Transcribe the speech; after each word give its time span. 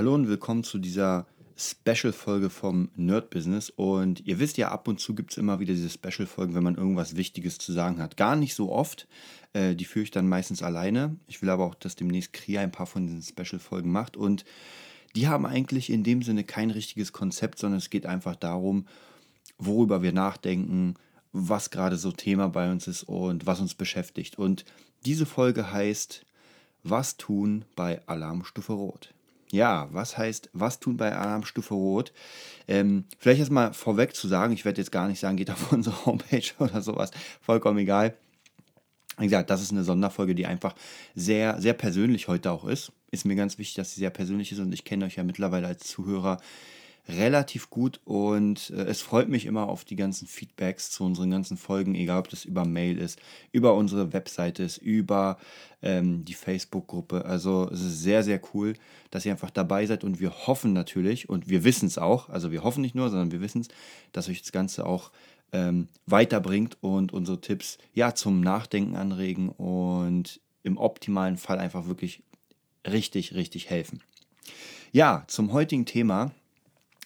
Hallo 0.00 0.14
und 0.14 0.28
willkommen 0.28 0.64
zu 0.64 0.78
dieser 0.78 1.26
Special-Folge 1.58 2.48
vom 2.48 2.88
Nerd 2.96 3.28
Business. 3.28 3.68
Und 3.68 4.26
ihr 4.26 4.38
wisst 4.38 4.56
ja, 4.56 4.70
ab 4.70 4.88
und 4.88 4.98
zu 4.98 5.14
gibt 5.14 5.32
es 5.32 5.36
immer 5.36 5.60
wieder 5.60 5.74
diese 5.74 5.90
Special-Folgen, 5.90 6.54
wenn 6.54 6.62
man 6.62 6.76
irgendwas 6.76 7.16
Wichtiges 7.16 7.58
zu 7.58 7.70
sagen 7.74 8.00
hat. 8.00 8.16
Gar 8.16 8.34
nicht 8.36 8.54
so 8.54 8.72
oft. 8.72 9.06
Äh, 9.52 9.74
die 9.74 9.84
führe 9.84 10.04
ich 10.04 10.10
dann 10.10 10.26
meistens 10.26 10.62
alleine. 10.62 11.16
Ich 11.26 11.42
will 11.42 11.50
aber 11.50 11.66
auch, 11.66 11.74
dass 11.74 11.96
demnächst 11.96 12.32
Kria 12.32 12.62
ein 12.62 12.72
paar 12.72 12.86
von 12.86 13.06
diesen 13.06 13.20
Special-Folgen 13.20 13.92
macht. 13.92 14.16
Und 14.16 14.46
die 15.14 15.28
haben 15.28 15.44
eigentlich 15.44 15.90
in 15.90 16.02
dem 16.02 16.22
Sinne 16.22 16.44
kein 16.44 16.70
richtiges 16.70 17.12
Konzept, 17.12 17.58
sondern 17.58 17.76
es 17.76 17.90
geht 17.90 18.06
einfach 18.06 18.36
darum, 18.36 18.86
worüber 19.58 20.02
wir 20.02 20.14
nachdenken, 20.14 20.94
was 21.34 21.68
gerade 21.68 21.98
so 21.98 22.10
Thema 22.10 22.48
bei 22.48 22.72
uns 22.72 22.88
ist 22.88 23.02
und 23.02 23.44
was 23.44 23.60
uns 23.60 23.74
beschäftigt. 23.74 24.38
Und 24.38 24.64
diese 25.04 25.26
Folge 25.26 25.70
heißt, 25.70 26.24
was 26.84 27.18
tun 27.18 27.66
bei 27.76 28.00
Alarmstufe 28.06 28.72
Rot? 28.72 29.12
Ja, 29.52 29.88
was 29.92 30.16
heißt, 30.16 30.50
was 30.52 30.78
tun 30.78 30.96
bei 30.96 31.14
Alarmstufe 31.14 31.74
Rot? 31.74 32.12
Ähm, 32.68 33.04
vielleicht 33.18 33.40
erstmal 33.40 33.72
vorweg 33.72 34.14
zu 34.14 34.28
sagen, 34.28 34.52
ich 34.52 34.64
werde 34.64 34.80
jetzt 34.80 34.92
gar 34.92 35.08
nicht 35.08 35.18
sagen, 35.18 35.36
geht 35.36 35.50
auf 35.50 35.72
unsere 35.72 36.06
Homepage 36.06 36.50
oder 36.58 36.82
sowas, 36.82 37.10
vollkommen 37.40 37.78
egal. 37.78 38.14
Wie 39.18 39.24
gesagt, 39.24 39.50
das 39.50 39.60
ist 39.60 39.72
eine 39.72 39.84
Sonderfolge, 39.84 40.34
die 40.34 40.46
einfach 40.46 40.74
sehr, 41.14 41.60
sehr 41.60 41.74
persönlich 41.74 42.28
heute 42.28 42.50
auch 42.52 42.64
ist. 42.64 42.92
Ist 43.10 43.26
mir 43.26 43.34
ganz 43.34 43.58
wichtig, 43.58 43.74
dass 43.74 43.94
sie 43.94 44.00
sehr 44.00 44.10
persönlich 44.10 44.52
ist 44.52 44.60
und 44.60 44.72
ich 44.72 44.84
kenne 44.84 45.04
euch 45.04 45.16
ja 45.16 45.24
mittlerweile 45.24 45.66
als 45.66 45.86
Zuhörer 45.86 46.38
relativ 47.12 47.70
gut 47.70 48.00
und 48.04 48.70
äh, 48.70 48.82
es 48.84 49.00
freut 49.00 49.28
mich 49.28 49.46
immer 49.46 49.68
auf 49.68 49.84
die 49.84 49.96
ganzen 49.96 50.26
Feedbacks 50.26 50.90
zu 50.90 51.04
unseren 51.04 51.30
ganzen 51.30 51.56
Folgen, 51.56 51.94
egal 51.94 52.20
ob 52.20 52.28
das 52.28 52.44
über 52.44 52.64
Mail 52.64 52.98
ist, 52.98 53.20
über 53.52 53.74
unsere 53.74 54.12
Webseite 54.12 54.62
ist, 54.62 54.78
über 54.78 55.38
ähm, 55.82 56.24
die 56.24 56.34
Facebook-Gruppe. 56.34 57.24
Also 57.24 57.68
es 57.70 57.80
ist 57.80 58.02
sehr, 58.02 58.22
sehr 58.22 58.40
cool, 58.54 58.74
dass 59.10 59.24
ihr 59.24 59.32
einfach 59.32 59.50
dabei 59.50 59.86
seid 59.86 60.04
und 60.04 60.20
wir 60.20 60.46
hoffen 60.46 60.72
natürlich 60.72 61.28
und 61.28 61.48
wir 61.48 61.64
wissen 61.64 61.86
es 61.86 61.98
auch, 61.98 62.28
also 62.28 62.52
wir 62.52 62.64
hoffen 62.64 62.80
nicht 62.80 62.94
nur, 62.94 63.10
sondern 63.10 63.32
wir 63.32 63.40
wissen 63.40 63.62
es, 63.62 63.68
dass 64.12 64.28
euch 64.28 64.40
das 64.40 64.52
Ganze 64.52 64.86
auch 64.86 65.10
ähm, 65.52 65.88
weiterbringt 66.06 66.78
und 66.80 67.12
unsere 67.12 67.40
Tipps 67.40 67.78
ja 67.92 68.14
zum 68.14 68.40
Nachdenken 68.40 68.96
anregen 68.96 69.48
und 69.48 70.40
im 70.62 70.78
optimalen 70.78 71.36
Fall 71.36 71.58
einfach 71.58 71.86
wirklich 71.86 72.22
richtig, 72.86 73.34
richtig 73.34 73.70
helfen. 73.70 74.02
Ja, 74.92 75.24
zum 75.28 75.52
heutigen 75.52 75.86
Thema 75.86 76.32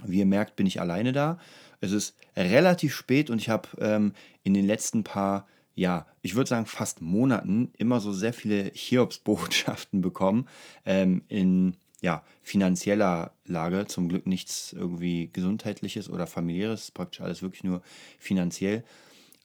wie 0.05 0.19
ihr 0.19 0.27
merkt, 0.27 0.57
bin 0.57 0.67
ich 0.67 0.81
alleine 0.81 1.13
da. 1.13 1.39
Es 1.81 1.93
ist 1.93 2.17
relativ 2.37 2.95
spät 2.95 3.31
und 3.31 3.41
ich 3.41 3.49
habe 3.49 3.69
ähm, 3.79 4.13
in 4.43 4.55
den 4.55 4.67
letzten 4.67 5.05
paar, 5.05 5.47
ja, 5.75 6.07
ich 6.23 6.35
würde 6.35 6.49
sagen 6.49 6.67
fast 6.67 7.03
Monaten 7.03 7.73
immer 7.77 8.01
so 8.01 8.13
sehr 8.13 8.33
viele 8.33 8.71
Hiobsbotschaften 8.75 10.01
bekommen 10.03 10.49
ähm, 10.85 11.23
in 11.29 11.77
ja, 12.01 12.23
finanzieller 12.43 13.33
Lage. 13.47 13.87
Zum 13.87 14.09
Glück 14.09 14.27
nichts 14.27 14.73
irgendwie 14.73 15.31
gesundheitliches 15.33 16.11
oder 16.11 16.27
familiäres, 16.27 16.91
praktisch 16.91 17.21
alles 17.21 17.43
wirklich 17.43 17.65
nur 17.65 17.83
finanziell. 18.19 18.85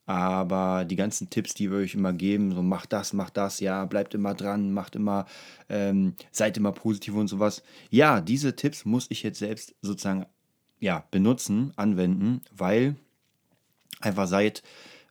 Aber 0.06 0.86
die 0.86 0.95
ganzen 0.95 1.30
Tipps, 1.30 1.53
die 1.53 1.69
wir 1.69 1.78
euch 1.78 1.94
immer 1.94 2.13
geben, 2.13 2.52
so 2.52 2.63
macht 2.63 2.94
das, 2.94 3.13
macht 3.13 3.38
das, 3.38 3.59
ja, 3.59 3.86
bleibt 3.86 4.16
immer 4.16 4.34
dran, 4.34 4.73
macht 4.73 4.95
immer, 4.95 5.28
ähm, 5.69 6.16
seid 6.31 6.58
immer 6.58 6.72
positiv 6.72 7.13
und 7.13 7.28
sowas. 7.28 7.61
Ja, 7.91 8.19
diese 8.19 8.56
Tipps 8.56 8.86
muss 8.86 9.06
ich 9.09 9.22
jetzt 9.22 9.38
selbst 9.38 9.75
sozusagen 9.84 10.25
ja, 10.80 11.05
benutzen, 11.11 11.73
anwenden, 11.75 12.41
weil 12.55 12.95
einfach 13.99 14.27
seit, 14.27 14.63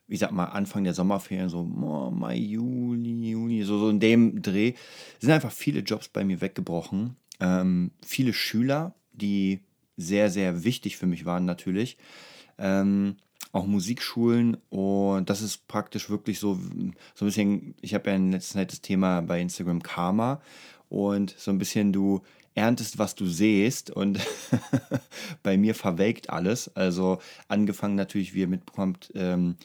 ich 0.07 0.19
sag 0.19 0.33
mal, 0.33 0.47
Anfang 0.47 0.85
der 0.85 0.95
Sommerferien, 0.95 1.49
so 1.49 1.61
oh, 1.61 2.11
Mai, 2.11 2.37
Juli, 2.37 3.31
Juni, 3.31 3.63
so, 3.63 3.79
so 3.79 3.91
in 3.91 4.01
dem 4.01 4.43
Dreh, 4.43 4.75
sind 5.19 5.31
einfach 5.31 5.53
viele 5.53 5.81
Jobs 5.81 6.09
bei 6.09 6.25
mir 6.25 6.41
weggebrochen. 6.41 7.17
Ähm, 7.41 7.91
viele 8.05 8.33
Schüler, 8.33 8.95
die 9.13 9.61
sehr, 9.97 10.31
sehr 10.31 10.65
wichtig 10.65 10.97
für 10.97 11.07
mich 11.07 11.25
waren 11.25 11.45
natürlich. 11.45 11.99
Ähm, 12.57 13.17
auch 13.53 13.67
Musikschulen 13.67 14.59
und 14.69 15.31
das 15.31 15.41
ist 15.41 15.69
praktisch 15.69 16.11
wirklich 16.11 16.39
so, 16.39 16.55
so 17.15 17.25
ein 17.25 17.29
bisschen, 17.29 17.75
ich 17.81 17.95
habe 17.95 18.11
ja 18.11 18.17
in 18.17 18.33
letzter 18.33 18.55
Zeit 18.55 18.73
das 18.73 18.83
Thema 18.83 19.23
bei 19.23 19.41
Instagram 19.41 19.83
Karma 19.83 20.41
und 20.89 21.35
so 21.39 21.51
ein 21.51 21.59
bisschen 21.59 21.93
du 21.93 22.23
erntest, 22.59 22.99
was 22.99 23.15
du 23.15 23.27
sähst 23.27 23.91
und 23.91 24.21
bei 25.43 25.57
mir 25.57 25.75
verwelkt 25.75 26.31
alles. 26.31 26.75
Also 26.77 27.19
angefangen 27.47 27.95
natürlich, 27.95 28.35
wie 28.35 28.41
ihr 28.41 28.49
mitbekommt, 28.49 29.13
ähm, 29.15 29.57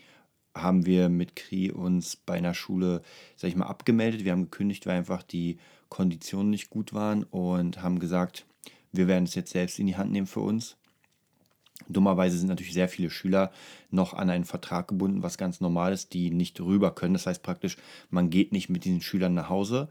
haben 0.56 0.86
wir 0.86 1.10
mit 1.10 1.36
Kri 1.36 1.72
uns 1.72 2.16
bei 2.16 2.36
einer 2.36 2.54
Schule, 2.54 3.02
sag 3.36 3.50
ich 3.50 3.56
mal, 3.56 3.66
abgemeldet. 3.66 4.24
Wir 4.24 4.32
haben 4.32 4.44
gekündigt, 4.44 4.86
weil 4.86 4.98
einfach 4.98 5.24
die 5.24 5.58
Konditionen 5.90 6.52
nicht 6.52 6.70
gut 6.70 6.94
waren 6.94 7.24
und 7.24 7.82
haben 7.82 8.00
gesagt, 8.00 8.46
wir 8.92 9.08
werden 9.08 9.24
es 9.24 9.36
jetzt 9.36 9.52
selbst 9.52 9.80
in 9.80 9.88
die 9.88 9.98
Hand 9.98 10.12
nehmen 10.12 10.28
für 10.28 10.42
uns. 10.42 10.78
Dummerweise 11.90 12.38
sind 12.38 12.48
natürlich 12.48 12.74
sehr 12.74 12.88
viele 12.88 13.10
Schüler 13.10 13.52
noch 13.90 14.14
an 14.14 14.30
einen 14.30 14.46
Vertrag 14.46 14.88
gebunden, 14.88 15.24
was 15.24 15.38
ganz 15.40 15.60
normal 15.60 15.92
ist, 15.92 16.14
die 16.14 16.30
nicht 16.30 16.62
rüber 16.62 16.94
können. 16.94 17.14
Das 17.14 17.26
heißt 17.26 17.42
praktisch, 17.42 17.78
man 18.12 18.30
geht 18.30 18.52
nicht 18.52 18.70
mit 18.70 18.86
diesen 18.86 19.02
Schülern 19.02 19.34
nach 19.34 19.50
Hause, 19.50 19.90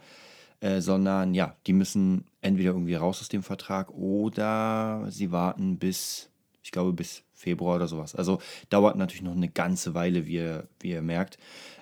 äh, 0.60 0.80
sondern 0.80 1.34
ja, 1.34 1.56
die 1.66 1.72
müssen 1.72 2.24
entweder 2.42 2.72
irgendwie 2.72 2.94
raus 2.94 3.20
aus 3.20 3.28
dem 3.28 3.42
Vertrag 3.42 3.90
oder 3.90 5.06
sie 5.08 5.32
warten 5.32 5.78
bis, 5.78 6.28
ich 6.62 6.72
glaube, 6.72 6.92
bis 6.92 7.22
Februar 7.32 7.76
oder 7.76 7.88
sowas. 7.88 8.14
Also 8.14 8.40
dauert 8.68 8.96
natürlich 8.96 9.22
noch 9.22 9.36
eine 9.36 9.48
ganze 9.48 9.94
Weile, 9.94 10.26
wie 10.26 10.34
ihr, 10.34 10.68
wie 10.80 10.90
ihr 10.90 11.02
merkt. 11.02 11.38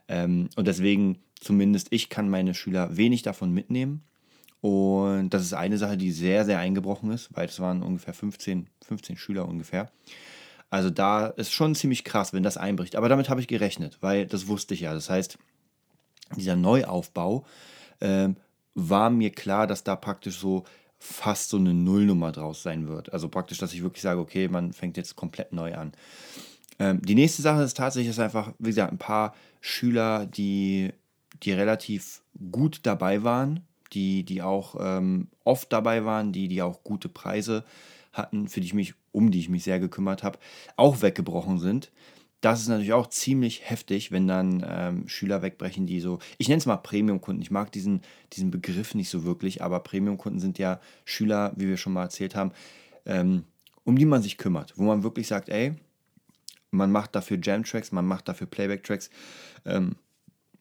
Ähm, 0.07 0.49
und 0.57 0.69
deswegen, 0.69 1.19
zumindest 1.41 1.89
ich 1.91 2.09
kann 2.09 2.29
meine 2.29 2.55
Schüler 2.55 2.97
wenig 2.97 3.23
davon 3.23 3.53
mitnehmen. 3.53 4.03
Und 4.61 5.31
das 5.31 5.43
ist 5.43 5.55
eine 5.55 5.79
Sache, 5.79 5.97
die 5.97 6.13
sehr, 6.13 6.45
sehr 6.45 6.59
eingebrochen 6.59 7.11
ist, 7.11 7.31
weil 7.35 7.47
es 7.47 7.59
waren 7.61 7.83
ungefähr 7.83 8.13
15, 8.13 8.69
15 8.85 9.17
Schüler 9.17 9.49
ungefähr. 9.49 9.91
Also 10.69 10.91
da 10.91 11.27
ist 11.27 11.53
schon 11.53 11.75
ziemlich 11.75 12.05
krass, 12.05 12.33
wenn 12.33 12.43
das 12.43 12.59
einbricht. 12.59 12.97
Aber 12.97 13.09
damit 13.09 13.29
habe 13.31 13.41
ich 13.41 13.49
gerechnet, 13.49 13.99
weil 14.03 14.27
das 14.27 14.47
wusste 14.47 14.75
ich 14.75 14.81
ja. 14.81 14.93
Das 14.93 15.09
heißt, 15.09 15.39
dieser 16.37 16.57
Neuaufbau 16.57 17.45
ähm, 18.01 18.37
war 18.75 19.11
mir 19.11 19.31
klar, 19.31 19.67
dass 19.67 19.85
da 19.85 19.97
praktisch 19.97 20.39
so 20.39 20.65
fast 20.99 21.49
so 21.49 21.57
eine 21.57 21.75
Nullnummer 21.75 22.31
draus 22.31 22.63
sein 22.63 22.87
wird. 22.87 23.13
Also 23.13 23.29
praktisch, 23.29 23.59
dass 23.59 23.73
ich 23.73 23.83
wirklich 23.83 24.03
sage, 24.03 24.21
okay, 24.21 24.49
man 24.49 24.73
fängt 24.73 24.97
jetzt 24.97 25.17
komplett 25.17 25.53
neu 25.53 25.75
an. 25.75 25.93
Ähm, 26.79 27.01
die 27.03 27.15
nächste 27.15 27.43
Sache 27.43 27.63
ist 27.63 27.77
tatsächlich 27.77 28.11
ist 28.11 28.19
einfach, 28.19 28.53
wie 28.59 28.69
gesagt, 28.69 28.93
ein 28.93 28.99
paar 28.99 29.35
Schüler, 29.61 30.27
die, 30.27 30.93
die 31.43 31.53
relativ 31.53 32.23
gut 32.53 32.81
dabei 32.83 33.23
waren, 33.23 33.61
die, 33.93 34.25
die 34.25 34.43
auch 34.43 34.77
ähm, 34.79 35.29
oft 35.45 35.73
dabei 35.73 36.05
waren, 36.05 36.33
die, 36.33 36.49
die 36.49 36.63
auch 36.63 36.85
gute 36.85 37.09
Preise 37.09 37.65
hatten, 38.13 38.49
für 38.49 38.61
die 38.61 38.67
ich 38.67 38.75
mich, 38.75 38.95
um 39.13 39.31
die 39.31 39.41
ich 39.41 39.49
mich 39.49 39.65
sehr 39.65 39.81
gekümmert 39.81 40.23
habe, 40.23 40.39
auch 40.77 41.01
weggebrochen 41.03 41.59
sind 41.59 41.91
das 42.41 42.63
ist 42.63 42.69
natürlich 42.69 42.93
auch 42.93 43.09
ziemlich 43.09 43.69
heftig, 43.69 44.13
wenn 44.13 44.27
dann 44.27 44.65
ähm, 44.67 45.09
Schüler 45.09 45.43
wegbrechen, 45.43 45.87
die 45.87 46.01
so, 46.01 46.19
ich 46.39 46.49
nenne 46.49 46.59
es 46.59 46.67
mal 46.67 46.77
Premium-Kunden. 46.77 47.43
Ich 47.43 47.51
mag 47.51 47.71
diesen, 47.73 48.01
diesen 48.33 48.51
Begriff 48.51 48.95
nicht 48.95 49.11
so 49.11 49.25
wirklich, 49.25 49.63
aber 49.63 49.81
Premium-Kunden 49.81 50.41
sind 50.41 50.59
ja 50.59 50.81
Schüler, 51.05 51.53
wie 51.57 51.69
wir 51.69 51.77
schon 51.77 51.93
mal 51.93 52.05
erzählt 52.05 52.35
haben, 52.35 52.53
ähm, 53.05 53.45
um 53.85 53.99
die 53.99 54.07
man 54.07 54.23
sich 54.23 54.39
kümmert, 54.39 54.73
wo 54.77 54.85
man 54.85 55.03
wirklich 55.03 55.27
sagt, 55.27 55.49
ey, 55.51 55.75
man 56.71 56.91
macht 56.91 57.15
dafür 57.15 57.39
Jam-Tracks, 57.43 57.93
man 57.93 58.07
macht 58.07 58.29
dafür 58.29 58.47
Playback-Tracks, 58.47 59.11
ähm, 59.67 59.97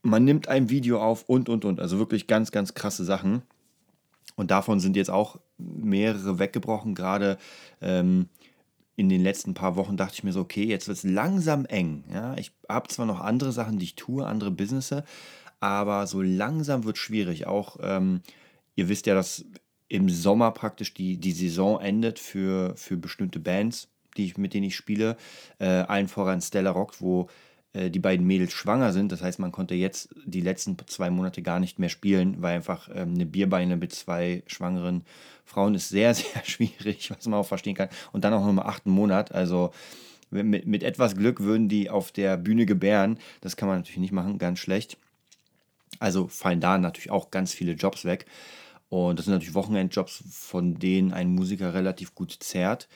man 0.02 0.24
nimmt 0.24 0.48
ein 0.48 0.70
Video 0.70 1.02
auf 1.02 1.24
und, 1.28 1.50
und, 1.50 1.66
und. 1.66 1.80
Also 1.80 2.00
wirklich 2.00 2.28
ganz, 2.28 2.52
ganz 2.52 2.74
krasse 2.74 3.04
Sachen. 3.04 3.42
Und 4.36 4.52
davon 4.52 4.80
sind 4.80 4.96
jetzt 4.96 5.10
auch 5.10 5.40
mehrere 5.58 6.40
weggebrochen, 6.40 6.96
gerade 6.96 7.38
ähm, 7.82 8.30
in 9.00 9.08
den 9.08 9.24
letzten 9.24 9.54
paar 9.54 9.78
Wochen 9.78 9.96
dachte 9.96 10.16
ich 10.16 10.24
mir 10.26 10.34
so, 10.34 10.42
okay, 10.42 10.66
jetzt 10.66 10.90
wird 10.90 10.98
es 10.98 11.06
langsam 11.06 11.66
eng. 11.66 12.04
Ja? 12.12 12.36
Ich 12.36 12.52
habe 12.68 12.90
zwar 12.90 13.06
noch 13.06 13.22
andere 13.22 13.54
Sachen, 13.54 13.80
die 13.80 13.86
ich 13.86 13.96
tue, 13.96 14.28
andere 14.28 14.52
Business, 14.52 14.94
aber 15.62 16.06
so 16.06 16.22
langsam 16.22 16.84
wird 16.84 16.98
es 16.98 17.02
schwierig. 17.02 17.48
Auch 17.48 17.78
ähm, 17.82 18.20
ihr 18.76 18.90
wisst 18.90 19.06
ja, 19.06 19.16
dass 19.16 19.46
im 19.88 20.10
Sommer 20.10 20.52
praktisch 20.52 20.94
die, 20.94 21.16
die 21.16 21.32
Saison 21.32 21.80
endet 21.80 22.20
für, 22.20 22.76
für 22.76 22.98
bestimmte 22.98 23.40
Bands, 23.40 23.88
die 24.18 24.26
ich, 24.26 24.38
mit 24.38 24.54
denen 24.54 24.66
ich 24.66 24.76
spiele. 24.76 25.16
Äh, 25.60 25.68
allen 25.68 26.10
voran 26.10 26.42
Stella 26.42 26.72
Rock, 26.72 27.00
wo 27.00 27.30
äh, 27.74 27.92
die 27.92 28.00
beiden 28.00 28.26
Mädels 28.26 28.54
schwanger 28.54 28.94
sind. 28.94 29.12
Das 29.12 29.22
heißt, 29.22 29.40
man 29.40 29.52
konnte 29.52 29.76
jetzt 29.76 30.10
die 30.26 30.42
letzten 30.42 30.76
zwei 30.88 31.10
Monate 31.10 31.42
gar 31.42 31.60
nicht 31.60 31.78
mehr 31.78 31.90
spielen, 31.90 32.42
weil 32.42 32.56
einfach 32.56 32.90
ähm, 32.94 33.14
eine 33.14 33.26
Bierbeine 33.26 33.78
mit 33.78 33.94
zwei 33.94 34.44
schwangeren 34.48 35.04
Frauen 35.46 35.76
ist 35.76 35.90
sehr, 35.90 36.14
sehr 36.16 36.44
schwierig, 36.44 37.12
was 37.12 37.26
man 37.28 37.40
auch 37.40 37.46
verstehen 37.46 37.76
kann. 37.76 37.90
Und 38.12 38.24
dann 38.24 38.34
auch 38.34 38.42
noch 38.42 38.50
im 38.50 38.60
achten 38.60 38.90
Monat. 38.90 39.32
Also 39.32 39.72
mit, 40.32 40.66
mit 40.66 40.84
etwas 40.84 41.16
Glück 41.16 41.42
würden 41.42 41.70
die 41.70 41.90
auf 41.90 42.12
der 42.12 42.38
Bühne 42.38 42.66
gebären. 42.66 43.20
Das 43.42 43.56
kann 43.56 43.68
man 43.68 43.78
natürlich 43.78 44.00
nicht 44.00 44.14
machen, 44.14 44.38
ganz 44.38 44.60
schlecht. 44.60 44.98
Also 46.00 46.28
fallen 46.28 46.62
da 46.62 46.78
natürlich 46.78 47.12
auch 47.12 47.32
ganz 47.32 47.54
viele 47.54 47.74
Jobs 47.74 48.06
weg. 48.06 48.26
Und 48.90 49.20
das 49.20 49.26
sind 49.26 49.34
natürlich 49.34 49.54
Wochenendjobs, 49.54 50.24
von 50.32 50.76
denen 50.76 51.14
ein 51.14 51.34
Musiker 51.34 51.74
relativ 51.76 52.16
gut 52.16 52.36
zehrt. 52.40 52.88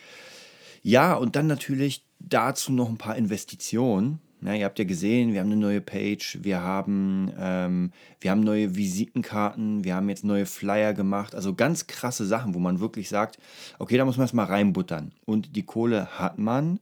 Ja, 0.81 1.13
und 1.13 1.35
dann 1.35 1.47
natürlich 1.47 2.03
dazu 2.19 2.71
noch 2.71 2.89
ein 2.89 2.97
paar 2.97 3.15
Investitionen 3.15 4.19
Ja, 4.45 4.53
ihr 4.53 4.65
habt 4.65 4.77
ja 4.77 4.85
gesehen, 4.85 5.33
wir 5.33 5.39
haben 5.39 5.51
eine 5.51 5.61
neue 5.61 5.79
Page, 5.79 6.39
wir 6.41 6.61
haben, 6.61 7.31
ähm, 7.39 7.91
wir 8.19 8.31
haben 8.31 8.41
neue 8.41 8.75
Visitenkarten, 8.75 9.83
wir 9.83 9.95
haben 9.95 10.09
jetzt 10.09 10.25
neue 10.25 10.45
Flyer 10.45 10.93
gemacht. 10.93 11.33
Also 11.33 11.53
ganz 11.53 11.87
krasse 11.87 12.25
Sachen, 12.25 12.53
wo 12.53 12.59
man 12.59 12.79
wirklich 12.79 13.07
sagt, 13.07 13.37
okay, 13.79 13.97
da 13.97 14.05
muss 14.05 14.17
man 14.17 14.25
es 14.25 14.33
mal 14.33 14.45
reinbuttern. 14.45 15.13
Und 15.25 15.55
die 15.55 15.63
Kohle 15.63 16.19
hat 16.19 16.39
man 16.39 16.79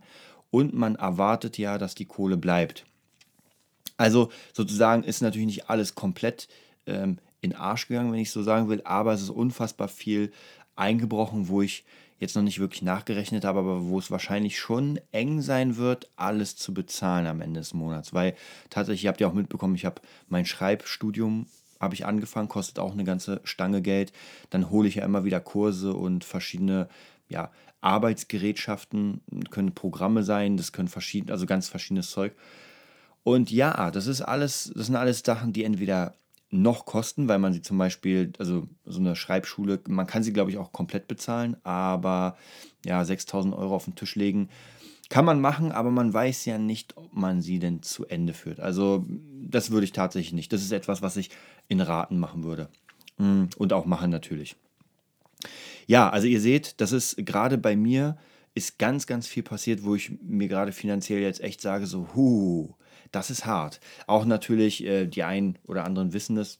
und 0.49 0.73
man 0.73 0.95
erwartet 0.95 1.57
ja, 1.57 1.77
dass 1.77 1.93
die 1.93 2.05
Kohle 2.05 2.37
bleibt. 2.37 2.85
Also 3.97 4.31
sozusagen 4.53 5.03
ist 5.03 5.21
natürlich 5.21 5.45
nicht 5.45 5.69
alles 5.69 5.93
komplett 5.93 6.47
ähm, 6.87 7.19
in 7.41 7.53
Arsch 7.55 7.87
gegangen, 7.87 8.11
wenn 8.11 8.19
ich 8.19 8.31
so 8.31 8.41
sagen 8.41 8.69
will, 8.69 8.81
aber 8.83 9.13
es 9.13 9.21
ist 9.21 9.29
unfassbar 9.29 9.87
viel 9.87 10.31
eingebrochen, 10.75 11.47
wo 11.47 11.61
ich 11.61 11.83
jetzt 12.21 12.35
noch 12.35 12.44
nicht 12.44 12.59
wirklich 12.59 12.83
nachgerechnet 12.83 13.44
habe, 13.44 13.59
aber 13.59 13.85
wo 13.85 13.97
es 13.97 14.12
wahrscheinlich 14.12 14.59
schon 14.59 15.00
eng 15.12 15.41
sein 15.41 15.75
wird, 15.75 16.07
alles 16.15 16.56
zu 16.56 16.73
bezahlen 16.73 17.25
am 17.25 17.41
Ende 17.41 17.59
des 17.59 17.73
Monats. 17.73 18.13
Weil 18.13 18.35
tatsächlich, 18.69 19.06
ihr 19.06 19.09
habt 19.09 19.19
ja 19.19 19.27
auch 19.27 19.33
mitbekommen, 19.33 19.75
ich 19.75 19.85
habe 19.85 20.01
mein 20.29 20.45
Schreibstudium 20.45 21.47
habe 21.79 21.95
ich 21.95 22.06
angefangen, 22.06 22.47
kostet 22.47 22.77
auch 22.77 22.91
eine 22.91 23.03
ganze 23.03 23.41
Stange 23.44 23.81
Geld. 23.81 24.13
Dann 24.51 24.69
hole 24.69 24.88
ich 24.88 24.95
ja 24.95 25.03
immer 25.03 25.25
wieder 25.25 25.39
Kurse 25.39 25.95
und 25.95 26.23
verschiedene 26.23 26.88
ja, 27.27 27.50
Arbeitsgerätschaften, 27.81 29.21
können 29.50 29.74
Programme 29.74 30.21
sein, 30.21 30.57
das 30.57 30.74
können 30.74 30.89
verschiedene, 30.89 31.33
also 31.33 31.47
ganz 31.47 31.69
verschiedenes 31.69 32.12
Zeug. 32.12 32.35
Und 33.24 33.50
ja, 33.50 33.89
das 33.89 34.06
ist 34.06 34.21
alles, 34.21 34.71
das 34.75 34.85
sind 34.85 34.95
alles 34.95 35.24
Sachen, 35.25 35.53
die 35.53 35.63
entweder 35.63 36.15
noch 36.51 36.86
kosten, 36.86 37.27
weil 37.30 37.39
man 37.39 37.53
sie 37.53 37.62
zum 37.62 37.77
Beispiel, 37.77 38.33
also 38.38 38.68
so 38.86 39.00
eine 39.00 39.15
Schreibschule, 39.15 39.80
man 39.88 40.06
kann 40.06 40.21
sie, 40.21 40.33
glaube 40.33 40.51
ich, 40.51 40.57
auch 40.57 40.74
komplett 40.74 41.07
bezahlen, 41.07 41.56
aber 41.63 42.38
ja, 42.86 43.03
6000 43.03 43.56
Euro 43.56 43.74
auf 43.74 43.86
den 43.86 43.95
Tisch 43.95 44.15
legen, 44.15 44.50
kann 45.09 45.25
man 45.25 45.42
machen, 45.42 45.71
aber 45.71 45.92
man 45.92 46.13
weiß 46.13 46.45
ja 46.45 46.57
nicht, 46.57 46.95
ob 46.98 47.13
man 47.13 47.42
sie 47.42 47.59
denn 47.59 47.81
zu 47.81 48.06
Ende 48.06 48.33
führt. 48.33 48.59
Also 48.59 49.06
das 49.44 49.71
würde 49.71 49.86
ich 49.86 49.92
tatsächlich 49.92 50.33
nicht. 50.33 50.53
Das 50.53 50.62
ist 50.62 50.71
etwas, 50.71 51.01
was 51.01 51.18
ich 51.18 51.31
in 51.68 51.81
Raten 51.81 52.19
machen 52.19 52.44
würde. 52.44 52.69
Mm, 53.18 53.45
und 53.57 53.74
auch 53.74 53.86
machen 53.86 54.09
natürlich. 54.09 54.56
Ja, 55.88 56.09
also 56.09 56.27
ihr 56.27 56.39
seht, 56.39 56.80
das 56.80 56.92
ist 56.92 57.18
gerade 57.25 57.57
bei 57.57 57.75
mir 57.75 58.18
ist 58.53 58.80
ganz, 58.80 59.07
ganz 59.07 59.27
viel 59.27 59.44
passiert, 59.44 59.83
wo 59.83 59.95
ich 59.95 60.12
mir 60.21 60.48
gerade 60.48 60.71
finanziell 60.71 61.21
jetzt 61.21 61.42
echt 61.42 61.62
sage, 61.62 61.88
so, 61.88 62.09
huh, 62.15 62.74
das 63.11 63.29
ist 63.29 63.45
hart. 63.45 63.79
Auch 64.07 64.25
natürlich, 64.25 64.85
äh, 64.85 65.05
die 65.05 65.23
einen 65.23 65.57
oder 65.67 65.83
anderen 65.83 66.13
wissen 66.13 66.35
das, 66.35 66.59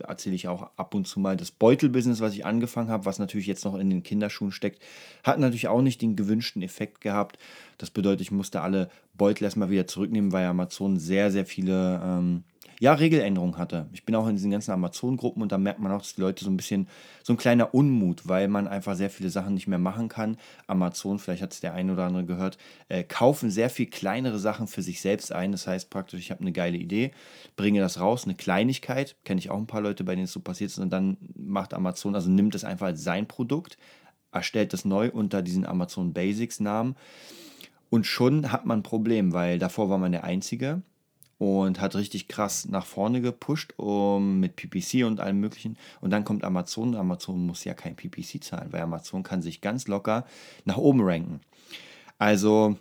erzähle 0.00 0.34
ich 0.34 0.48
auch 0.48 0.70
ab 0.76 0.94
und 0.94 1.06
zu 1.06 1.20
mal. 1.20 1.36
Das 1.36 1.50
Beutelbusiness, 1.50 2.20
was 2.20 2.34
ich 2.34 2.44
angefangen 2.44 2.90
habe, 2.90 3.04
was 3.04 3.18
natürlich 3.18 3.46
jetzt 3.46 3.64
noch 3.64 3.76
in 3.76 3.90
den 3.90 4.02
Kinderschuhen 4.02 4.52
steckt, 4.52 4.82
hat 5.22 5.38
natürlich 5.38 5.68
auch 5.68 5.82
nicht 5.82 6.02
den 6.02 6.16
gewünschten 6.16 6.62
Effekt 6.62 7.00
gehabt. 7.00 7.38
Das 7.78 7.90
bedeutet, 7.90 8.22
ich 8.22 8.30
musste 8.32 8.62
alle 8.62 8.90
Beutel 9.14 9.44
erstmal 9.44 9.70
wieder 9.70 9.86
zurücknehmen, 9.86 10.32
weil 10.32 10.46
Amazon 10.46 10.98
sehr, 10.98 11.30
sehr 11.30 11.46
viele 11.46 12.00
ähm, 12.04 12.44
ja, 12.82 12.94
Regeländerungen 12.94 13.58
hatte. 13.58 13.86
Ich 13.92 14.04
bin 14.04 14.16
auch 14.16 14.26
in 14.26 14.34
diesen 14.34 14.50
ganzen 14.50 14.72
Amazon-Gruppen 14.72 15.40
und 15.40 15.52
da 15.52 15.56
merkt 15.56 15.78
man 15.78 15.92
auch, 15.92 16.00
dass 16.00 16.16
die 16.16 16.20
Leute 16.20 16.44
so 16.44 16.50
ein 16.50 16.56
bisschen, 16.56 16.88
so 17.22 17.32
ein 17.32 17.36
kleiner 17.36 17.72
Unmut, 17.74 18.26
weil 18.26 18.48
man 18.48 18.66
einfach 18.66 18.96
sehr 18.96 19.08
viele 19.08 19.30
Sachen 19.30 19.54
nicht 19.54 19.68
mehr 19.68 19.78
machen 19.78 20.08
kann. 20.08 20.36
Amazon, 20.66 21.20
vielleicht 21.20 21.42
hat 21.42 21.52
es 21.52 21.60
der 21.60 21.74
eine 21.74 21.92
oder 21.92 22.06
andere 22.06 22.24
gehört, 22.24 22.58
äh, 22.88 23.04
kaufen 23.04 23.52
sehr 23.52 23.70
viel 23.70 23.86
kleinere 23.86 24.40
Sachen 24.40 24.66
für 24.66 24.82
sich 24.82 25.00
selbst 25.00 25.30
ein. 25.30 25.52
Das 25.52 25.68
heißt 25.68 25.90
praktisch, 25.90 26.18
ich 26.18 26.32
habe 26.32 26.40
eine 26.40 26.50
geile 26.50 26.76
Idee, 26.76 27.12
bringe 27.54 27.78
das 27.78 28.00
raus, 28.00 28.24
eine 28.24 28.34
Kleinigkeit, 28.34 29.14
kenne 29.22 29.38
ich 29.38 29.48
auch 29.48 29.58
ein 29.58 29.68
paar 29.68 29.80
Leute, 29.80 30.02
bei 30.02 30.16
denen 30.16 30.24
es 30.24 30.32
so 30.32 30.40
passiert 30.40 30.72
ist, 30.72 30.80
und 30.80 30.92
dann 30.92 31.18
macht 31.36 31.74
Amazon, 31.74 32.16
also 32.16 32.30
nimmt 32.30 32.56
es 32.56 32.64
einfach 32.64 32.86
als 32.86 33.04
sein 33.04 33.28
Produkt, 33.28 33.78
erstellt 34.32 34.72
das 34.72 34.84
neu 34.84 35.08
unter 35.08 35.40
diesen 35.40 35.66
Amazon 35.66 36.12
Basics 36.12 36.58
Namen. 36.58 36.96
Und 37.90 38.08
schon 38.08 38.50
hat 38.50 38.66
man 38.66 38.80
ein 38.80 38.82
Problem, 38.82 39.32
weil 39.32 39.60
davor 39.60 39.88
war 39.88 39.98
man 39.98 40.10
der 40.10 40.24
Einzige 40.24 40.82
und 41.42 41.80
hat 41.80 41.96
richtig 41.96 42.28
krass 42.28 42.68
nach 42.68 42.86
vorne 42.86 43.20
gepusht 43.20 43.74
um, 43.76 44.38
mit 44.38 44.54
PPC 44.54 45.04
und 45.04 45.18
allem 45.18 45.40
möglichen. 45.40 45.76
Und 46.00 46.10
dann 46.10 46.24
kommt 46.24 46.44
Amazon. 46.44 46.94
Amazon 46.94 47.44
muss 47.46 47.64
ja 47.64 47.74
kein 47.74 47.96
PPC 47.96 48.42
zahlen, 48.42 48.72
weil 48.72 48.82
Amazon 48.82 49.24
kann 49.24 49.42
sich 49.42 49.60
ganz 49.60 49.88
locker 49.88 50.24
nach 50.64 50.76
oben 50.76 51.00
ranken. 51.00 51.40
Also 52.18 52.76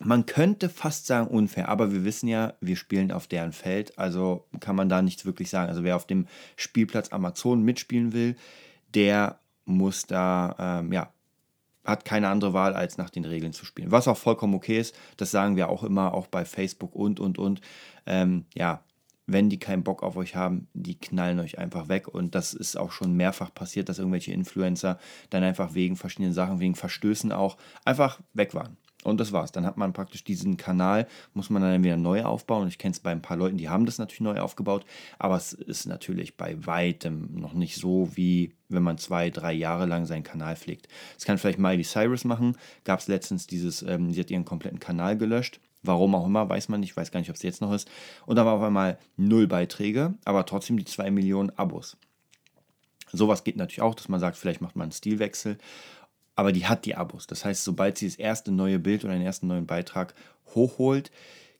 man 0.00 0.24
könnte 0.26 0.68
fast 0.68 1.06
sagen 1.06 1.28
unfair, 1.28 1.68
aber 1.68 1.92
wir 1.92 2.04
wissen 2.04 2.28
ja, 2.28 2.54
wir 2.60 2.76
spielen 2.76 3.12
auf 3.12 3.26
deren 3.26 3.52
Feld, 3.52 3.98
also 3.98 4.46
kann 4.60 4.76
man 4.76 4.88
da 4.88 5.02
nichts 5.02 5.24
wirklich 5.24 5.50
sagen. 5.50 5.68
Also 5.68 5.84
wer 5.84 5.96
auf 5.96 6.06
dem 6.06 6.26
Spielplatz 6.56 7.12
Amazon 7.12 7.62
mitspielen 7.62 8.12
will, 8.12 8.36
der 8.94 9.38
muss 9.64 10.06
da 10.06 10.80
ähm, 10.80 10.92
ja 10.92 11.12
hat 11.86 12.04
keine 12.04 12.28
andere 12.28 12.52
Wahl, 12.52 12.74
als 12.74 12.98
nach 12.98 13.10
den 13.10 13.24
Regeln 13.24 13.52
zu 13.52 13.64
spielen. 13.64 13.92
Was 13.92 14.08
auch 14.08 14.16
vollkommen 14.16 14.54
okay 14.54 14.78
ist, 14.78 14.94
das 15.16 15.30
sagen 15.30 15.56
wir 15.56 15.68
auch 15.68 15.84
immer, 15.84 16.14
auch 16.14 16.26
bei 16.26 16.44
Facebook 16.44 16.94
und, 16.94 17.20
und, 17.20 17.38
und. 17.38 17.60
Ähm, 18.06 18.44
ja, 18.54 18.82
wenn 19.26 19.50
die 19.50 19.58
keinen 19.58 19.82
Bock 19.82 20.02
auf 20.02 20.16
euch 20.16 20.36
haben, 20.36 20.68
die 20.72 20.98
knallen 20.98 21.40
euch 21.40 21.58
einfach 21.58 21.88
weg. 21.88 22.08
Und 22.08 22.34
das 22.34 22.54
ist 22.54 22.76
auch 22.76 22.92
schon 22.92 23.14
mehrfach 23.14 23.52
passiert, 23.52 23.88
dass 23.88 23.98
irgendwelche 23.98 24.32
Influencer 24.32 24.98
dann 25.30 25.42
einfach 25.42 25.74
wegen 25.74 25.96
verschiedenen 25.96 26.32
Sachen, 26.32 26.60
wegen 26.60 26.76
Verstößen 26.76 27.32
auch 27.32 27.56
einfach 27.84 28.20
weg 28.34 28.54
waren. 28.54 28.76
Und 29.04 29.20
das 29.20 29.32
war's. 29.32 29.52
Dann 29.52 29.66
hat 29.66 29.76
man 29.76 29.92
praktisch 29.92 30.24
diesen 30.24 30.56
Kanal, 30.56 31.06
muss 31.32 31.48
man 31.50 31.62
dann 31.62 31.84
wieder 31.84 31.96
neu 31.96 32.24
aufbauen. 32.24 32.66
Ich 32.66 32.78
kenne 32.78 32.92
es 32.92 33.00
bei 33.00 33.12
ein 33.12 33.22
paar 33.22 33.36
Leuten, 33.36 33.56
die 33.56 33.68
haben 33.68 33.86
das 33.86 33.98
natürlich 33.98 34.20
neu 34.20 34.40
aufgebaut, 34.40 34.84
aber 35.18 35.36
es 35.36 35.52
ist 35.52 35.86
natürlich 35.86 36.36
bei 36.36 36.66
weitem 36.66 37.28
noch 37.34 37.52
nicht 37.52 37.76
so, 37.76 38.08
wie 38.14 38.52
wenn 38.68 38.82
man 38.82 38.98
zwei, 38.98 39.30
drei 39.30 39.52
Jahre 39.52 39.86
lang 39.86 40.06
seinen 40.06 40.24
Kanal 40.24 40.56
pflegt. 40.56 40.88
Das 41.14 41.24
kann 41.24 41.38
vielleicht 41.38 41.58
Miley 41.58 41.84
Cyrus 41.84 42.24
machen. 42.24 42.56
Gab 42.84 42.98
es 42.98 43.06
letztens 43.06 43.46
dieses, 43.46 43.82
ähm, 43.82 44.10
sie 44.10 44.20
hat 44.20 44.30
ihren 44.30 44.44
kompletten 44.44 44.80
Kanal 44.80 45.16
gelöscht. 45.16 45.60
Warum 45.82 46.16
auch 46.16 46.26
immer, 46.26 46.48
weiß 46.48 46.68
man 46.68 46.80
nicht, 46.80 46.96
weiß 46.96 47.12
gar 47.12 47.20
nicht, 47.20 47.30
ob 47.30 47.36
es 47.36 47.42
jetzt 47.42 47.60
noch 47.60 47.72
ist. 47.72 47.88
Und 48.24 48.34
dann 48.34 48.46
war 48.46 48.54
auf 48.54 48.62
einmal 48.62 48.98
null 49.16 49.46
Beiträge, 49.46 50.14
aber 50.24 50.44
trotzdem 50.46 50.76
die 50.76 50.84
zwei 50.84 51.12
Millionen 51.12 51.50
Abos. 51.50 51.96
Sowas 53.12 53.44
geht 53.44 53.56
natürlich 53.56 53.82
auch, 53.82 53.94
dass 53.94 54.08
man 54.08 54.18
sagt, 54.18 54.36
vielleicht 54.36 54.60
macht 54.60 54.74
man 54.74 54.86
einen 54.86 54.92
Stilwechsel 54.92 55.58
aber 56.36 56.52
die 56.52 56.66
hat 56.66 56.84
die 56.84 56.94
Abos. 56.94 57.26
Das 57.26 57.44
heißt, 57.44 57.64
sobald 57.64 57.98
sie 57.98 58.06
das 58.06 58.16
erste 58.16 58.52
neue 58.52 58.78
Bild 58.78 59.04
oder 59.04 59.14
den 59.14 59.22
ersten 59.22 59.48
neuen 59.48 59.66
Beitrag 59.66 60.14
hochholt, 60.54 61.10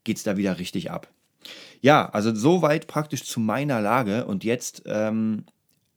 geht 0.05 0.19
es 0.19 0.23
da 0.23 0.37
wieder 0.37 0.59
richtig 0.59 0.91
ab. 0.91 1.09
Ja, 1.81 2.09
also 2.11 2.35
soweit 2.35 2.87
praktisch 2.87 3.25
zu 3.25 3.41
meiner 3.41 3.81
Lage 3.81 4.27
und 4.27 4.45
jetzt 4.45 4.83
ähm, 4.87 5.45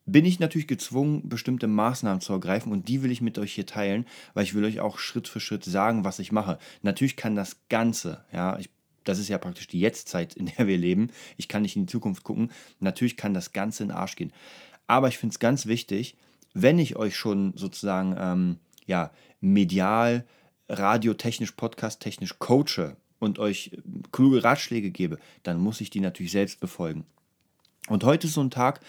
bin 0.05 0.25
ich 0.25 0.39
natürlich 0.39 0.67
gezwungen, 0.67 1.27
bestimmte 1.27 1.67
Maßnahmen 1.67 2.21
zu 2.21 2.33
ergreifen 2.33 2.71
und 2.71 2.87
die 2.87 3.03
will 3.03 3.11
ich 3.11 3.21
mit 3.21 3.37
euch 3.37 3.53
hier 3.53 3.65
teilen, 3.65 4.05
weil 4.33 4.43
ich 4.43 4.53
will 4.53 4.63
euch 4.63 4.79
auch 4.79 4.97
Schritt 4.97 5.27
für 5.27 5.39
Schritt 5.39 5.63
sagen, 5.63 6.03
was 6.03 6.19
ich 6.19 6.31
mache. 6.31 6.57
Natürlich 6.81 7.15
kann 7.15 7.35
das 7.35 7.57
Ganze, 7.69 8.23
ja, 8.31 8.57
ich, 8.57 8.69
das 9.03 9.19
ist 9.19 9.29
ja 9.29 9.37
praktisch 9.37 9.67
die 9.67 9.79
Jetztzeit, 9.79 10.35
in 10.35 10.47
der 10.57 10.67
wir 10.67 10.77
leben. 10.77 11.09
Ich 11.37 11.47
kann 11.47 11.61
nicht 11.61 11.75
in 11.75 11.85
die 11.85 11.91
Zukunft 11.91 12.23
gucken. 12.23 12.51
Natürlich 12.79 13.17
kann 13.17 13.33
das 13.33 13.53
Ganze 13.53 13.83
in 13.83 13.89
den 13.89 13.97
Arsch 13.97 14.15
gehen. 14.15 14.33
Aber 14.87 15.07
ich 15.07 15.17
finde 15.17 15.33
es 15.33 15.39
ganz 15.39 15.65
wichtig, 15.65 16.15
wenn 16.53 16.79
ich 16.79 16.95
euch 16.95 17.15
schon 17.15 17.53
sozusagen 17.55 18.15
ähm, 18.17 18.57
ja, 18.89 19.11
medial, 19.39 20.25
radiotechnisch, 20.67 21.51
podcasttechnisch 21.51 22.39
coache 22.39 22.97
und 23.19 23.37
euch 23.37 23.77
kluge 24.11 24.43
Ratschläge 24.43 24.89
gebe, 24.89 25.19
dann 25.43 25.59
muss 25.59 25.79
ich 25.79 25.91
die 25.91 25.99
natürlich 25.99 26.31
selbst 26.31 26.59
befolgen. 26.59 27.05
Und 27.87 28.03
heute 28.03 28.27
ist 28.27 28.33
so 28.33 28.41
ein 28.41 28.51
Tag, 28.51 28.81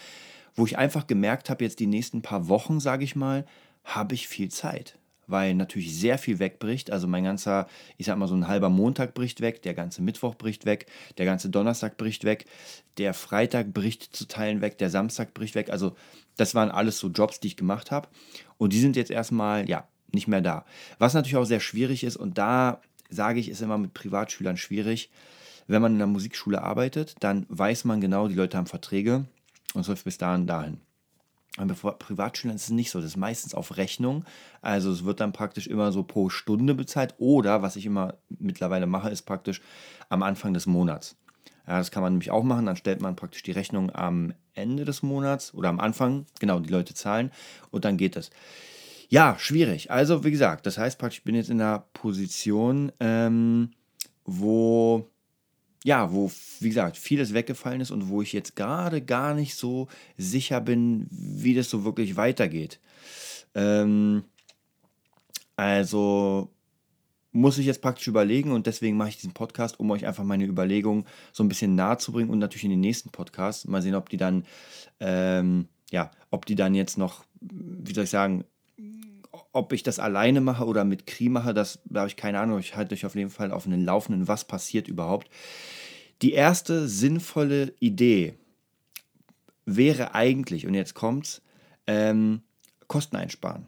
wo 0.55 0.65
ich 0.65 0.77
einfach 0.77 1.07
gemerkt 1.07 1.49
habe, 1.49 1.63
jetzt 1.63 1.79
die 1.79 1.87
nächsten 1.87 2.21
paar 2.21 2.47
Wochen, 2.49 2.79
sage 2.79 3.03
ich 3.03 3.15
mal, 3.15 3.45
habe 3.83 4.15
ich 4.15 4.27
viel 4.27 4.49
Zeit. 4.49 4.97
Weil 5.27 5.53
natürlich 5.53 5.95
sehr 5.95 6.17
viel 6.17 6.39
wegbricht. 6.39 6.91
Also 6.91 7.07
mein 7.07 7.23
ganzer, 7.23 7.67
ich 7.97 8.07
sag 8.07 8.17
mal, 8.17 8.27
so 8.27 8.35
ein 8.35 8.47
halber 8.47 8.69
Montag 8.69 9.13
bricht 9.13 9.39
weg, 9.39 9.61
der 9.61 9.73
ganze 9.73 10.01
Mittwoch 10.01 10.35
bricht 10.35 10.65
weg, 10.65 10.87
der 11.17 11.25
ganze 11.25 11.49
Donnerstag 11.49 11.95
bricht 11.97 12.25
weg, 12.25 12.45
der 12.97 13.13
Freitag 13.13 13.71
bricht 13.71 14.03
zu 14.15 14.27
Teilen 14.27 14.61
weg, 14.61 14.77
der 14.77 14.89
Samstag 14.89 15.33
bricht 15.33 15.55
weg. 15.55 15.69
Also 15.69 15.95
das 16.37 16.53
waren 16.53 16.69
alles 16.69 16.97
so 16.99 17.07
Jobs, 17.07 17.39
die 17.39 17.47
ich 17.47 17.55
gemacht 17.55 17.91
habe. 17.91 18.09
Und 18.57 18.73
die 18.73 18.79
sind 18.79 18.95
jetzt 18.95 19.11
erstmal, 19.11 19.69
ja, 19.69 19.87
nicht 20.13 20.27
mehr 20.27 20.41
da. 20.41 20.65
Was 20.99 21.13
natürlich 21.13 21.37
auch 21.37 21.45
sehr 21.45 21.59
schwierig 21.59 22.03
ist, 22.03 22.17
und 22.17 22.37
da 22.37 22.81
sage 23.09 23.39
ich, 23.39 23.49
ist 23.49 23.61
immer 23.61 23.77
mit 23.77 23.93
Privatschülern 23.93 24.57
schwierig. 24.57 25.09
Wenn 25.67 25.81
man 25.81 25.93
in 25.93 26.01
einer 26.01 26.11
Musikschule 26.11 26.61
arbeitet, 26.61 27.15
dann 27.19 27.45
weiß 27.49 27.85
man 27.85 28.01
genau, 28.01 28.27
die 28.27 28.35
Leute 28.35 28.57
haben 28.57 28.67
Verträge 28.67 29.25
und 29.73 29.81
es 29.81 29.87
läuft 29.87 30.05
bis 30.05 30.17
dahin 30.17 30.47
dahin. 30.47 30.79
Aber 31.57 31.73
bei 31.73 31.91
Privatschülern 31.91 32.55
ist 32.55 32.63
es 32.63 32.69
nicht 32.69 32.91
so. 32.91 32.99
Das 32.99 33.09
ist 33.09 33.17
meistens 33.17 33.53
auf 33.53 33.75
Rechnung. 33.77 34.23
Also 34.61 34.91
es 34.91 35.03
wird 35.03 35.19
dann 35.19 35.33
praktisch 35.33 35.67
immer 35.67 35.91
so 35.91 36.03
pro 36.03 36.29
Stunde 36.29 36.73
bezahlt. 36.75 37.15
Oder 37.17 37.61
was 37.61 37.75
ich 37.75 37.85
immer 37.85 38.15
mittlerweile 38.29 38.87
mache, 38.87 39.09
ist 39.09 39.23
praktisch 39.23 39.61
am 40.07 40.23
Anfang 40.23 40.53
des 40.53 40.65
Monats. 40.65 41.17
Ja, 41.67 41.77
das 41.77 41.91
kann 41.91 42.03
man 42.03 42.13
nämlich 42.13 42.31
auch 42.31 42.43
machen. 42.43 42.65
Dann 42.65 42.77
stellt 42.77 43.01
man 43.01 43.17
praktisch 43.17 43.43
die 43.43 43.51
Rechnung 43.51 43.93
am 43.93 44.33
Ende 44.53 44.85
des 44.85 45.03
Monats 45.03 45.53
oder 45.53 45.69
am 45.69 45.81
Anfang. 45.81 46.25
Genau, 46.39 46.59
die 46.59 46.71
Leute 46.71 46.93
zahlen 46.93 47.31
und 47.69 47.83
dann 47.83 47.97
geht 47.97 48.15
es. 48.15 48.31
Ja, 49.11 49.35
schwierig. 49.37 49.91
Also, 49.91 50.23
wie 50.23 50.31
gesagt, 50.31 50.65
das 50.65 50.77
heißt 50.77 50.97
praktisch, 50.97 51.19
ich 51.19 51.25
bin 51.25 51.35
jetzt 51.35 51.49
in 51.49 51.59
einer 51.59 51.79
Position, 51.91 52.93
ähm, 53.01 53.71
wo, 54.23 55.05
ja, 55.83 56.13
wo, 56.13 56.31
wie 56.61 56.69
gesagt, 56.69 56.95
vieles 56.95 57.33
weggefallen 57.33 57.81
ist 57.81 57.91
und 57.91 58.07
wo 58.07 58.21
ich 58.21 58.31
jetzt 58.31 58.55
gerade 58.55 59.01
gar 59.01 59.33
nicht 59.33 59.55
so 59.55 59.89
sicher 60.17 60.61
bin, 60.61 61.07
wie 61.09 61.53
das 61.53 61.69
so 61.69 61.83
wirklich 61.83 62.15
weitergeht. 62.15 62.79
Ähm, 63.53 64.23
also, 65.57 66.49
muss 67.33 67.57
ich 67.57 67.65
jetzt 67.65 67.81
praktisch 67.81 68.07
überlegen 68.07 68.53
und 68.53 68.65
deswegen 68.65 68.95
mache 68.95 69.09
ich 69.09 69.17
diesen 69.17 69.33
Podcast, 69.33 69.77
um 69.77 69.91
euch 69.91 70.05
einfach 70.05 70.23
meine 70.23 70.45
Überlegungen 70.45 71.05
so 71.33 71.43
ein 71.43 71.49
bisschen 71.49 71.75
nahe 71.75 71.97
zu 71.97 72.13
bringen 72.13 72.29
und 72.29 72.39
natürlich 72.39 72.63
in 72.63 72.69
den 72.69 72.79
nächsten 72.79 73.09
Podcast 73.09 73.67
mal 73.67 73.81
sehen, 73.81 73.95
ob 73.95 74.07
die 74.07 74.15
dann, 74.15 74.45
ähm, 75.01 75.67
ja, 75.91 76.11
ob 76.29 76.45
die 76.45 76.55
dann 76.55 76.75
jetzt 76.75 76.97
noch, 76.97 77.25
wie 77.41 77.93
soll 77.93 78.05
ich 78.05 78.09
sagen, 78.09 78.45
ob 79.51 79.73
ich 79.73 79.83
das 79.83 79.99
alleine 79.99 80.41
mache 80.41 80.65
oder 80.65 80.85
mit 80.85 81.05
Kri 81.07 81.29
mache, 81.29 81.53
das 81.53 81.79
da 81.85 82.01
habe 82.01 82.09
ich 82.09 82.15
keine 82.15 82.39
Ahnung. 82.39 82.59
Ich 82.59 82.75
halte 82.75 82.95
euch 82.95 83.05
auf 83.05 83.15
jeden 83.15 83.29
Fall 83.29 83.51
auf 83.51 83.65
einen 83.65 83.83
Laufenden, 83.83 84.27
was 84.27 84.45
passiert 84.45 84.87
überhaupt. 84.87 85.29
Die 86.21 86.33
erste 86.33 86.87
sinnvolle 86.87 87.73
Idee 87.79 88.35
wäre 89.65 90.13
eigentlich, 90.13 90.67
und 90.67 90.73
jetzt 90.73 90.93
kommt's, 90.93 91.41
ähm, 91.87 92.41
Kosten 92.87 93.15
einsparen. 93.15 93.67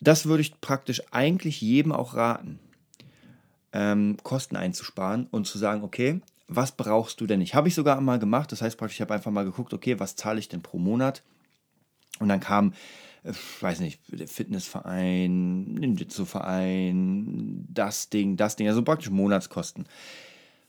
Das 0.00 0.26
würde 0.26 0.40
ich 0.40 0.60
praktisch 0.60 1.02
eigentlich 1.10 1.60
jedem 1.60 1.92
auch 1.92 2.14
raten, 2.14 2.58
ähm, 3.72 4.16
Kosten 4.22 4.56
einzusparen 4.56 5.26
und 5.30 5.46
zu 5.46 5.58
sagen, 5.58 5.82
okay, 5.82 6.20
was 6.48 6.72
brauchst 6.72 7.20
du 7.20 7.26
denn 7.26 7.38
nicht? 7.38 7.54
Habe 7.54 7.68
ich 7.68 7.74
sogar 7.74 8.00
mal 8.00 8.18
gemacht. 8.18 8.50
Das 8.50 8.62
heißt 8.62 8.76
praktisch, 8.76 8.96
ich 8.96 9.00
habe 9.02 9.14
einfach 9.14 9.30
mal 9.30 9.44
geguckt, 9.44 9.72
okay, 9.72 10.00
was 10.00 10.16
zahle 10.16 10.40
ich 10.40 10.48
denn 10.48 10.62
pro 10.62 10.78
Monat? 10.78 11.22
Und 12.18 12.28
dann 12.28 12.40
kam, 12.40 12.74
äh, 13.22 13.32
weiß 13.60 13.80
nicht, 13.80 14.00
der 14.08 14.28
Fitnessverein, 14.28 15.74
Ninjitsu-Verein, 15.74 17.66
das 17.68 18.10
Ding, 18.10 18.36
das 18.36 18.56
Ding, 18.56 18.68
also 18.68 18.82
praktisch 18.82 19.10
Monatskosten. 19.10 19.86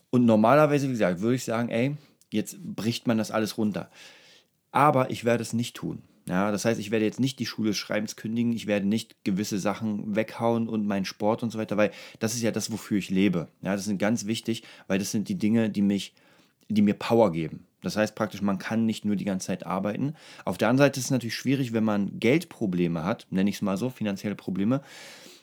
Und 0.09 0.25
normalerweise, 0.25 0.87
wie 0.87 0.93
gesagt, 0.93 1.21
würde 1.21 1.35
ich 1.35 1.43
sagen, 1.43 1.69
ey, 1.69 1.95
jetzt 2.31 2.61
bricht 2.63 3.07
man 3.07 3.17
das 3.17 3.31
alles 3.31 3.57
runter. 3.57 3.89
Aber 4.71 5.09
ich 5.09 5.25
werde 5.25 5.41
es 5.41 5.53
nicht 5.53 5.75
tun. 5.75 6.03
Ja, 6.27 6.51
das 6.51 6.65
heißt, 6.65 6.79
ich 6.79 6.91
werde 6.91 7.05
jetzt 7.05 7.19
nicht 7.19 7.39
die 7.39 7.45
Schule 7.45 7.69
des 7.69 7.77
Schreibens 7.77 8.15
kündigen, 8.15 8.53
ich 8.53 8.67
werde 8.67 8.87
nicht 8.87 9.23
gewisse 9.23 9.57
Sachen 9.57 10.15
weghauen 10.15 10.69
und 10.69 10.85
meinen 10.85 11.05
Sport 11.05 11.41
und 11.43 11.49
so 11.49 11.57
weiter, 11.57 11.77
weil 11.77 11.91
das 12.19 12.35
ist 12.35 12.41
ja 12.41 12.51
das, 12.51 12.71
wofür 12.71 12.99
ich 12.99 13.09
lebe. 13.09 13.47
Ja, 13.61 13.75
das 13.75 13.85
sind 13.85 13.97
ganz 13.97 14.27
wichtig, 14.27 14.63
weil 14.87 14.99
das 14.99 15.11
sind 15.11 15.29
die 15.29 15.37
Dinge, 15.37 15.69
die 15.69 15.81
mich, 15.81 16.13
die 16.69 16.83
mir 16.83 16.93
Power 16.93 17.31
geben. 17.31 17.65
Das 17.81 17.97
heißt 17.97 18.15
praktisch, 18.15 18.41
man 18.41 18.57
kann 18.57 18.85
nicht 18.85 19.05
nur 19.05 19.15
die 19.15 19.25
ganze 19.25 19.47
Zeit 19.47 19.65
arbeiten. 19.65 20.13
Auf 20.45 20.57
der 20.57 20.69
anderen 20.69 20.87
Seite 20.89 20.99
ist 20.99 21.05
es 21.05 21.11
natürlich 21.11 21.35
schwierig, 21.35 21.73
wenn 21.73 21.83
man 21.83 22.19
Geldprobleme 22.19 23.03
hat, 23.03 23.27
nenne 23.29 23.49
ich 23.49 23.57
es 23.57 23.61
mal 23.61 23.77
so, 23.77 23.89
finanzielle 23.89 24.35
Probleme. 24.35 24.81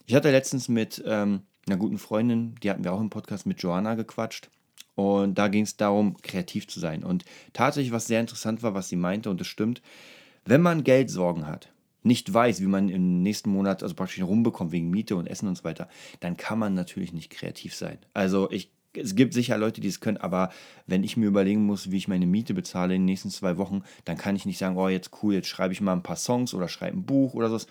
Ich 0.06 0.14
hatte 0.14 0.30
letztens 0.30 0.68
mit 0.68 1.02
ähm, 1.06 1.42
einer 1.66 1.76
guten 1.76 1.98
Freundin, 1.98 2.54
die 2.62 2.70
hatten 2.70 2.84
wir 2.84 2.92
auch 2.92 3.00
im 3.00 3.10
Podcast 3.10 3.46
mit 3.46 3.62
Joanna 3.62 3.94
gequatscht. 3.94 4.50
Und 4.94 5.38
da 5.38 5.46
ging 5.46 5.62
es 5.62 5.76
darum, 5.76 6.16
kreativ 6.22 6.66
zu 6.66 6.80
sein. 6.80 7.04
Und 7.04 7.24
tatsächlich, 7.52 7.92
was 7.92 8.06
sehr 8.06 8.20
interessant 8.20 8.62
war, 8.62 8.74
was 8.74 8.88
sie 8.88 8.96
meinte, 8.96 9.30
und 9.30 9.40
das 9.40 9.46
stimmt, 9.46 9.80
wenn 10.44 10.60
man 10.60 10.82
Geldsorgen 10.82 11.46
hat, 11.46 11.70
nicht 12.02 12.32
weiß, 12.32 12.60
wie 12.60 12.66
man 12.66 12.88
im 12.88 13.22
nächsten 13.22 13.50
Monat 13.50 13.82
also 13.82 13.94
praktisch 13.94 14.22
rumbekommt 14.22 14.72
wegen 14.72 14.90
Miete 14.90 15.14
und 15.14 15.26
Essen 15.26 15.48
und 15.48 15.56
so 15.56 15.64
weiter, 15.64 15.88
dann 16.20 16.36
kann 16.36 16.58
man 16.58 16.74
natürlich 16.74 17.12
nicht 17.12 17.30
kreativ 17.30 17.74
sein. 17.74 17.98
Also 18.14 18.50
ich, 18.50 18.72
es 18.94 19.14
gibt 19.14 19.34
sicher 19.34 19.58
Leute, 19.58 19.80
die 19.80 19.88
es 19.88 20.00
können, 20.00 20.16
aber 20.16 20.50
wenn 20.86 21.04
ich 21.04 21.16
mir 21.16 21.26
überlegen 21.26 21.64
muss, 21.64 21.90
wie 21.90 21.96
ich 21.96 22.08
meine 22.08 22.26
Miete 22.26 22.54
bezahle 22.54 22.94
in 22.94 23.02
den 23.02 23.06
nächsten 23.06 23.30
zwei 23.30 23.58
Wochen, 23.58 23.82
dann 24.04 24.16
kann 24.16 24.36
ich 24.36 24.46
nicht 24.46 24.58
sagen, 24.58 24.76
oh 24.76 24.88
jetzt 24.88 25.10
cool, 25.22 25.34
jetzt 25.34 25.48
schreibe 25.48 25.72
ich 25.72 25.80
mal 25.80 25.92
ein 25.92 26.02
paar 26.02 26.16
Songs 26.16 26.54
oder 26.54 26.68
schreibe 26.68 26.96
ein 26.96 27.06
Buch 27.06 27.34
oder 27.34 27.48
so. 27.48 27.56
Das 27.56 27.66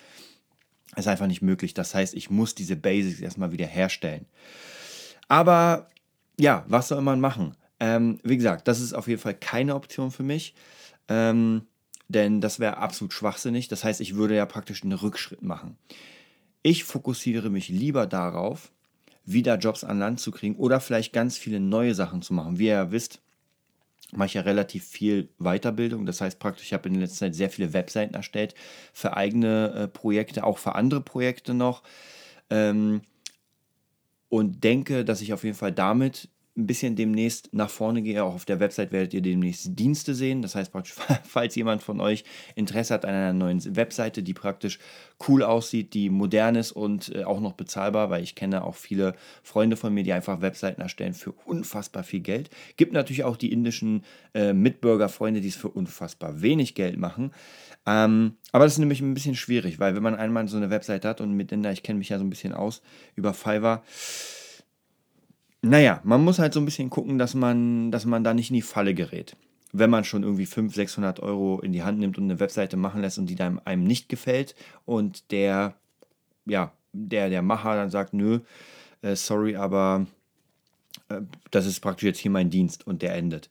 ist 0.95 1.07
einfach 1.07 1.27
nicht 1.27 1.41
möglich. 1.41 1.73
Das 1.73 1.93
heißt, 1.93 2.13
ich 2.13 2.29
muss 2.29 2.55
diese 2.55 2.75
Basics 2.75 3.19
erstmal 3.19 3.51
wieder 3.51 3.65
herstellen. 3.65 4.25
Aber 5.27 5.89
ja, 6.39 6.63
was 6.67 6.87
soll 6.87 7.01
man 7.01 7.19
machen? 7.19 7.55
Ähm, 7.79 8.19
wie 8.23 8.37
gesagt, 8.37 8.67
das 8.67 8.79
ist 8.79 8.93
auf 8.93 9.07
jeden 9.07 9.21
Fall 9.21 9.35
keine 9.35 9.75
Option 9.75 10.11
für 10.11 10.23
mich, 10.23 10.55
ähm, 11.07 11.63
denn 12.07 12.41
das 12.41 12.59
wäre 12.59 12.77
absolut 12.77 13.13
schwachsinnig. 13.13 13.67
Das 13.67 13.83
heißt, 13.83 14.01
ich 14.01 14.15
würde 14.15 14.35
ja 14.35 14.45
praktisch 14.45 14.83
einen 14.83 14.93
Rückschritt 14.93 15.41
machen. 15.41 15.77
Ich 16.63 16.83
fokussiere 16.85 17.49
mich 17.49 17.69
lieber 17.69 18.07
darauf, 18.07 18.71
wieder 19.27 19.57
Jobs 19.57 19.83
an 19.83 19.99
Land 19.99 20.19
zu 20.19 20.31
kriegen 20.31 20.55
oder 20.55 20.79
vielleicht 20.79 21.13
ganz 21.13 21.37
viele 21.37 21.59
neue 21.59 21.93
Sachen 21.93 22.21
zu 22.21 22.33
machen. 22.33 22.57
Wie 22.57 22.67
ihr 22.67 22.73
ja 22.73 22.91
wisst, 22.91 23.21
mache 24.13 24.27
ich 24.27 24.33
ja 24.35 24.41
relativ 24.41 24.87
viel 24.87 25.29
Weiterbildung. 25.37 26.05
Das 26.05 26.21
heißt 26.21 26.39
praktisch, 26.39 26.67
ich 26.67 26.73
habe 26.73 26.87
in 26.87 26.93
der 26.93 27.03
letzten 27.03 27.17
Zeit 27.17 27.35
sehr 27.35 27.49
viele 27.49 27.73
Webseiten 27.73 28.15
erstellt 28.15 28.55
für 28.93 29.17
eigene 29.17 29.73
äh, 29.73 29.87
Projekte, 29.89 30.45
auch 30.45 30.57
für 30.57 30.75
andere 30.75 31.01
Projekte 31.01 31.53
noch. 31.53 31.83
Ähm, 32.49 33.01
und 34.29 34.63
denke, 34.63 35.05
dass 35.05 35.21
ich 35.21 35.33
auf 35.33 35.43
jeden 35.43 35.57
Fall 35.57 35.73
damit 35.73 36.29
ein 36.57 36.67
bisschen 36.67 36.95
demnächst 36.95 37.53
nach 37.53 37.69
vorne 37.69 38.01
gehe. 38.01 38.23
Auch 38.23 38.33
auf 38.35 38.45
der 38.45 38.59
Website 38.59 38.91
werdet 38.91 39.13
ihr 39.13 39.21
demnächst 39.21 39.77
Dienste 39.77 40.15
sehen. 40.15 40.41
Das 40.41 40.55
heißt 40.55 40.71
falls 41.23 41.55
jemand 41.55 41.83
von 41.83 42.01
euch 42.01 42.23
Interesse 42.55 42.93
hat 42.93 43.05
an 43.05 43.13
einer 43.13 43.33
neuen 43.33 43.75
Webseite, 43.75 44.23
die 44.23 44.33
praktisch 44.33 44.79
cool 45.27 45.43
aussieht, 45.43 45.93
die 45.93 46.09
modern 46.09 46.55
ist 46.55 46.71
und 46.71 47.13
äh, 47.15 47.23
auch 47.23 47.39
noch 47.39 47.53
bezahlbar, 47.53 48.09
weil 48.09 48.23
ich 48.23 48.35
kenne 48.35 48.63
auch 48.63 48.75
viele 48.75 49.15
Freunde 49.43 49.77
von 49.77 49.93
mir, 49.93 50.03
die 50.03 50.13
einfach 50.13 50.41
Webseiten 50.41 50.81
erstellen 50.81 51.13
für 51.13 51.31
unfassbar 51.45 52.03
viel 52.03 52.19
Geld. 52.19 52.49
Gibt 52.75 52.93
natürlich 52.93 53.23
auch 53.23 53.37
die 53.37 53.51
indischen 53.51 54.03
äh, 54.33 54.53
Mitbürgerfreunde, 54.53 55.41
die 55.41 55.47
es 55.47 55.55
für 55.55 55.69
unfassbar 55.69 56.41
wenig 56.41 56.75
Geld 56.75 56.97
machen. 56.97 57.31
Ähm, 57.85 58.33
aber 58.51 58.65
das 58.65 58.73
ist 58.73 58.79
nämlich 58.79 59.01
ein 59.01 59.13
bisschen 59.13 59.35
schwierig, 59.35 59.79
weil 59.79 59.95
wenn 59.95 60.03
man 60.03 60.15
einmal 60.15 60.47
so 60.47 60.57
eine 60.57 60.69
Webseite 60.69 61.07
hat 61.07 61.21
und 61.21 61.33
mit 61.33 61.51
Inder, 61.51 61.71
ich 61.71 61.83
kenne 61.83 61.99
mich 61.99 62.09
ja 62.09 62.17
so 62.17 62.23
ein 62.23 62.29
bisschen 62.29 62.53
aus 62.53 62.81
über 63.15 63.33
Fiverr, 63.33 63.83
naja, 65.61 66.01
man 66.03 66.23
muss 66.23 66.39
halt 66.39 66.53
so 66.53 66.59
ein 66.59 66.65
bisschen 66.65 66.89
gucken, 66.89 67.17
dass 67.17 67.33
man, 67.33 67.91
dass 67.91 68.05
man 68.05 68.23
da 68.23 68.33
nicht 68.33 68.49
in 68.49 68.55
die 68.55 68.61
Falle 68.61 68.93
gerät. 68.93 69.35
Wenn 69.73 69.89
man 69.89 70.03
schon 70.03 70.23
irgendwie 70.23 70.45
500, 70.45 70.75
600 70.75 71.19
Euro 71.19 71.59
in 71.59 71.73
die 71.73 71.83
Hand 71.83 71.99
nimmt 71.99 72.17
und 72.17 72.25
eine 72.25 72.39
Webseite 72.39 72.77
machen 72.77 73.01
lässt 73.01 73.17
und 73.17 73.27
die 73.27 73.35
dann 73.35 73.59
einem 73.65 73.83
nicht 73.83 74.07
gefällt 74.09 74.55
und 74.85 75.31
der, 75.31 75.75
ja, 76.45 76.71
der, 76.93 77.29
der 77.29 77.41
Macher 77.41 77.75
dann 77.75 77.89
sagt, 77.89 78.13
nö, 78.13 78.39
äh, 79.01 79.15
sorry, 79.15 79.55
aber 79.55 80.07
äh, 81.09 81.21
das 81.51 81.65
ist 81.65 81.81
praktisch 81.81 82.05
jetzt 82.05 82.19
hier 82.19 82.31
mein 82.31 82.49
Dienst 82.49 82.87
und 82.87 83.01
der 83.01 83.15
endet. 83.15 83.49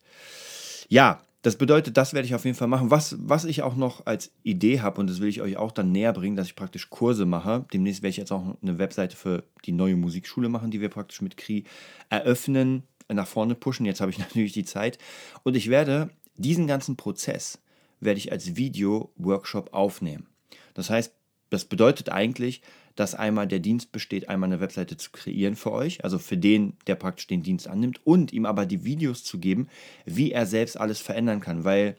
Ja, 0.89 1.21
das 1.47 1.55
bedeutet, 1.55 1.97
das 1.97 2.13
werde 2.13 2.27
ich 2.27 2.35
auf 2.35 2.45
jeden 2.45 2.57
Fall 2.57 2.67
machen. 2.67 2.91
Was, 2.91 3.15
was 3.21 3.45
ich 3.45 3.63
auch 3.63 3.77
noch 3.77 4.05
als 4.05 4.33
Idee 4.43 4.81
habe, 4.81 5.01
und 5.01 5.09
das 5.09 5.21
will 5.21 5.29
ich 5.29 5.43
euch 5.43 5.57
auch 5.57 5.71
dann 5.71 5.93
näher 5.93 6.13
bringen, 6.13 6.35
dass 6.35 6.49
ich 6.49 6.57
praktisch 6.57 6.91
Kurse 6.91 7.25
mache. 7.25 7.65
Demnächst 7.73 8.03
werde 8.03 8.11
ich 8.11 8.17
jetzt 8.17 8.33
auch 8.33 8.57
eine 8.61 8.79
Webseite 8.81 9.15
für 9.15 9.45
die 9.65 9.71
neue 9.71 9.95
Musikschule 9.95 10.49
machen, 10.49 10.73
die 10.73 10.81
wir 10.81 10.89
praktisch 10.89 11.23
mit 11.23 11.37
Kri 11.37 11.63
eröffnen, 12.11 12.83
nach 13.09 13.29
vorne 13.29 13.55
pushen. 13.55 13.87
Jetzt 13.87 14.01
habe 14.01 14.11
ich 14.11 14.19
natürlich 14.27 14.55
die 14.55 14.65
Zeit. 14.65 14.99
Und 15.45 15.55
ich 15.55 15.71
werde 15.71 16.11
diesen 16.35 16.67
ganzen 16.67 16.97
Prozess 16.97 17.61
werde 18.01 18.19
ich 18.19 18.33
als 18.33 18.57
Video-Workshop 18.57 19.73
aufnehmen. 19.73 20.27
Das 20.75 20.91
heißt, 20.91 21.15
das 21.51 21.65
bedeutet 21.65 22.09
eigentlich, 22.09 22.61
dass 22.97 23.15
einmal 23.15 23.47
der 23.47 23.61
Dienst 23.61 23.93
besteht, 23.93 24.29
einmal 24.29 24.49
eine 24.49 24.61
Webseite 24.61 24.97
zu 24.97 25.11
kreieren 25.13 25.55
für 25.55 25.73
euch, 25.73 26.03
also 26.03 26.19
für 26.19 26.37
den, 26.37 26.75
der 26.87 26.97
praktisch 26.97 27.27
den 27.27 27.43
Dienst 27.43 27.69
annimmt, 27.69 28.01
und 28.05 28.33
ihm 28.33 28.47
aber 28.47 28.67
die 28.67 28.85
Videos 28.85 29.23
zu 29.23 29.39
geben, 29.39 29.69
wie 30.05 30.33
er 30.33 30.47
selbst 30.47 30.79
alles 30.79 31.01
verändern 31.01 31.41
kann, 31.41 31.65
weil 31.65 31.97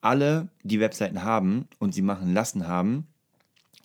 alle, 0.00 0.48
die 0.62 0.80
Webseiten 0.80 1.22
haben 1.24 1.68
und 1.78 1.92
sie 1.92 2.02
machen 2.02 2.32
lassen 2.32 2.68
haben, 2.68 3.06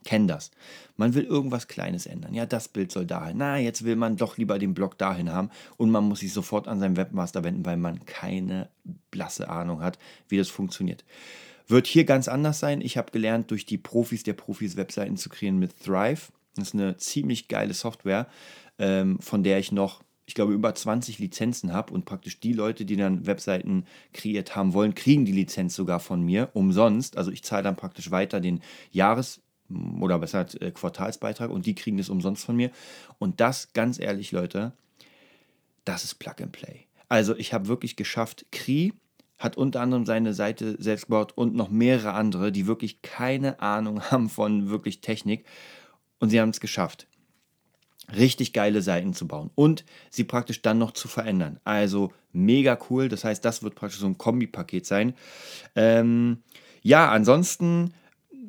kennen 0.03 0.27
das. 0.27 0.51
Man 0.97 1.13
will 1.13 1.23
irgendwas 1.23 1.67
Kleines 1.67 2.05
ändern. 2.05 2.33
Ja, 2.33 2.45
das 2.45 2.67
Bild 2.67 2.91
soll 2.91 3.05
dahin. 3.05 3.37
Na, 3.37 3.57
jetzt 3.57 3.83
will 3.83 3.95
man 3.95 4.17
doch 4.17 4.37
lieber 4.37 4.59
den 4.59 4.73
Blog 4.73 4.97
dahin 4.97 5.31
haben 5.31 5.49
und 5.77 5.91
man 5.91 6.03
muss 6.03 6.19
sich 6.19 6.33
sofort 6.33 6.67
an 6.67 6.79
seinen 6.79 6.97
Webmaster 6.97 7.43
wenden, 7.43 7.65
weil 7.65 7.77
man 7.77 8.05
keine 8.05 8.69
blasse 9.09 9.49
Ahnung 9.49 9.81
hat, 9.81 9.99
wie 10.27 10.37
das 10.37 10.49
funktioniert. 10.49 11.03
Wird 11.67 11.87
hier 11.87 12.03
ganz 12.03 12.27
anders 12.27 12.59
sein. 12.59 12.81
Ich 12.81 12.97
habe 12.97 13.11
gelernt, 13.11 13.51
durch 13.51 13.65
die 13.65 13.77
Profis 13.77 14.23
der 14.23 14.33
Profis 14.33 14.75
Webseiten 14.75 15.17
zu 15.17 15.29
kreieren 15.29 15.59
mit 15.59 15.83
Thrive. 15.83 16.31
Das 16.55 16.69
ist 16.69 16.73
eine 16.73 16.97
ziemlich 16.97 17.47
geile 17.47 17.73
Software, 17.73 18.27
ähm, 18.77 19.19
von 19.19 19.43
der 19.43 19.59
ich 19.59 19.71
noch, 19.71 20.03
ich 20.25 20.35
glaube, 20.35 20.53
über 20.53 20.73
20 20.73 21.19
Lizenzen 21.19 21.73
habe 21.73 21.93
und 21.93 22.05
praktisch 22.05 22.39
die 22.39 22.53
Leute, 22.53 22.85
die 22.85 22.97
dann 22.97 23.25
Webseiten 23.25 23.85
kreiert 24.13 24.55
haben 24.55 24.73
wollen, 24.73 24.95
kriegen 24.95 25.25
die 25.25 25.31
Lizenz 25.31 25.75
sogar 25.75 25.99
von 25.99 26.21
mir 26.21 26.49
umsonst. 26.53 27.17
Also 27.17 27.31
ich 27.31 27.43
zahle 27.43 27.63
dann 27.63 27.75
praktisch 27.75 28.11
weiter 28.11 28.39
den 28.39 28.61
Jahres- 28.91 29.41
oder 29.99 30.19
besser 30.19 30.45
äh, 30.61 30.71
Quartalsbeitrag 30.71 31.49
und 31.49 31.65
die 31.65 31.75
kriegen 31.75 31.97
das 31.97 32.09
umsonst 32.09 32.45
von 32.45 32.55
mir. 32.55 32.71
Und 33.19 33.39
das, 33.39 33.73
ganz 33.73 33.99
ehrlich, 33.99 34.31
Leute, 34.31 34.73
das 35.85 36.03
ist 36.03 36.15
Plug 36.15 36.35
and 36.41 36.51
Play. 36.51 36.85
Also 37.07 37.35
ich 37.35 37.53
habe 37.53 37.67
wirklich 37.67 37.95
geschafft, 37.95 38.45
Kri 38.51 38.93
hat 39.37 39.57
unter 39.57 39.81
anderem 39.81 40.05
seine 40.05 40.33
Seite 40.33 40.75
selbst 40.79 41.07
gebaut 41.07 41.33
und 41.35 41.55
noch 41.55 41.69
mehrere 41.69 42.13
andere, 42.13 42.51
die 42.51 42.67
wirklich 42.67 43.01
keine 43.01 43.59
Ahnung 43.59 44.01
haben 44.11 44.29
von 44.29 44.69
wirklich 44.69 45.01
Technik. 45.01 45.45
Und 46.21 46.29
sie 46.29 46.39
haben 46.39 46.49
es 46.49 46.61
geschafft, 46.61 47.07
richtig 48.15 48.53
geile 48.53 48.81
Seiten 48.81 49.13
zu 49.13 49.27
bauen 49.27 49.49
und 49.55 49.83
sie 50.09 50.23
praktisch 50.23 50.61
dann 50.61 50.77
noch 50.77 50.91
zu 50.91 51.07
verändern. 51.07 51.59
Also 51.63 52.13
mega 52.31 52.77
cool. 52.89 53.09
Das 53.09 53.23
heißt, 53.23 53.43
das 53.43 53.63
wird 53.63 53.75
praktisch 53.75 53.99
so 53.99 54.05
ein 54.05 54.17
Kombipaket 54.17 54.85
sein. 54.85 55.15
Ähm, 55.75 56.37
ja, 56.83 57.11
ansonsten 57.11 57.93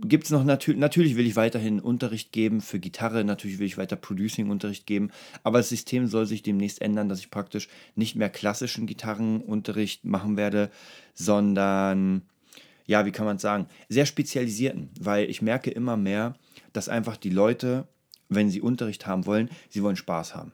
gibt 0.04 0.24
es 0.24 0.30
noch 0.30 0.44
natürlich, 0.44 0.80
natürlich 0.80 1.16
will 1.16 1.26
ich 1.26 1.36
weiterhin 1.36 1.80
Unterricht 1.80 2.32
geben 2.32 2.60
für 2.60 2.78
Gitarre, 2.78 3.24
natürlich 3.24 3.58
will 3.58 3.66
ich 3.66 3.78
weiter 3.78 3.96
Producing-Unterricht 3.96 4.86
geben, 4.86 5.10
aber 5.44 5.58
das 5.58 5.68
System 5.68 6.08
soll 6.08 6.26
sich 6.26 6.42
demnächst 6.42 6.82
ändern, 6.82 7.08
dass 7.08 7.20
ich 7.20 7.30
praktisch 7.30 7.68
nicht 7.94 8.16
mehr 8.16 8.28
klassischen 8.28 8.86
Gitarrenunterricht 8.86 10.04
machen 10.04 10.36
werde, 10.36 10.70
sondern, 11.14 12.22
ja, 12.84 13.06
wie 13.06 13.12
kann 13.12 13.26
man 13.26 13.38
sagen, 13.38 13.66
sehr 13.88 14.06
spezialisierten, 14.06 14.90
weil 15.00 15.30
ich 15.30 15.40
merke 15.40 15.70
immer 15.70 15.96
mehr, 15.96 16.34
dass 16.72 16.88
einfach 16.88 17.16
die 17.16 17.30
Leute 17.30 17.86
wenn 18.34 18.50
sie 18.50 18.60
Unterricht 18.60 19.06
haben 19.06 19.26
wollen, 19.26 19.50
sie 19.68 19.82
wollen 19.82 19.96
Spaß 19.96 20.34
haben. 20.34 20.52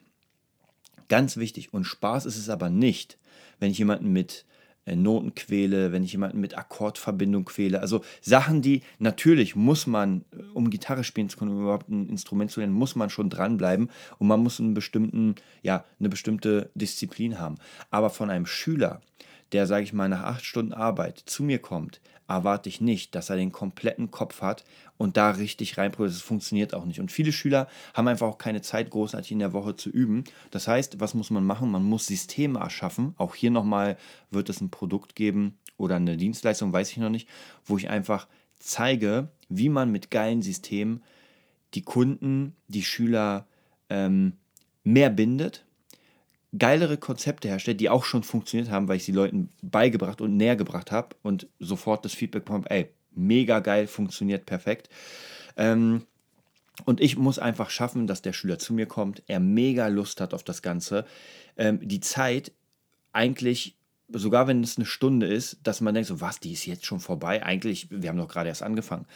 Ganz 1.09 1.37
wichtig. 1.37 1.73
Und 1.73 1.85
Spaß 1.85 2.27
ist 2.27 2.37
es 2.37 2.49
aber 2.49 2.69
nicht, 2.69 3.19
wenn 3.61 3.71
ich 3.71 3.79
jemanden 3.79 4.13
mit 4.13 4.45
äh, 4.85 4.95
Noten 4.95 5.35
quäle, 5.35 5.91
wenn 5.91 6.05
ich 6.05 6.13
jemanden 6.13 6.41
mit 6.41 6.57
Akkordverbindung 6.57 7.47
quäle. 7.47 7.81
Also 7.81 8.03
Sachen, 8.21 8.61
die 8.61 8.83
natürlich 8.99 9.57
muss 9.57 9.87
man, 9.87 10.25
um 10.53 10.69
Gitarre 10.71 11.05
spielen 11.05 11.31
zu 11.31 11.39
können, 11.39 11.53
um 11.53 11.63
überhaupt 11.63 11.89
ein 11.89 12.09
Instrument 12.09 12.51
zu 12.51 12.61
lernen, 12.61 12.75
muss 12.75 12.95
man 12.95 13.09
schon 13.09 13.31
dranbleiben 13.31 13.91
und 14.19 14.27
man 14.27 14.41
muss 14.41 14.61
einen 14.61 14.75
bestimmten, 14.75 15.37
ja, 15.63 15.85
eine 15.99 16.11
bestimmte 16.11 16.71
Disziplin 16.75 17.39
haben. 17.39 17.57
Aber 17.91 18.11
von 18.11 18.29
einem 18.29 18.47
Schüler, 18.47 19.01
der, 19.53 19.67
sage 19.67 19.85
ich 19.85 19.95
mal, 19.95 20.11
nach 20.11 20.25
acht 20.25 20.45
Stunden 20.45 20.75
Arbeit 20.75 21.23
zu 21.25 21.43
mir 21.43 21.59
kommt, 21.59 22.03
erwarte 22.29 22.69
ich 22.69 22.81
nicht, 22.81 23.15
dass 23.15 23.31
er 23.31 23.37
den 23.37 23.53
kompletten 23.53 24.11
Kopf 24.11 24.43
hat 24.43 24.65
und 24.99 25.17
da 25.17 25.31
richtig 25.31 25.79
reinprobiert. 25.79 26.15
Das 26.15 26.21
funktioniert 26.21 26.75
auch 26.75 26.85
nicht. 26.85 27.01
Und 27.01 27.11
viele 27.11 27.33
Schüler 27.33 27.67
haben 27.95 28.07
einfach 28.07 28.29
auch 28.29 28.39
keine 28.39 28.61
Zeit, 28.61 28.91
großartig 28.91 29.33
in 29.33 29.39
der 29.39 29.55
Woche 29.55 29.75
zu 29.75 29.89
üben. 29.91 30.25
Das 30.51 30.69
heißt, 30.69 31.01
was 31.01 31.15
muss 31.15 31.31
man 31.31 31.45
machen? 31.45 31.71
Man 31.71 31.83
muss 31.83 32.07
Systeme 32.07 32.61
erschaffen. 32.61 33.15
Auch 33.17 33.35
hier 33.35 33.51
nochmal 33.51 33.97
wird 34.31 34.51
es 34.51 34.61
ein 34.61 34.71
Produkt 34.71 35.17
geben 35.17 35.59
oder 35.79 35.97
eine 35.97 36.17
Dienstleistung, 36.17 36.73
weiß 36.73 36.91
ich 36.91 36.99
noch 36.99 37.09
nicht, 37.09 37.29
wo 37.65 37.79
ich 37.79 37.89
einfach 37.89 38.29
zeige, 38.59 39.29
wie 39.49 39.69
man 39.69 39.91
mit 39.91 40.11
geilen 40.11 40.43
Systemen 40.43 41.03
die 41.75 41.83
Kunden, 41.83 42.57
die 42.67 42.83
Schüler 42.83 43.47
ähm, 43.89 44.35
mehr 44.85 45.11
bindet 45.11 45.65
geilere 46.57 46.97
Konzepte 46.97 47.49
herstellt, 47.49 47.81
die 47.81 47.91
auch 47.91 48.05
schon 48.05 48.23
funktioniert 48.23 48.71
haben, 48.71 48.89
weil 48.89 48.97
ich 48.97 49.05
sie 49.05 49.13
Leuten 49.13 49.51
beigebracht 49.63 50.21
und 50.21 50.37
näher 50.37 50.57
gebracht 50.57 50.93
habe 50.93 51.17
und 51.23 51.47
sofort 51.59 52.05
das 52.05 52.15
Feedback 52.15 52.45
bekommen, 52.45 52.67
ey, 52.67 52.89
mega 53.15 53.61
geil, 53.61 53.87
funktioniert 53.87 54.47
perfekt. 54.47 54.89
Ähm, 55.57 56.07
und 56.85 57.01
ich 57.01 57.19
muss 57.19 57.39
einfach 57.39 57.71
schaffen, 57.71 58.07
dass 58.07 58.23
der 58.23 58.33
Schüler 58.33 58.59
zu 58.59 58.73
mir 58.73 58.87
kommt, 58.87 59.23
er 59.27 59.41
mega 59.41 59.89
Lust 59.89 60.21
hat 60.21 60.33
auf 60.33 60.45
das 60.45 60.63
Ganze. 60.63 61.05
Ähm, 61.57 61.87
die 61.87 62.01
Zeit 62.01 62.53
eigentlich, 63.13 63.77
sogar 64.09 64.47
wenn 64.47 64.63
es 64.63 64.77
eine 64.77 64.87
Stunde 64.87 65.27
ist, 65.27 65.59
dass 65.65 65.81
man 65.81 65.95
denkt, 65.95 66.09
so 66.09 66.21
was, 66.21 66.41
die 66.41 66.53
ist 66.53 66.67
jetzt 66.67 66.87
schon 66.87 67.01
vorbei. 67.01 67.43
Eigentlich, 67.43 67.89
wir 67.91 68.09
haben 68.09 68.19
doch 68.19 68.29
gerade 68.29 68.49
erst 68.49 68.63
angefangen. 68.63 69.07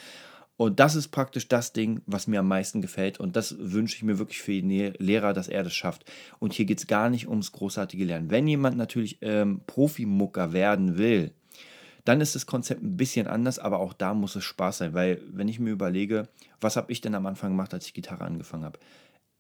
Und 0.62 0.78
das 0.78 0.94
ist 0.94 1.08
praktisch 1.08 1.48
das 1.48 1.72
Ding, 1.72 2.02
was 2.06 2.28
mir 2.28 2.38
am 2.38 2.46
meisten 2.46 2.82
gefällt. 2.82 3.18
Und 3.18 3.34
das 3.34 3.56
wünsche 3.58 3.96
ich 3.96 4.04
mir 4.04 4.20
wirklich 4.20 4.40
für 4.42 4.52
den 4.52 4.94
Lehrer, 4.96 5.32
dass 5.32 5.48
er 5.48 5.64
das 5.64 5.74
schafft. 5.74 6.04
Und 6.38 6.52
hier 6.52 6.66
geht 6.66 6.78
es 6.78 6.86
gar 6.86 7.10
nicht 7.10 7.26
ums 7.26 7.50
großartige 7.50 8.04
Lernen. 8.04 8.30
Wenn 8.30 8.46
jemand 8.46 8.76
natürlich 8.76 9.18
ähm, 9.22 9.62
Profimucker 9.66 10.52
werden 10.52 10.98
will, 10.98 11.32
dann 12.04 12.20
ist 12.20 12.36
das 12.36 12.46
Konzept 12.46 12.80
ein 12.80 12.96
bisschen 12.96 13.26
anders, 13.26 13.58
aber 13.58 13.80
auch 13.80 13.92
da 13.92 14.14
muss 14.14 14.36
es 14.36 14.44
Spaß 14.44 14.78
sein. 14.78 14.94
Weil, 14.94 15.20
wenn 15.32 15.48
ich 15.48 15.58
mir 15.58 15.70
überlege, 15.70 16.28
was 16.60 16.76
habe 16.76 16.92
ich 16.92 17.00
denn 17.00 17.16
am 17.16 17.26
Anfang 17.26 17.50
gemacht, 17.50 17.74
als 17.74 17.86
ich 17.86 17.94
Gitarre 17.94 18.22
angefangen 18.22 18.64
habe? 18.64 18.78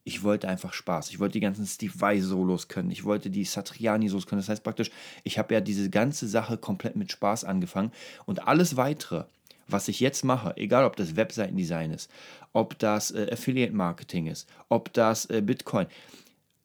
ich 0.04 0.24
wollte 0.24 0.48
einfach 0.48 0.72
Spaß. 0.72 1.10
Ich 1.10 1.20
wollte 1.20 1.34
die 1.34 1.40
ganzen 1.40 1.66
Steve 1.66 1.92
Vai-Solos 1.96 2.68
können. 2.68 2.90
Ich 2.90 3.04
wollte 3.04 3.30
die 3.30 3.44
Satriani-Solos 3.44 4.26
können. 4.26 4.40
Das 4.40 4.48
heißt 4.48 4.64
praktisch, 4.64 4.90
ich 5.22 5.38
habe 5.38 5.54
ja 5.54 5.60
diese 5.60 5.90
ganze 5.90 6.26
Sache 6.26 6.58
komplett 6.58 6.96
mit 6.96 7.12
Spaß 7.12 7.44
angefangen. 7.44 7.92
Und 8.26 8.46
alles 8.48 8.76
Weitere, 8.76 9.26
was 9.72 9.88
ich 9.88 10.00
jetzt 10.00 10.24
mache, 10.24 10.56
egal 10.56 10.84
ob 10.84 10.96
das 10.96 11.16
Webseitendesign 11.16 11.90
ist, 11.90 12.10
ob 12.52 12.78
das 12.78 13.10
äh, 13.10 13.28
Affiliate 13.32 13.74
Marketing 13.74 14.26
ist, 14.26 14.48
ob 14.68 14.92
das 14.92 15.26
äh, 15.26 15.42
Bitcoin, 15.42 15.86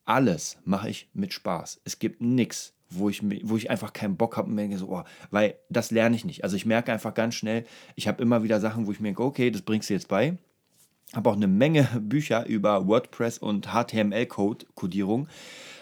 alles 0.06 0.58
mache 0.64 0.90
ich 0.90 1.10
mit 1.14 1.34
Spaß. 1.34 1.82
Es 1.84 2.00
gibt 2.00 2.22
nichts, 2.22 2.74
wo 2.90 3.10
ich, 3.10 3.22
wo 3.44 3.58
ich 3.58 3.70
einfach 3.70 3.94
keinen 3.94 4.16
Bock 4.16 4.38
habe 4.38 4.50
und 4.50 4.58
denke 4.58 4.78
so, 4.78 4.90
oh, 4.90 5.04
weil 5.32 5.56
das 5.70 5.92
lerne 5.92 6.16
ich 6.16 6.26
nicht. 6.26 6.44
Also 6.44 6.56
ich 6.56 6.66
merke 6.66 6.94
einfach 6.94 7.14
ganz 7.14 7.36
schnell, 7.36 7.66
ich 7.96 8.08
habe 8.08 8.22
immer 8.22 8.44
wieder 8.44 8.60
Sachen, 8.60 8.88
wo 8.88 8.92
ich 8.92 9.00
mir 9.00 9.10
denke, 9.10 9.24
okay, 9.24 9.52
das 9.52 9.62
bringst 9.62 9.90
du 9.90 9.94
jetzt 9.94 10.08
bei. 10.08 10.38
Habe 11.14 11.30
auch 11.30 11.36
eine 11.36 11.48
Menge 11.48 11.84
Bücher 12.02 12.46
über 12.46 12.88
WordPress 12.88 13.38
und 13.38 13.68
HTML-Code-Kodierung. 13.74 15.28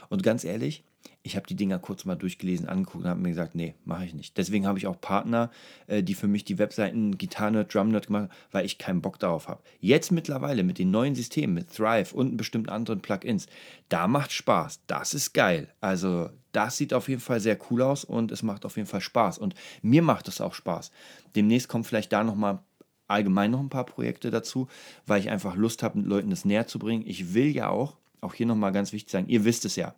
Und 0.10 0.24
ganz 0.24 0.44
ehrlich, 0.44 0.84
ich 1.24 1.35
habe 1.35 1.47
die 1.47 1.55
Dinger 1.55 1.79
kurz 1.79 2.05
mal 2.05 2.15
durchgelesen, 2.15 2.67
angeguckt 2.67 3.03
und 3.03 3.09
habe 3.09 3.19
mir 3.19 3.29
gesagt, 3.29 3.55
nee, 3.55 3.74
mache 3.83 4.05
ich 4.05 4.13
nicht. 4.13 4.38
Deswegen 4.38 4.67
habe 4.67 4.77
ich 4.77 4.85
auch 4.85 5.01
Partner, 5.01 5.50
äh, 5.88 6.03
die 6.03 6.13
für 6.13 6.27
mich 6.27 6.45
die 6.45 6.59
Webseiten 6.59 7.17
Gitarre, 7.17 7.65
Drumnerd 7.65 8.07
gemacht 8.07 8.24
haben, 8.24 8.39
weil 8.51 8.65
ich 8.65 8.77
keinen 8.77 9.01
Bock 9.01 9.19
darauf 9.19 9.47
habe. 9.47 9.62
Jetzt 9.79 10.12
mittlerweile 10.12 10.63
mit 10.63 10.77
den 10.77 10.91
neuen 10.91 11.15
Systemen, 11.15 11.55
mit 11.55 11.74
Thrive 11.74 12.13
und 12.13 12.38
bestimmten 12.38 12.69
anderen 12.69 13.01
Plugins, 13.01 13.47
da 13.89 14.07
macht 14.07 14.33
Spaß. 14.33 14.81
Das 14.87 15.13
ist 15.13 15.33
geil. 15.33 15.68
Also 15.81 16.29
das 16.51 16.77
sieht 16.77 16.94
auf 16.94 17.09
jeden 17.09 17.22
Fall 17.22 17.39
sehr 17.39 17.57
cool 17.70 17.81
aus 17.81 18.03
und 18.03 18.31
es 18.31 18.44
macht 18.44 18.65
auf 18.65 18.77
jeden 18.77 18.87
Fall 18.87 19.01
Spaß. 19.01 19.39
Und 19.39 19.55
mir 19.81 20.01
macht 20.01 20.27
es 20.27 20.41
auch 20.41 20.53
Spaß. 20.53 20.91
Demnächst 21.35 21.68
kommen 21.68 21.83
vielleicht 21.83 22.13
da 22.13 22.24
nochmal 22.24 22.59
allgemein 23.07 23.51
noch 23.51 23.59
ein 23.59 23.70
paar 23.70 23.85
Projekte 23.85 24.31
dazu, 24.31 24.68
weil 25.05 25.20
ich 25.20 25.29
einfach 25.29 25.55
Lust 25.55 25.83
habe, 25.83 26.00
mit 26.00 26.07
Leuten 26.07 26.29
das 26.29 26.46
näher 26.46 26.68
zu 26.68 26.79
bringen. 26.79 27.03
Ich 27.05 27.33
will 27.33 27.48
ja 27.48 27.70
auch, 27.70 27.98
auch 28.22 28.33
hier 28.33 28.46
nochmal 28.46 28.72
ganz 28.72 28.94
wichtig 28.94 29.11
sagen, 29.11 29.27
ihr 29.27 29.44
wisst 29.44 29.65
es 29.65 29.75
ja, 29.75 29.96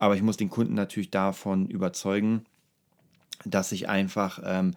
aber 0.00 0.16
ich 0.16 0.22
muss 0.22 0.38
den 0.38 0.50
Kunden 0.50 0.74
natürlich 0.74 1.10
davon 1.10 1.68
überzeugen, 1.68 2.46
dass 3.44 3.70
ich 3.70 3.88
einfach 3.88 4.40
ähm, 4.44 4.72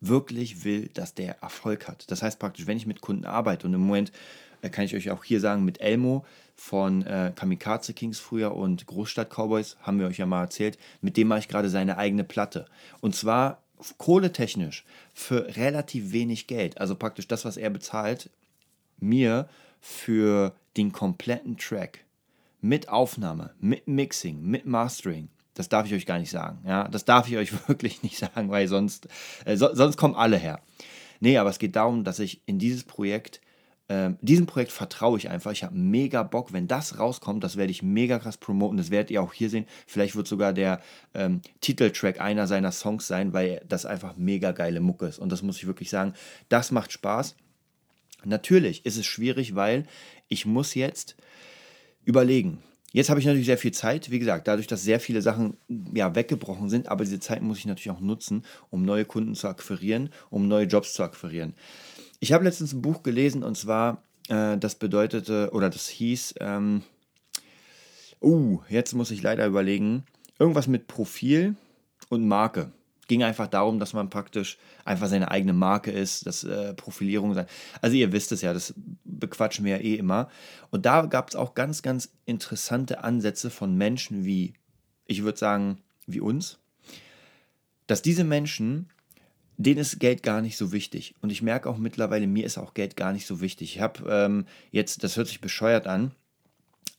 wirklich 0.00 0.64
will, 0.64 0.90
dass 0.92 1.14
der 1.14 1.40
Erfolg 1.40 1.88
hat. 1.88 2.10
Das 2.10 2.22
heißt 2.22 2.38
praktisch, 2.38 2.66
wenn 2.66 2.76
ich 2.76 2.86
mit 2.86 3.00
Kunden 3.00 3.24
arbeite 3.24 3.66
und 3.66 3.72
im 3.72 3.80
Moment 3.80 4.12
äh, 4.60 4.68
kann 4.68 4.84
ich 4.84 4.94
euch 4.94 5.10
auch 5.10 5.24
hier 5.24 5.40
sagen, 5.40 5.64
mit 5.64 5.80
Elmo 5.80 6.26
von 6.56 7.06
äh, 7.06 7.32
Kamikaze 7.34 7.94
Kings 7.94 8.18
früher 8.18 8.54
und 8.54 8.86
Großstadt 8.86 9.30
Cowboys, 9.30 9.76
haben 9.82 10.00
wir 10.00 10.08
euch 10.08 10.18
ja 10.18 10.26
mal 10.26 10.42
erzählt, 10.42 10.78
mit 11.00 11.16
dem 11.16 11.28
mache 11.28 11.38
ich 11.38 11.48
gerade 11.48 11.70
seine 11.70 11.96
eigene 11.96 12.24
Platte. 12.24 12.66
Und 13.00 13.14
zwar 13.14 13.62
kohletechnisch 13.98 14.84
für 15.14 15.56
relativ 15.56 16.10
wenig 16.10 16.48
Geld. 16.48 16.80
Also 16.80 16.96
praktisch 16.96 17.28
das, 17.28 17.44
was 17.44 17.56
er 17.56 17.70
bezahlt, 17.70 18.30
mir 18.98 19.48
für 19.80 20.56
den 20.76 20.90
kompletten 20.90 21.56
Track 21.56 22.05
mit 22.68 22.88
Aufnahme, 22.88 23.54
mit 23.60 23.86
Mixing, 23.86 24.42
mit 24.42 24.66
Mastering. 24.66 25.28
Das 25.54 25.68
darf 25.68 25.86
ich 25.86 25.94
euch 25.94 26.06
gar 26.06 26.18
nicht 26.18 26.30
sagen. 26.30 26.58
Ja, 26.66 26.88
das 26.88 27.04
darf 27.04 27.28
ich 27.28 27.36
euch 27.36 27.52
wirklich 27.68 28.02
nicht 28.02 28.18
sagen, 28.18 28.50
weil 28.50 28.68
sonst, 28.68 29.08
äh, 29.44 29.56
so, 29.56 29.74
sonst 29.74 29.96
kommen 29.96 30.14
alle 30.14 30.36
her. 30.36 30.60
Nee, 31.20 31.38
aber 31.38 31.50
es 31.50 31.58
geht 31.58 31.76
darum, 31.76 32.04
dass 32.04 32.18
ich 32.18 32.42
in 32.44 32.58
dieses 32.58 32.84
Projekt, 32.84 33.40
äh, 33.88 34.10
diesem 34.20 34.46
Projekt 34.46 34.72
vertraue 34.72 35.16
ich 35.16 35.30
einfach. 35.30 35.52
Ich 35.52 35.64
habe 35.64 35.74
mega 35.74 36.22
Bock. 36.22 36.52
Wenn 36.52 36.66
das 36.66 36.98
rauskommt, 36.98 37.42
das 37.42 37.56
werde 37.56 37.70
ich 37.70 37.82
mega 37.82 38.18
krass 38.18 38.36
promoten. 38.36 38.76
Das 38.76 38.90
werdet 38.90 39.10
ihr 39.10 39.22
auch 39.22 39.32
hier 39.32 39.48
sehen. 39.48 39.66
Vielleicht 39.86 40.14
wird 40.14 40.26
sogar 40.26 40.52
der 40.52 40.82
ähm, 41.14 41.40
Titeltrack 41.62 42.20
einer 42.20 42.46
seiner 42.46 42.72
Songs 42.72 43.06
sein, 43.06 43.32
weil 43.32 43.62
das 43.66 43.86
einfach 43.86 44.16
mega 44.16 44.52
geile 44.52 44.80
Mucke 44.80 45.06
ist. 45.06 45.18
Und 45.18 45.32
das 45.32 45.42
muss 45.42 45.56
ich 45.56 45.66
wirklich 45.66 45.88
sagen. 45.88 46.12
Das 46.50 46.70
macht 46.70 46.92
Spaß. 46.92 47.36
Natürlich 48.24 48.84
ist 48.84 48.98
es 48.98 49.06
schwierig, 49.06 49.54
weil 49.54 49.84
ich 50.28 50.44
muss 50.44 50.74
jetzt 50.74 51.16
überlegen. 52.06 52.62
Jetzt 52.92 53.10
habe 53.10 53.20
ich 53.20 53.26
natürlich 53.26 53.46
sehr 53.46 53.58
viel 53.58 53.72
Zeit, 53.72 54.10
wie 54.10 54.18
gesagt, 54.18 54.48
dadurch, 54.48 54.68
dass 54.68 54.82
sehr 54.82 55.00
viele 55.00 55.20
Sachen 55.20 55.58
ja, 55.92 56.14
weggebrochen 56.14 56.70
sind, 56.70 56.88
aber 56.88 57.04
diese 57.04 57.20
Zeit 57.20 57.42
muss 57.42 57.58
ich 57.58 57.66
natürlich 57.66 57.90
auch 57.90 58.00
nutzen, 58.00 58.44
um 58.70 58.86
neue 58.86 59.04
Kunden 59.04 59.34
zu 59.34 59.48
akquirieren, 59.48 60.08
um 60.30 60.48
neue 60.48 60.64
Jobs 60.64 60.94
zu 60.94 61.02
akquirieren. 61.02 61.54
Ich 62.20 62.32
habe 62.32 62.44
letztens 62.44 62.72
ein 62.72 62.80
Buch 62.80 63.02
gelesen 63.02 63.42
und 63.42 63.58
zwar, 63.58 64.02
äh, 64.28 64.56
das 64.56 64.76
bedeutete, 64.76 65.50
oder 65.52 65.68
das 65.68 65.88
hieß, 65.88 66.36
ähm, 66.40 66.84
uh, 68.22 68.60
jetzt 68.70 68.94
muss 68.94 69.10
ich 69.10 69.20
leider 69.20 69.46
überlegen, 69.46 70.04
irgendwas 70.38 70.68
mit 70.68 70.86
Profil 70.86 71.56
und 72.08 72.26
Marke 72.26 72.72
ging 73.06 73.22
einfach 73.22 73.46
darum, 73.46 73.78
dass 73.78 73.92
man 73.92 74.10
praktisch 74.10 74.58
einfach 74.84 75.08
seine 75.08 75.30
eigene 75.30 75.52
Marke 75.52 75.90
ist, 75.90 76.26
dass 76.26 76.44
äh, 76.44 76.74
Profilierung 76.74 77.34
sein. 77.34 77.46
Also 77.80 77.96
ihr 77.96 78.12
wisst 78.12 78.32
es 78.32 78.42
ja, 78.42 78.52
das 78.52 78.74
bequatschen 79.04 79.64
wir 79.64 79.76
ja 79.76 79.82
eh 79.82 79.94
immer. 79.94 80.28
Und 80.70 80.86
da 80.86 81.06
gab 81.06 81.28
es 81.28 81.36
auch 81.36 81.54
ganz, 81.54 81.82
ganz 81.82 82.10
interessante 82.24 83.04
Ansätze 83.04 83.50
von 83.50 83.76
Menschen 83.76 84.24
wie, 84.24 84.54
ich 85.06 85.22
würde 85.22 85.38
sagen, 85.38 85.78
wie 86.06 86.20
uns, 86.20 86.58
dass 87.86 88.02
diese 88.02 88.24
Menschen, 88.24 88.90
denen 89.56 89.80
ist 89.80 90.00
Geld 90.00 90.22
gar 90.22 90.42
nicht 90.42 90.56
so 90.56 90.72
wichtig. 90.72 91.14
Und 91.20 91.30
ich 91.30 91.42
merke 91.42 91.68
auch 91.68 91.78
mittlerweile, 91.78 92.26
mir 92.26 92.44
ist 92.44 92.58
auch 92.58 92.74
Geld 92.74 92.96
gar 92.96 93.12
nicht 93.12 93.26
so 93.26 93.40
wichtig. 93.40 93.76
Ich 93.76 93.80
habe 93.80 94.08
ähm, 94.08 94.46
jetzt, 94.70 95.04
das 95.04 95.16
hört 95.16 95.28
sich 95.28 95.40
bescheuert 95.40 95.86
an, 95.86 96.12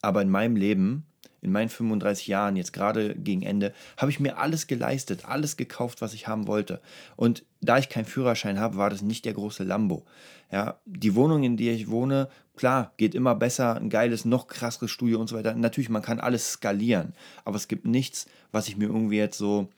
aber 0.02 0.22
in 0.22 0.30
meinem 0.30 0.56
Leben 0.56 1.07
in 1.41 1.52
meinen 1.52 1.69
35 1.69 2.28
Jahren, 2.28 2.56
jetzt 2.56 2.73
gerade 2.73 3.15
gegen 3.15 3.41
Ende, 3.41 3.73
habe 3.97 4.12
ich 4.12 4.19
mir 4.19 4.38
alles 4.38 4.67
geleistet, 4.67 5.26
alles 5.26 5.58
gekauft, 5.58 6.02
was 6.02 6.13
ich 6.13 6.28
haben 6.28 6.47
wollte. 6.47 6.82
Und 7.15 7.43
da 7.62 7.78
ich 7.78 7.89
keinen 7.89 8.06
Führerschein 8.06 8.60
habe, 8.60 8.78
war 8.78 8.89
das 8.89 9.02
nicht 9.02 9.26
der 9.26 9.34
große 9.34 9.63
Lambo. 9.63 10.06
Ja, 10.52 10.80
die 10.86 11.15
Wohnung, 11.15 11.43
in 11.43 11.58
der 11.58 11.73
ich 11.73 11.89
wohne, 11.89 12.30
klar, 12.56 12.93
geht 12.97 13.15
immer 13.15 13.36
besser, 13.36 13.76
ein 13.76 13.89
geiles, 13.89 14.26
noch 14.26 14.47
krasseres 14.47 14.91
Studio 14.91 15.19
und 15.19 15.28
so 15.28 15.36
weiter. 15.36 15.54
Natürlich, 15.56 15.89
man 15.89 16.02
kann 16.02 16.19
alles 16.19 16.54
skalieren, 16.54 17.13
aber 17.45 17.58
es 17.58 17.67
gibt 17.67 17.86
nichts, 17.86 18.28
was 18.52 18.67
ich 18.67 18.78
mir 18.78 18.86
irgendwie 18.86 19.17
jetzt 19.17 19.38
so 19.38 19.69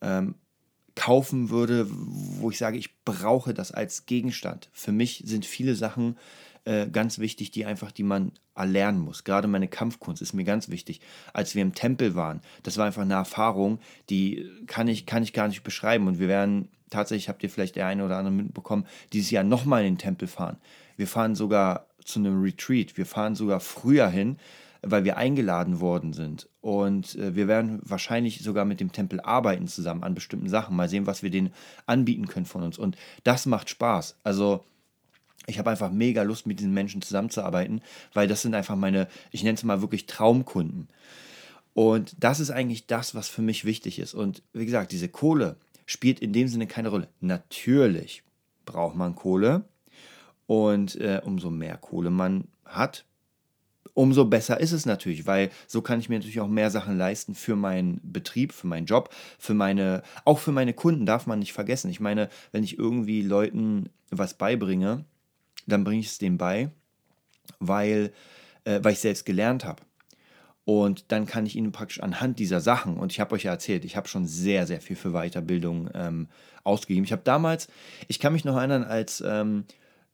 ähm, 0.00 0.34
kaufen 0.98 1.50
würde, 1.50 1.86
wo 1.88 2.50
ich 2.50 2.58
sage, 2.58 2.76
ich 2.76 3.02
brauche 3.04 3.54
das 3.54 3.70
als 3.70 4.06
Gegenstand. 4.06 4.68
Für 4.72 4.90
mich 4.90 5.22
sind 5.24 5.46
viele 5.46 5.76
Sachen 5.76 6.16
äh, 6.64 6.88
ganz 6.88 7.18
wichtig, 7.18 7.50
die 7.50 7.64
einfach, 7.64 7.92
die 7.92 8.02
man 8.02 8.32
erlernen 8.54 9.00
muss. 9.00 9.24
Gerade 9.24 9.48
meine 9.48 9.68
Kampfkunst 9.68 10.20
ist 10.20 10.32
mir 10.32 10.44
ganz 10.44 10.68
wichtig. 10.68 11.00
Als 11.32 11.54
wir 11.54 11.62
im 11.62 11.74
Tempel 11.74 12.14
waren, 12.14 12.40
das 12.62 12.76
war 12.76 12.86
einfach 12.86 13.02
eine 13.02 13.14
Erfahrung, 13.14 13.78
die 14.10 14.48
kann 14.66 14.88
ich, 14.88 15.06
kann 15.06 15.22
ich 15.22 15.32
gar 15.32 15.48
nicht 15.48 15.62
beschreiben. 15.62 16.06
Und 16.06 16.18
wir 16.18 16.28
werden 16.28 16.68
tatsächlich, 16.90 17.28
habt 17.28 17.42
ihr 17.42 17.50
vielleicht 17.50 17.76
der 17.76 17.86
eine 17.86 18.04
oder 18.04 18.16
andere 18.16 18.34
mitbekommen, 18.34 18.86
dieses 19.12 19.30
Jahr 19.30 19.44
nochmal 19.44 19.84
in 19.84 19.94
den 19.94 19.98
Tempel 19.98 20.28
fahren. 20.28 20.58
Wir 20.96 21.06
fahren 21.06 21.34
sogar 21.34 21.86
zu 22.04 22.18
einem 22.18 22.42
Retreat. 22.42 22.96
Wir 22.96 23.06
fahren 23.06 23.34
sogar 23.34 23.60
früher 23.60 24.08
hin, 24.08 24.38
weil 24.82 25.04
wir 25.04 25.16
eingeladen 25.16 25.80
worden 25.80 26.12
sind. 26.12 26.48
Und 26.60 27.14
äh, 27.16 27.36
wir 27.36 27.48
werden 27.48 27.80
wahrscheinlich 27.84 28.40
sogar 28.42 28.64
mit 28.64 28.80
dem 28.80 28.92
Tempel 28.92 29.20
arbeiten 29.20 29.68
zusammen 29.68 30.02
an 30.02 30.14
bestimmten 30.14 30.48
Sachen. 30.48 30.74
Mal 30.74 30.88
sehen, 30.88 31.06
was 31.06 31.22
wir 31.22 31.30
denen 31.30 31.52
anbieten 31.86 32.26
können 32.26 32.46
von 32.46 32.62
uns. 32.62 32.78
Und 32.78 32.96
das 33.24 33.46
macht 33.46 33.70
Spaß. 33.70 34.16
Also 34.24 34.64
ich 35.48 35.58
habe 35.58 35.70
einfach 35.70 35.90
mega 35.90 36.22
Lust, 36.22 36.46
mit 36.46 36.60
diesen 36.60 36.74
Menschen 36.74 37.02
zusammenzuarbeiten, 37.02 37.80
weil 38.12 38.28
das 38.28 38.42
sind 38.42 38.54
einfach 38.54 38.76
meine, 38.76 39.08
ich 39.30 39.42
nenne 39.42 39.54
es 39.54 39.64
mal 39.64 39.80
wirklich 39.80 40.06
Traumkunden. 40.06 40.88
Und 41.74 42.14
das 42.18 42.38
ist 42.38 42.50
eigentlich 42.50 42.86
das, 42.86 43.14
was 43.14 43.28
für 43.28 43.42
mich 43.42 43.64
wichtig 43.64 43.98
ist. 43.98 44.14
Und 44.14 44.42
wie 44.52 44.66
gesagt, 44.66 44.92
diese 44.92 45.08
Kohle 45.08 45.56
spielt 45.86 46.20
in 46.20 46.32
dem 46.32 46.48
Sinne 46.48 46.66
keine 46.66 46.90
Rolle. 46.90 47.08
Natürlich 47.20 48.22
braucht 48.66 48.96
man 48.96 49.14
Kohle. 49.14 49.64
Und 50.46 50.96
äh, 50.96 51.20
umso 51.24 51.50
mehr 51.50 51.76
Kohle 51.76 52.10
man 52.10 52.48
hat, 52.64 53.04
umso 53.94 54.24
besser 54.24 54.60
ist 54.60 54.72
es 54.72 54.86
natürlich, 54.86 55.26
weil 55.26 55.50
so 55.66 55.82
kann 55.82 55.98
ich 55.98 56.08
mir 56.08 56.18
natürlich 56.18 56.40
auch 56.40 56.48
mehr 56.48 56.70
Sachen 56.70 56.96
leisten 56.96 57.34
für 57.34 57.56
meinen 57.56 58.00
Betrieb, 58.02 58.52
für 58.52 58.66
meinen 58.66 58.86
Job, 58.86 59.12
für 59.38 59.54
meine, 59.54 60.02
auch 60.24 60.38
für 60.38 60.52
meine 60.52 60.72
Kunden 60.72 61.04
darf 61.04 61.26
man 61.26 61.40
nicht 61.40 61.52
vergessen. 61.52 61.90
Ich 61.90 62.00
meine, 62.00 62.28
wenn 62.52 62.64
ich 62.64 62.78
irgendwie 62.78 63.22
Leuten 63.22 63.88
was 64.10 64.34
beibringe, 64.34 65.04
dann 65.68 65.84
bringe 65.84 66.00
ich 66.00 66.08
es 66.08 66.18
denen 66.18 66.38
bei, 66.38 66.70
weil, 67.58 68.12
äh, 68.64 68.80
weil 68.82 68.92
ich 68.92 69.00
selbst 69.00 69.24
gelernt 69.24 69.64
habe. 69.64 69.82
Und 70.64 71.12
dann 71.12 71.24
kann 71.24 71.46
ich 71.46 71.56
Ihnen 71.56 71.72
praktisch 71.72 72.00
anhand 72.00 72.38
dieser 72.38 72.60
Sachen, 72.60 72.98
und 72.98 73.10
ich 73.10 73.20
habe 73.20 73.34
euch 73.34 73.44
ja 73.44 73.52
erzählt, 73.52 73.86
ich 73.86 73.96
habe 73.96 74.06
schon 74.06 74.26
sehr, 74.26 74.66
sehr 74.66 74.82
viel 74.82 74.96
für 74.96 75.12
Weiterbildung 75.12 75.88
ähm, 75.94 76.28
ausgegeben. 76.62 77.04
Ich 77.04 77.12
habe 77.12 77.22
damals, 77.24 77.68
ich 78.06 78.20
kann 78.20 78.34
mich 78.34 78.44
noch 78.44 78.56
erinnern, 78.56 78.84
als 78.84 79.22
ähm, 79.26 79.64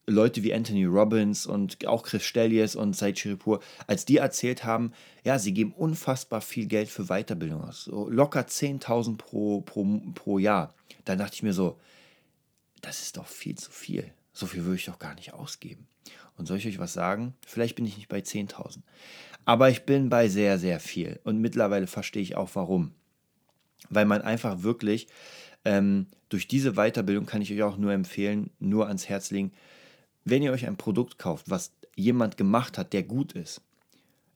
Leute 0.06 0.42
wie 0.42 0.54
Anthony 0.54 0.84
Robbins 0.84 1.46
und 1.46 1.86
auch 1.86 2.04
Chris 2.04 2.22
Stellies 2.24 2.76
und 2.76 2.94
Said 2.94 3.18
Chiripur, 3.18 3.60
als 3.86 4.04
die 4.04 4.18
erzählt 4.18 4.64
haben, 4.64 4.92
ja, 5.24 5.38
sie 5.38 5.54
geben 5.54 5.72
unfassbar 5.72 6.40
viel 6.40 6.66
Geld 6.66 6.88
für 6.88 7.06
Weiterbildung 7.06 7.64
aus, 7.64 7.84
so 7.84 8.08
locker 8.08 8.42
10.000 8.42 9.16
pro, 9.16 9.62
pro, 9.62 9.84
pro 10.14 10.38
Jahr. 10.38 10.74
Da 11.04 11.16
dachte 11.16 11.34
ich 11.34 11.42
mir 11.42 11.54
so, 11.54 11.80
das 12.80 13.02
ist 13.02 13.16
doch 13.16 13.26
viel 13.26 13.56
zu 13.56 13.70
viel. 13.70 14.12
So 14.34 14.46
viel 14.46 14.64
würde 14.64 14.76
ich 14.76 14.84
doch 14.84 14.98
gar 14.98 15.14
nicht 15.14 15.32
ausgeben. 15.32 15.86
Und 16.36 16.46
soll 16.46 16.58
ich 16.58 16.66
euch 16.66 16.78
was 16.78 16.92
sagen? 16.92 17.34
Vielleicht 17.46 17.76
bin 17.76 17.86
ich 17.86 17.96
nicht 17.96 18.08
bei 18.08 18.18
10.000. 18.18 18.78
Aber 19.46 19.70
ich 19.70 19.84
bin 19.84 20.10
bei 20.10 20.28
sehr, 20.28 20.58
sehr 20.58 20.80
viel. 20.80 21.20
Und 21.24 21.40
mittlerweile 21.40 21.86
verstehe 21.86 22.22
ich 22.22 22.36
auch 22.36 22.50
warum. 22.54 22.92
Weil 23.88 24.04
man 24.04 24.22
einfach 24.22 24.62
wirklich 24.62 25.06
ähm, 25.64 26.06
durch 26.28 26.48
diese 26.48 26.72
Weiterbildung 26.72 27.26
kann 27.26 27.42
ich 27.42 27.52
euch 27.52 27.62
auch 27.62 27.76
nur 27.76 27.92
empfehlen, 27.92 28.50
nur 28.58 28.88
ans 28.88 29.08
Herz 29.08 29.30
legen, 29.30 29.52
wenn 30.24 30.42
ihr 30.42 30.52
euch 30.52 30.66
ein 30.66 30.76
Produkt 30.76 31.18
kauft, 31.18 31.48
was 31.48 31.72
jemand 31.94 32.36
gemacht 32.36 32.76
hat, 32.76 32.92
der 32.92 33.02
gut 33.02 33.32
ist, 33.32 33.60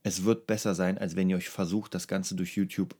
es 0.02 0.24
wird 0.24 0.46
besser 0.46 0.74
sein, 0.74 0.96
als 0.96 1.16
wenn 1.16 1.28
ihr 1.28 1.36
euch 1.36 1.48
versucht, 1.48 1.94
das 1.94 2.08
Ganze 2.08 2.34
durch 2.36 2.56
YouTube 2.56 2.94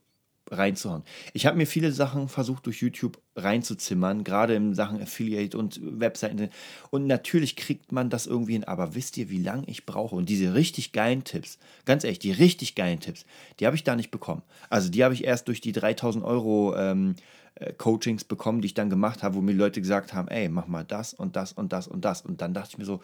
reinzuhauen. 0.51 1.03
Ich 1.33 1.45
habe 1.45 1.57
mir 1.57 1.67
viele 1.67 1.91
Sachen 1.91 2.29
versucht 2.29 2.65
durch 2.65 2.81
YouTube 2.81 3.19
reinzuzimmern, 3.35 4.23
gerade 4.23 4.55
in 4.55 4.73
Sachen 4.73 5.01
Affiliate 5.01 5.57
und 5.57 5.79
Webseiten. 5.81 6.49
Und 6.89 7.07
natürlich 7.07 7.55
kriegt 7.55 7.91
man 7.91 8.09
das 8.09 8.27
irgendwie 8.27 8.53
hin. 8.53 8.63
Aber 8.63 8.95
wisst 8.95 9.17
ihr, 9.17 9.29
wie 9.29 9.41
lange 9.41 9.63
ich 9.67 9.85
brauche? 9.85 10.15
Und 10.15 10.29
diese 10.29 10.53
richtig 10.53 10.91
geilen 10.91 11.23
Tipps, 11.23 11.57
ganz 11.85 12.03
ehrlich, 12.03 12.19
die 12.19 12.31
richtig 12.31 12.75
geilen 12.75 12.99
Tipps, 12.99 13.25
die 13.59 13.65
habe 13.65 13.75
ich 13.75 13.83
da 13.83 13.95
nicht 13.95 14.11
bekommen. 14.11 14.43
Also 14.69 14.89
die 14.89 15.03
habe 15.03 15.13
ich 15.13 15.23
erst 15.23 15.47
durch 15.47 15.61
die 15.61 15.71
3000 15.71 16.23
Euro 16.23 16.75
ähm, 16.75 17.15
äh, 17.55 17.73
Coachings 17.73 18.23
bekommen, 18.23 18.61
die 18.61 18.67
ich 18.67 18.73
dann 18.73 18.89
gemacht 18.89 19.23
habe, 19.23 19.35
wo 19.35 19.41
mir 19.41 19.53
Leute 19.53 19.81
gesagt 19.81 20.13
haben, 20.13 20.27
ey, 20.27 20.49
mach 20.49 20.67
mal 20.67 20.83
das 20.83 21.13
und 21.13 21.35
das 21.35 21.53
und 21.53 21.73
das 21.73 21.87
und 21.87 22.05
das. 22.05 22.21
Und 22.21 22.41
dann 22.41 22.53
dachte 22.53 22.69
ich 22.71 22.77
mir 22.77 22.85
so, 22.85 23.01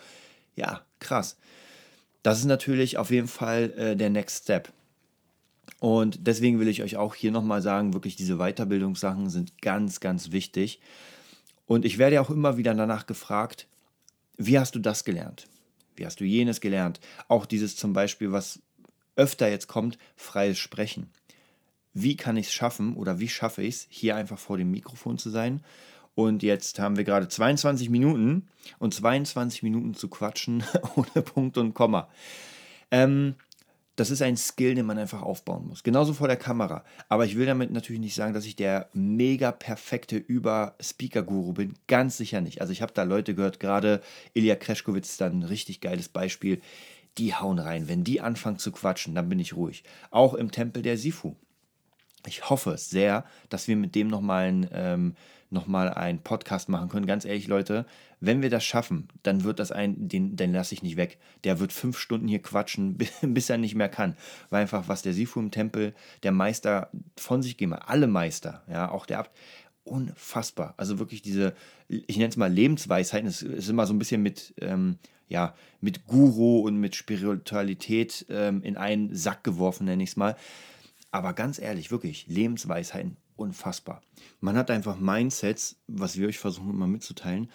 ja, 0.55 0.81
krass. 0.99 1.37
Das 2.23 2.39
ist 2.39 2.45
natürlich 2.45 2.97
auf 2.97 3.11
jeden 3.11 3.27
Fall 3.27 3.71
äh, 3.77 3.95
der 3.95 4.09
Next 4.09 4.43
Step. 4.43 4.71
Und 5.85 6.25
deswegen 6.25 6.59
will 6.59 6.67
ich 6.67 6.81
euch 6.81 6.97
auch 6.97 7.13
hier 7.13 7.29
nochmal 7.29 7.61
sagen, 7.61 7.93
wirklich 7.93 8.15
diese 8.15 8.37
Weiterbildungssachen 8.37 9.29
sind 9.29 9.61
ganz, 9.61 9.99
ganz 9.99 10.31
wichtig. 10.31 10.79
Und 11.67 11.85
ich 11.85 11.99
werde 11.99 12.19
auch 12.21 12.31
immer 12.31 12.57
wieder 12.57 12.73
danach 12.73 13.05
gefragt, 13.05 13.67
wie 14.35 14.57
hast 14.57 14.73
du 14.73 14.79
das 14.79 15.03
gelernt? 15.03 15.45
Wie 15.95 16.07
hast 16.07 16.19
du 16.19 16.23
jenes 16.23 16.59
gelernt? 16.59 17.01
Auch 17.27 17.45
dieses 17.45 17.75
zum 17.75 17.93
Beispiel, 17.93 18.31
was 18.31 18.63
öfter 19.15 19.47
jetzt 19.47 19.67
kommt, 19.67 19.99
freies 20.15 20.57
Sprechen. 20.57 21.11
Wie 21.93 22.17
kann 22.17 22.35
ich 22.35 22.47
es 22.47 22.53
schaffen 22.53 22.95
oder 22.95 23.19
wie 23.19 23.29
schaffe 23.29 23.61
ich 23.61 23.75
es, 23.75 23.87
hier 23.91 24.15
einfach 24.15 24.39
vor 24.39 24.57
dem 24.57 24.71
Mikrofon 24.71 25.19
zu 25.19 25.29
sein? 25.29 25.63
Und 26.15 26.41
jetzt 26.41 26.79
haben 26.79 26.97
wir 26.97 27.03
gerade 27.03 27.27
22 27.27 27.91
Minuten 27.91 28.47
und 28.79 28.95
22 28.95 29.61
Minuten 29.61 29.93
zu 29.93 30.07
quatschen 30.07 30.63
ohne 30.95 31.21
Punkt 31.21 31.59
und 31.59 31.75
Komma. 31.75 32.09
Ähm, 32.89 33.35
das 33.95 34.09
ist 34.09 34.21
ein 34.21 34.35
Skill, 34.35 34.75
den 34.75 34.85
man 34.85 34.97
einfach 34.97 35.21
aufbauen 35.21 35.67
muss. 35.67 35.83
Genauso 35.83 36.13
vor 36.13 36.27
der 36.27 36.37
Kamera. 36.37 36.83
Aber 37.07 37.25
ich 37.25 37.37
will 37.37 37.45
damit 37.45 37.71
natürlich 37.71 38.01
nicht 38.01 38.15
sagen, 38.15 38.33
dass 38.33 38.45
ich 38.45 38.55
der 38.55 38.89
mega 38.93 39.51
perfekte 39.51 40.17
Über-Speaker-Guru 40.17 41.53
bin. 41.53 41.73
Ganz 41.87 42.17
sicher 42.17 42.41
nicht. 42.41 42.61
Also 42.61 42.73
ich 42.73 42.81
habe 42.81 42.93
da 42.93 43.03
Leute 43.03 43.35
gehört, 43.35 43.59
gerade 43.59 44.01
Ilya 44.33 44.55
Kreschkowitz 44.55 45.11
ist 45.11 45.21
da 45.21 45.27
ein 45.27 45.43
richtig 45.43 45.79
geiles 45.79 46.09
Beispiel. 46.09 46.61
Die 47.17 47.33
hauen 47.33 47.59
rein. 47.59 47.87
Wenn 47.87 48.03
die 48.03 48.19
anfangen 48.19 48.59
zu 48.59 48.73
quatschen, 48.73 49.15
dann 49.15 49.29
bin 49.29 49.39
ich 49.39 49.55
ruhig. 49.55 49.83
Auch 50.11 50.33
im 50.33 50.51
Tempel 50.51 50.81
der 50.81 50.97
Sifu. 50.97 51.35
Ich 52.27 52.49
hoffe 52.49 52.77
sehr, 52.77 53.25
dass 53.49 53.67
wir 53.67 53.75
mit 53.75 53.95
dem 53.95 54.07
nochmal 54.07 54.45
ein 54.45 54.69
ähm, 54.71 55.15
nochmal 55.49 55.89
einen 55.89 56.19
Podcast 56.19 56.69
machen 56.69 56.89
können. 56.89 57.05
Ganz 57.05 57.25
ehrlich, 57.25 57.47
Leute, 57.47 57.85
wenn 58.19 58.41
wir 58.41 58.49
das 58.49 58.63
schaffen, 58.63 59.07
dann 59.23 59.43
wird 59.43 59.59
das 59.59 59.71
ein, 59.71 60.07
den, 60.07 60.35
den 60.35 60.53
lasse 60.53 60.73
ich 60.73 60.83
nicht 60.83 60.97
weg. 60.97 61.17
Der 61.43 61.59
wird 61.59 61.73
fünf 61.73 61.97
Stunden 61.97 62.27
hier 62.27 62.41
quatschen, 62.41 62.97
bis 63.21 63.49
er 63.49 63.57
nicht 63.57 63.75
mehr 63.75 63.89
kann. 63.89 64.15
Weil 64.49 64.61
einfach, 64.61 64.87
was 64.87 65.01
der 65.01 65.13
Sifu 65.13 65.39
im 65.39 65.51
Tempel, 65.51 65.93
der 66.23 66.31
Meister 66.31 66.89
von 67.17 67.41
sich 67.41 67.57
geben, 67.57 67.73
alle 67.73 68.07
Meister, 68.07 68.63
ja, 68.69 68.89
auch 68.91 69.05
der 69.05 69.19
Abt, 69.19 69.31
unfassbar. 69.83 70.73
Also 70.77 70.99
wirklich 70.99 71.21
diese, 71.21 71.53
ich 71.87 72.17
nenne 72.17 72.29
es 72.29 72.37
mal 72.37 72.51
Lebensweisheiten, 72.51 73.27
es 73.27 73.41
ist 73.41 73.69
immer 73.69 73.85
so 73.85 73.93
ein 73.93 73.99
bisschen 73.99 74.21
mit, 74.21 74.53
ähm, 74.59 74.97
ja, 75.27 75.55
mit 75.79 76.05
Guru 76.05 76.61
und 76.61 76.77
mit 76.77 76.95
Spiritualität 76.95 78.25
ähm, 78.29 78.61
in 78.63 78.77
einen 78.77 79.15
Sack 79.15 79.43
geworfen, 79.43 79.85
nenne 79.85 80.03
ich 80.03 80.09
es 80.09 80.17
mal. 80.17 80.35
Aber 81.15 81.31
ganz 81.31 81.59
ehrlich, 81.59 81.91
wirklich, 81.91 82.27
Lebensweisheiten 82.27 83.15
unfassbar. 83.37 84.01
Man 84.41 84.57
hat 84.57 84.69
einfach 84.69 84.99
Mindsets, 84.99 85.77
was 85.87 86.17
wir 86.17 86.27
euch 86.27 86.39
versuchen 86.39 86.71
immer 86.71 86.87
mitzuteilen. 86.87 87.49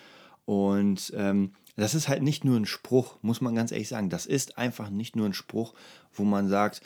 Und 0.47 1.13
ähm, 1.15 1.53
das 1.77 1.95
ist 1.95 2.09
halt 2.09 2.23
nicht 2.23 2.43
nur 2.43 2.57
ein 2.57 2.65
Spruch, 2.65 3.19
muss 3.21 3.43
man 3.43 3.55
ganz 3.55 3.71
ehrlich 3.71 3.89
sagen. 3.89 4.09
Das 4.09 4.25
ist 4.25 4.57
einfach 4.57 4.89
nicht 4.89 5.15
nur 5.15 5.27
ein 5.27 5.35
Spruch, 5.35 5.75
wo 6.15 6.25
man 6.25 6.49
sagt, 6.49 6.81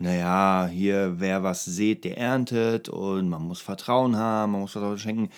naja, 0.00 0.66
hier, 0.66 1.20
wer 1.20 1.44
was 1.44 1.64
sät, 1.64 2.02
der 2.02 2.18
erntet 2.18 2.88
und 2.88 3.28
man 3.28 3.42
muss 3.42 3.60
Vertrauen 3.60 4.16
haben, 4.16 4.50
man 4.50 4.62
muss 4.62 4.72
Vertrauen 4.72 4.98
schenken. 4.98 5.30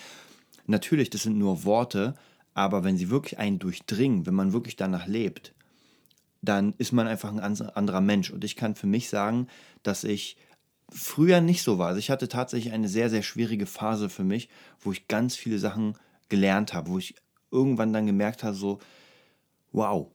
Natürlich, 0.65 1.11
das 1.11 1.21
sind 1.21 1.37
nur 1.37 1.65
Worte, 1.65 2.15
aber 2.55 2.83
wenn 2.83 2.97
sie 2.97 3.11
wirklich 3.11 3.37
einen 3.37 3.59
durchdringen, 3.59 4.25
wenn 4.25 4.33
man 4.33 4.53
wirklich 4.53 4.75
danach 4.75 5.05
lebt, 5.05 5.53
dann 6.41 6.73
ist 6.79 6.93
man 6.93 7.05
einfach 7.05 7.31
ein 7.31 7.39
anderer 7.39 8.01
Mensch. 8.01 8.31
Und 8.31 8.43
ich 8.43 8.55
kann 8.55 8.73
für 8.73 8.87
mich 8.87 9.09
sagen, 9.09 9.47
dass 9.83 10.03
ich 10.03 10.35
früher 10.93 11.41
nicht 11.41 11.63
so 11.63 11.77
war. 11.77 11.87
Also 11.87 11.99
ich 11.99 12.09
hatte 12.09 12.27
tatsächlich 12.27 12.73
eine 12.73 12.87
sehr, 12.87 13.09
sehr 13.09 13.23
schwierige 13.23 13.65
Phase 13.65 14.09
für 14.09 14.23
mich, 14.23 14.49
wo 14.79 14.91
ich 14.91 15.07
ganz 15.07 15.35
viele 15.35 15.59
Sachen 15.59 15.95
gelernt 16.29 16.73
habe, 16.73 16.89
wo 16.89 16.97
ich 16.97 17.15
irgendwann 17.51 17.93
dann 17.93 18.07
gemerkt 18.07 18.43
habe, 18.43 18.55
so, 18.55 18.79
wow, 19.71 20.07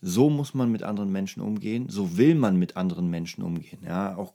so 0.00 0.30
muss 0.30 0.54
man 0.54 0.70
mit 0.70 0.82
anderen 0.82 1.10
Menschen 1.10 1.42
umgehen, 1.42 1.88
so 1.88 2.16
will 2.16 2.34
man 2.34 2.56
mit 2.56 2.76
anderen 2.76 3.08
Menschen 3.10 3.42
umgehen. 3.42 3.78
Ja, 3.84 4.16
auch 4.16 4.34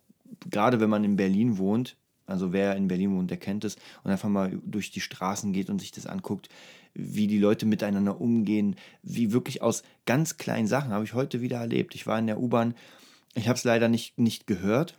gerade 0.50 0.80
wenn 0.80 0.90
man 0.90 1.04
in 1.04 1.16
Berlin 1.16 1.58
wohnt, 1.58 1.98
also 2.26 2.54
wer 2.54 2.76
in 2.76 2.88
Berlin 2.88 3.16
wohnt, 3.16 3.30
der 3.30 3.38
kennt 3.38 3.64
es 3.66 3.76
und 4.04 4.12
einfach 4.12 4.30
mal 4.30 4.60
durch 4.66 4.92
die 4.92 5.02
Straßen 5.02 5.54
geht 5.54 5.70
und 5.70 5.80
sich 5.80 5.92
das 5.92 6.06
anguckt, 6.06 6.50
wie 6.94 7.28
die 7.28 7.40
Leute 7.40 7.66
miteinander 7.66 8.20
umgehen, 8.20 8.76
wie 9.02 9.32
wirklich 9.32 9.62
aus 9.62 9.84
ganz 10.06 10.38
kleinen 10.38 10.68
Sachen 10.68 10.92
habe 10.92 11.06
ich 11.06 11.14
heute 11.14 11.42
wieder 11.42 11.58
erlebt. 11.58 11.96
Ich 11.96 12.08
war 12.08 12.20
in 12.20 12.28
der 12.28 12.40
U-Bahn, 12.40 12.76
ich 13.34 13.48
habe 13.48 13.58
es 13.58 13.64
leider 13.64 13.88
nicht, 13.88 14.18
nicht 14.18 14.46
gehört, 14.48 14.98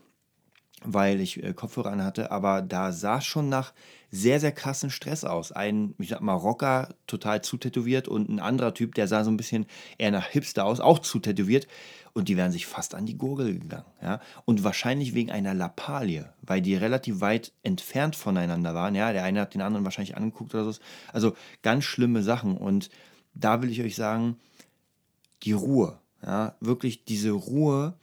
weil 0.85 1.21
ich 1.21 1.43
äh, 1.43 1.53
Kopfhörer 1.53 1.91
an 1.91 2.05
hatte, 2.05 2.31
aber 2.31 2.63
da 2.63 2.93
sah 2.93 3.21
schon 3.21 3.49
nach 3.49 3.73
sehr, 4.11 4.41
sehr 4.41 4.53
krassen 4.53 4.91
Stress 4.91 5.25
aus. 5.25 5.53
Ein, 5.53 5.95
ich 5.99 6.11
sag 6.11 6.21
mal, 6.21 6.35
Rocker, 6.35 6.95
total 7.07 7.43
zutätowiert 7.43 8.09
und 8.09 8.29
ein 8.29 8.41
anderer 8.41 8.75
Typ, 8.75 8.95
der 8.95 9.09
sah 9.09 9.25
so 9.25 9.31
ein 9.31 9.39
bisschen 9.39 9.67
eher 9.97 10.11
nach 10.11 10.27
Hipster 10.27 10.67
aus, 10.67 10.81
auch 10.81 10.99
zutätowiert 10.99 11.67
und 12.13 12.29
die 12.29 12.37
wären 12.37 12.53
sich 12.53 12.67
fast 12.67 12.95
an 12.95 13.07
die 13.07 13.17
Gurgel 13.17 13.59
gegangen. 13.59 13.87
Ja? 14.03 14.21
Und 14.45 14.65
wahrscheinlich 14.65 15.15
wegen 15.15 15.31
einer 15.31 15.55
Lappalie, 15.55 16.31
weil 16.43 16.61
die 16.61 16.75
relativ 16.75 17.21
weit 17.21 17.53
entfernt 17.63 18.15
voneinander 18.15 18.75
waren. 18.75 18.95
Ja? 18.95 19.13
Der 19.13 19.25
eine 19.25 19.41
hat 19.41 19.55
den 19.55 19.63
anderen 19.63 19.85
wahrscheinlich 19.85 20.17
angeguckt 20.17 20.55
oder 20.55 20.71
so. 20.71 20.81
Also 21.13 21.35
ganz 21.63 21.85
schlimme 21.85 22.23
Sachen 22.23 22.57
und 22.59 22.91
da 23.35 23.63
will 23.63 23.71
ich 23.71 23.81
euch 23.81 23.97
sagen, 23.97 24.37
die 25.43 25.53
Ruhe, 25.53 25.99
ja? 26.25 26.55
wirklich 26.61 27.07
diese 27.07 27.31
Ruhe, 27.31 27.95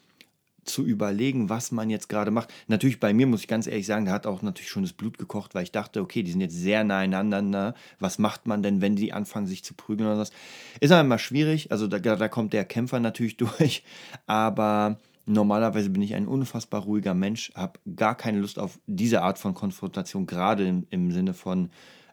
zu 0.72 0.86
überlegen, 0.86 1.50
was 1.50 1.72
man 1.72 1.90
jetzt 1.90 2.10
gerade 2.10 2.32
macht. 2.32 2.54
Natürlich 2.68 3.00
bei 3.00 3.14
mir 3.14 3.28
muss 3.28 3.42
ich 3.42 3.48
ganz 3.48 3.68
ehrlich 3.68 3.86
sagen, 3.86 4.06
da 4.06 4.12
hat 4.12 4.28
auch 4.28 4.42
natürlich 4.42 4.70
schon 4.70 4.84
das 4.84 4.94
Blut 4.94 5.18
gekocht, 5.18 5.56
weil 5.56 5.64
ich 5.64 5.72
dachte, 5.72 6.02
okay, 6.02 6.24
die 6.24 6.32
sind 6.32 6.42
jetzt 6.42 6.56
sehr 6.56 6.84
nah 6.84 7.00
einander. 7.00 7.76
Was 8.00 8.20
macht 8.20 8.48
man 8.48 8.64
denn, 8.64 8.82
wenn 8.82 8.96
die 8.96 9.14
anfangen, 9.14 9.48
sich 9.48 9.64
zu 9.64 9.74
prügeln 9.74 10.10
oder 10.10 10.20
was? 10.20 10.32
Ist 10.80 10.92
aber 10.92 11.02
immer 11.02 11.18
schwierig. 11.18 11.72
Also 11.72 11.88
da, 11.88 12.00
da 12.00 12.28
kommt 12.28 12.54
der 12.54 12.66
Kämpfer 12.66 13.00
natürlich 13.00 13.38
durch. 13.38 13.84
Aber 14.28 14.98
normalerweise 15.26 15.90
bin 15.90 16.02
ich 16.02 16.16
ein 16.16 16.28
unfassbar 16.28 16.82
ruhiger 16.82 17.14
Mensch, 17.14 17.52
habe 17.56 17.80
gar 17.96 18.16
keine 18.16 18.40
Lust 18.40 18.60
auf 18.60 18.80
diese 18.88 19.22
Art 19.22 19.38
von 19.38 19.54
Konfrontation, 19.54 20.26
gerade 20.26 20.68
im, 20.68 20.88
im 20.90 21.12
Sinne 21.12 21.34
von 21.34 21.70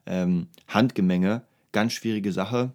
ähm, 0.07 0.49
Handgemenge. 0.69 1.43
Ganz 1.73 1.93
schwierige 1.93 2.33
Sache. 2.33 2.73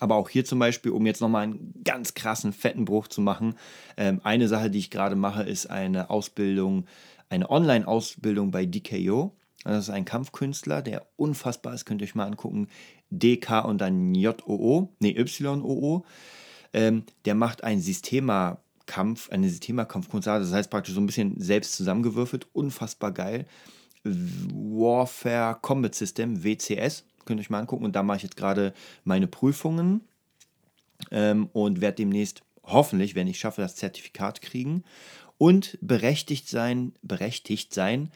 Aber 0.00 0.16
auch 0.16 0.28
hier 0.28 0.44
zum 0.44 0.58
Beispiel, 0.58 0.92
um 0.92 1.06
jetzt 1.06 1.20
nochmal 1.20 1.44
einen 1.44 1.74
ganz 1.84 2.14
krassen, 2.14 2.52
fetten 2.52 2.84
Bruch 2.84 3.08
zu 3.08 3.20
machen, 3.20 3.54
ähm, 3.96 4.20
eine 4.24 4.48
Sache, 4.48 4.70
die 4.70 4.78
ich 4.78 4.90
gerade 4.90 5.16
mache, 5.16 5.42
ist 5.42 5.66
eine 5.66 6.10
Ausbildung, 6.10 6.86
eine 7.28 7.50
Online-Ausbildung 7.50 8.50
bei 8.50 8.66
DKO. 8.66 9.36
Das 9.64 9.84
ist 9.84 9.90
ein 9.90 10.04
Kampfkünstler, 10.04 10.82
der 10.82 11.06
unfassbar 11.16 11.74
ist, 11.74 11.86
könnt 11.86 12.02
ihr 12.02 12.06
euch 12.06 12.14
mal 12.14 12.26
angucken. 12.26 12.68
DK 13.10 13.64
und 13.64 13.80
dann 13.80 14.14
JOO, 14.14 14.92
nee, 14.98 15.16
YOO. 15.16 16.04
Ähm, 16.72 17.04
der 17.24 17.34
macht 17.34 17.64
ein 17.64 17.80
Systema-Kampf, 17.80 19.30
eine 19.30 19.48
Systema-Kampfkunst, 19.48 20.26
das 20.26 20.52
heißt 20.52 20.70
praktisch 20.70 20.94
so 20.94 21.00
ein 21.00 21.06
bisschen 21.06 21.40
selbst 21.40 21.76
zusammengewürfelt, 21.76 22.48
unfassbar 22.52 23.12
geil. 23.12 23.46
Warfare 24.02 25.56
Combat 25.62 25.94
System, 25.94 26.44
WCS, 26.44 27.04
Könnt 27.24 27.40
ihr 27.40 27.42
euch 27.42 27.50
mal 27.50 27.60
angucken. 27.60 27.84
Und 27.84 27.96
da 27.96 28.02
mache 28.02 28.18
ich 28.18 28.22
jetzt 28.24 28.36
gerade 28.36 28.74
meine 29.04 29.26
Prüfungen 29.26 30.02
ähm, 31.10 31.48
und 31.52 31.80
werde 31.80 31.96
demnächst 31.96 32.42
hoffentlich, 32.62 33.14
wenn 33.14 33.26
ich 33.26 33.38
schaffe, 33.38 33.60
das 33.60 33.76
Zertifikat 33.76 34.40
kriegen 34.40 34.84
und 35.38 35.78
berechtigt 35.80 36.48
sein, 36.48 36.92
berechtigt 37.02 37.74
sein, 37.74 38.10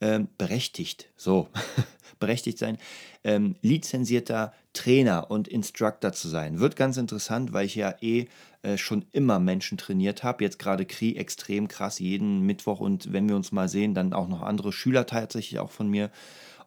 ähm, 0.00 0.28
berechtigt, 0.38 1.08
so, 1.16 1.48
berechtigt 2.18 2.58
sein, 2.58 2.78
ähm, 3.22 3.56
lizenzierter 3.62 4.52
Trainer 4.72 5.30
und 5.30 5.46
Instructor 5.46 6.12
zu 6.12 6.28
sein. 6.28 6.58
Wird 6.58 6.76
ganz 6.76 6.96
interessant, 6.96 7.52
weil 7.52 7.66
ich 7.66 7.76
ja 7.76 7.94
eh 8.00 8.26
äh, 8.62 8.76
schon 8.76 9.04
immer 9.12 9.38
Menschen 9.38 9.78
trainiert 9.78 10.24
habe. 10.24 10.42
Jetzt 10.42 10.58
gerade 10.58 10.84
Kri 10.84 11.16
extrem 11.16 11.68
krass, 11.68 12.00
jeden 12.00 12.40
Mittwoch 12.40 12.80
und 12.80 13.12
wenn 13.12 13.28
wir 13.28 13.36
uns 13.36 13.52
mal 13.52 13.68
sehen, 13.68 13.94
dann 13.94 14.12
auch 14.12 14.28
noch 14.28 14.42
andere 14.42 14.72
Schüler 14.72 15.06
tatsächlich 15.06 15.60
auch 15.60 15.70
von 15.70 15.88
mir. 15.88 16.10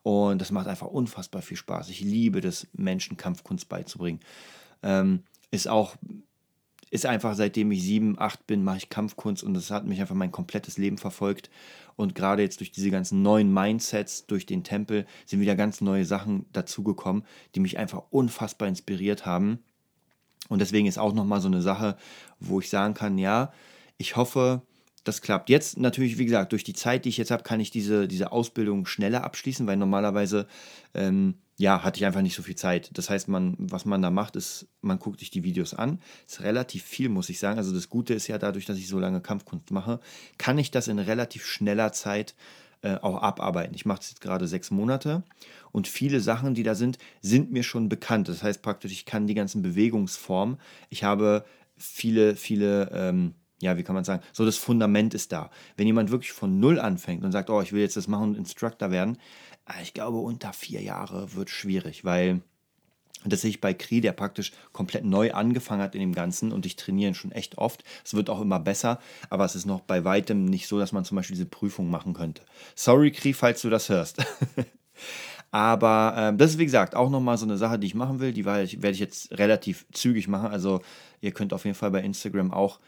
Und 0.07 0.39
das 0.39 0.51
macht 0.51 0.67
einfach 0.67 0.87
unfassbar 0.87 1.41
viel 1.41 1.57
Spaß. 1.57 1.89
Ich 1.89 1.99
liebe 1.99 2.39
das, 2.39 2.65
Menschen 2.71 3.17
Kampfkunst 3.17 3.67
beizubringen. 3.67 4.21
Ähm, 4.81 5.23
ist 5.51 5.67
auch, 5.67 5.97
ist 6.89 7.05
einfach 7.05 7.35
seitdem 7.35 7.69
ich 7.71 7.83
sieben, 7.83 8.17
acht 8.17 8.47
bin, 8.47 8.63
mache 8.63 8.77
ich 8.77 8.87
Kampfkunst 8.87 9.43
und 9.43 9.53
das 9.53 9.69
hat 9.69 9.85
mich 9.85 9.99
einfach 9.99 10.15
mein 10.15 10.31
komplettes 10.31 10.77
Leben 10.77 10.97
verfolgt. 10.97 11.49
Und 11.97 12.15
gerade 12.15 12.41
jetzt 12.41 12.61
durch 12.61 12.71
diese 12.71 12.89
ganzen 12.89 13.21
neuen 13.21 13.53
Mindsets, 13.53 14.27
durch 14.27 14.45
den 14.45 14.63
Tempel, 14.63 15.05
sind 15.25 15.41
wieder 15.41 15.57
ganz 15.57 15.81
neue 15.81 16.05
Sachen 16.05 16.45
dazugekommen, 16.53 17.25
die 17.53 17.59
mich 17.59 17.77
einfach 17.77 18.03
unfassbar 18.09 18.69
inspiriert 18.69 19.25
haben. 19.25 19.59
Und 20.47 20.59
deswegen 20.59 20.87
ist 20.87 20.99
auch 20.99 21.11
nochmal 21.11 21.41
so 21.41 21.49
eine 21.49 21.61
Sache, 21.61 21.97
wo 22.39 22.61
ich 22.61 22.69
sagen 22.69 22.93
kann, 22.93 23.17
ja, 23.17 23.51
ich 23.97 24.15
hoffe, 24.15 24.61
das 25.07 25.21
klappt. 25.21 25.49
Jetzt 25.49 25.77
natürlich, 25.77 26.17
wie 26.17 26.25
gesagt, 26.25 26.51
durch 26.51 26.63
die 26.63 26.73
Zeit, 26.73 27.05
die 27.05 27.09
ich 27.09 27.17
jetzt 27.17 27.31
habe, 27.31 27.43
kann 27.43 27.59
ich 27.59 27.71
diese, 27.71 28.07
diese 28.07 28.31
Ausbildung 28.31 28.85
schneller 28.85 29.23
abschließen, 29.23 29.65
weil 29.67 29.77
normalerweise, 29.77 30.47
ähm, 30.93 31.35
ja, 31.57 31.83
hatte 31.83 31.97
ich 31.97 32.05
einfach 32.05 32.21
nicht 32.21 32.35
so 32.35 32.43
viel 32.43 32.55
Zeit. 32.55 32.91
Das 32.93 33.09
heißt, 33.09 33.27
man, 33.27 33.55
was 33.57 33.85
man 33.85 34.01
da 34.01 34.11
macht, 34.11 34.35
ist, 34.35 34.67
man 34.81 34.99
guckt 34.99 35.19
sich 35.19 35.31
die 35.31 35.43
Videos 35.43 35.73
an. 35.73 35.99
Ist 36.27 36.41
relativ 36.41 36.83
viel, 36.83 37.09
muss 37.09 37.29
ich 37.29 37.39
sagen. 37.39 37.57
Also 37.57 37.73
das 37.73 37.89
Gute 37.89 38.13
ist 38.13 38.27
ja 38.27 38.37
dadurch, 38.37 38.65
dass 38.65 38.77
ich 38.77 38.87
so 38.87 38.99
lange 38.99 39.21
Kampfkunst 39.21 39.71
mache, 39.71 39.99
kann 40.37 40.57
ich 40.57 40.69
das 40.69 40.87
in 40.87 40.99
relativ 40.99 41.45
schneller 41.45 41.91
Zeit 41.93 42.35
äh, 42.81 42.95
auch 42.97 43.21
abarbeiten. 43.21 43.73
Ich 43.73 43.85
mache 43.85 44.01
es 44.01 44.09
jetzt 44.09 44.21
gerade 44.21 44.47
sechs 44.47 44.69
Monate 44.69 45.23
und 45.71 45.87
viele 45.87 46.19
Sachen, 46.19 46.53
die 46.53 46.63
da 46.63 46.75
sind, 46.75 46.99
sind 47.21 47.51
mir 47.51 47.63
schon 47.63 47.89
bekannt. 47.89 48.29
Das 48.29 48.43
heißt 48.43 48.61
praktisch, 48.61 48.91
ich 48.91 49.05
kann 49.05 49.25
die 49.25 49.33
ganzen 49.33 49.63
Bewegungsformen. 49.63 50.57
Ich 50.89 51.03
habe 51.03 51.43
viele, 51.75 52.35
viele 52.35 52.91
ähm, 52.93 53.33
ja, 53.59 53.77
wie 53.77 53.83
kann 53.83 53.95
man 53.95 54.03
sagen, 54.03 54.23
so 54.33 54.45
das 54.45 54.57
Fundament 54.57 55.13
ist 55.13 55.31
da. 55.31 55.49
Wenn 55.75 55.87
jemand 55.87 56.11
wirklich 56.11 56.31
von 56.31 56.59
Null 56.59 56.79
anfängt 56.79 57.23
und 57.23 57.31
sagt, 57.31 57.49
oh, 57.49 57.61
ich 57.61 57.73
will 57.73 57.81
jetzt 57.81 57.97
das 57.97 58.07
machen 58.07 58.29
und 58.29 58.37
Instructor 58.37 58.91
werden, 58.91 59.17
äh, 59.67 59.81
ich 59.81 59.93
glaube, 59.93 60.17
unter 60.17 60.53
vier 60.53 60.81
Jahre 60.81 61.33
wird 61.33 61.49
schwierig, 61.49 62.05
weil 62.05 62.41
das 63.25 63.41
sehe 63.41 63.49
ich 63.49 63.61
bei 63.61 63.73
Kri, 63.73 63.99
der 63.99 64.11
praktisch 64.11 64.51
komplett 64.73 65.03
neu 65.03 65.33
angefangen 65.33 65.81
hat 65.81 65.95
in 65.95 66.01
dem 66.01 66.13
Ganzen 66.13 66.51
und 66.51 66.65
ich 66.65 66.75
trainiere 66.75 67.09
ihn 67.09 67.15
schon 67.15 67.31
echt 67.31 67.57
oft. 67.57 67.83
Es 68.05 68.13
wird 68.13 68.29
auch 68.29 68.41
immer 68.41 68.59
besser, 68.59 68.99
aber 69.29 69.43
es 69.45 69.55
ist 69.55 69.65
noch 69.65 69.81
bei 69.81 70.05
weitem 70.05 70.45
nicht 70.45 70.67
so, 70.67 70.77
dass 70.77 70.91
man 70.91 71.03
zum 71.03 71.15
Beispiel 71.15 71.35
diese 71.35 71.47
Prüfung 71.47 71.89
machen 71.89 72.13
könnte. 72.13 72.43
Sorry, 72.75 73.11
Kri, 73.11 73.33
falls 73.33 73.61
du 73.61 73.69
das 73.69 73.89
hörst. 73.89 74.23
aber 75.51 76.13
ähm, 76.15 76.37
das 76.37 76.51
ist 76.51 76.59
wie 76.59 76.65
gesagt 76.65 76.95
auch 76.95 77.09
nochmal 77.09 77.37
so 77.37 77.45
eine 77.45 77.57
Sache, 77.57 77.79
die 77.79 77.87
ich 77.87 77.95
machen 77.95 78.19
will. 78.19 78.33
Die 78.33 78.45
werde 78.45 78.63
ich 78.63 78.99
jetzt 78.99 79.31
relativ 79.37 79.87
zügig 79.91 80.27
machen. 80.27 80.51
Also 80.51 80.81
ihr 81.19 81.31
könnt 81.31 81.53
auf 81.53 81.65
jeden 81.65 81.75
Fall 81.75 81.91
bei 81.91 82.01
Instagram 82.01 82.51
auch 82.51 82.79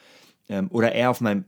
ähm, 0.49 0.67
oder 0.71 0.91
eher 0.91 1.09
auf 1.09 1.21
meinem 1.21 1.45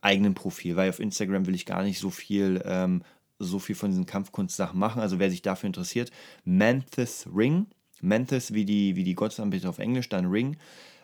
eigenen 0.00 0.34
Profil, 0.34 0.76
weil 0.76 0.90
auf 0.90 1.00
Instagram 1.00 1.46
will 1.46 1.54
ich 1.54 1.66
gar 1.66 1.82
nicht 1.82 1.98
so 1.98 2.10
viel, 2.10 2.62
ähm, 2.64 3.02
so 3.38 3.58
viel 3.58 3.74
von 3.74 3.90
diesen 3.90 4.06
Kampfkunstsachen 4.06 4.78
machen. 4.78 5.02
Also 5.02 5.18
wer 5.18 5.30
sich 5.30 5.42
dafür 5.42 5.66
interessiert, 5.66 6.10
Manthus 6.44 7.26
Ring, 7.34 7.66
Manthus 8.00 8.52
wie 8.52 8.64
die, 8.64 8.96
wie 8.96 9.04
die 9.04 9.14
Gottesanbeter 9.14 9.68
auf 9.68 9.78
Englisch, 9.78 10.08
dann 10.08 10.26
Ring, 10.26 10.56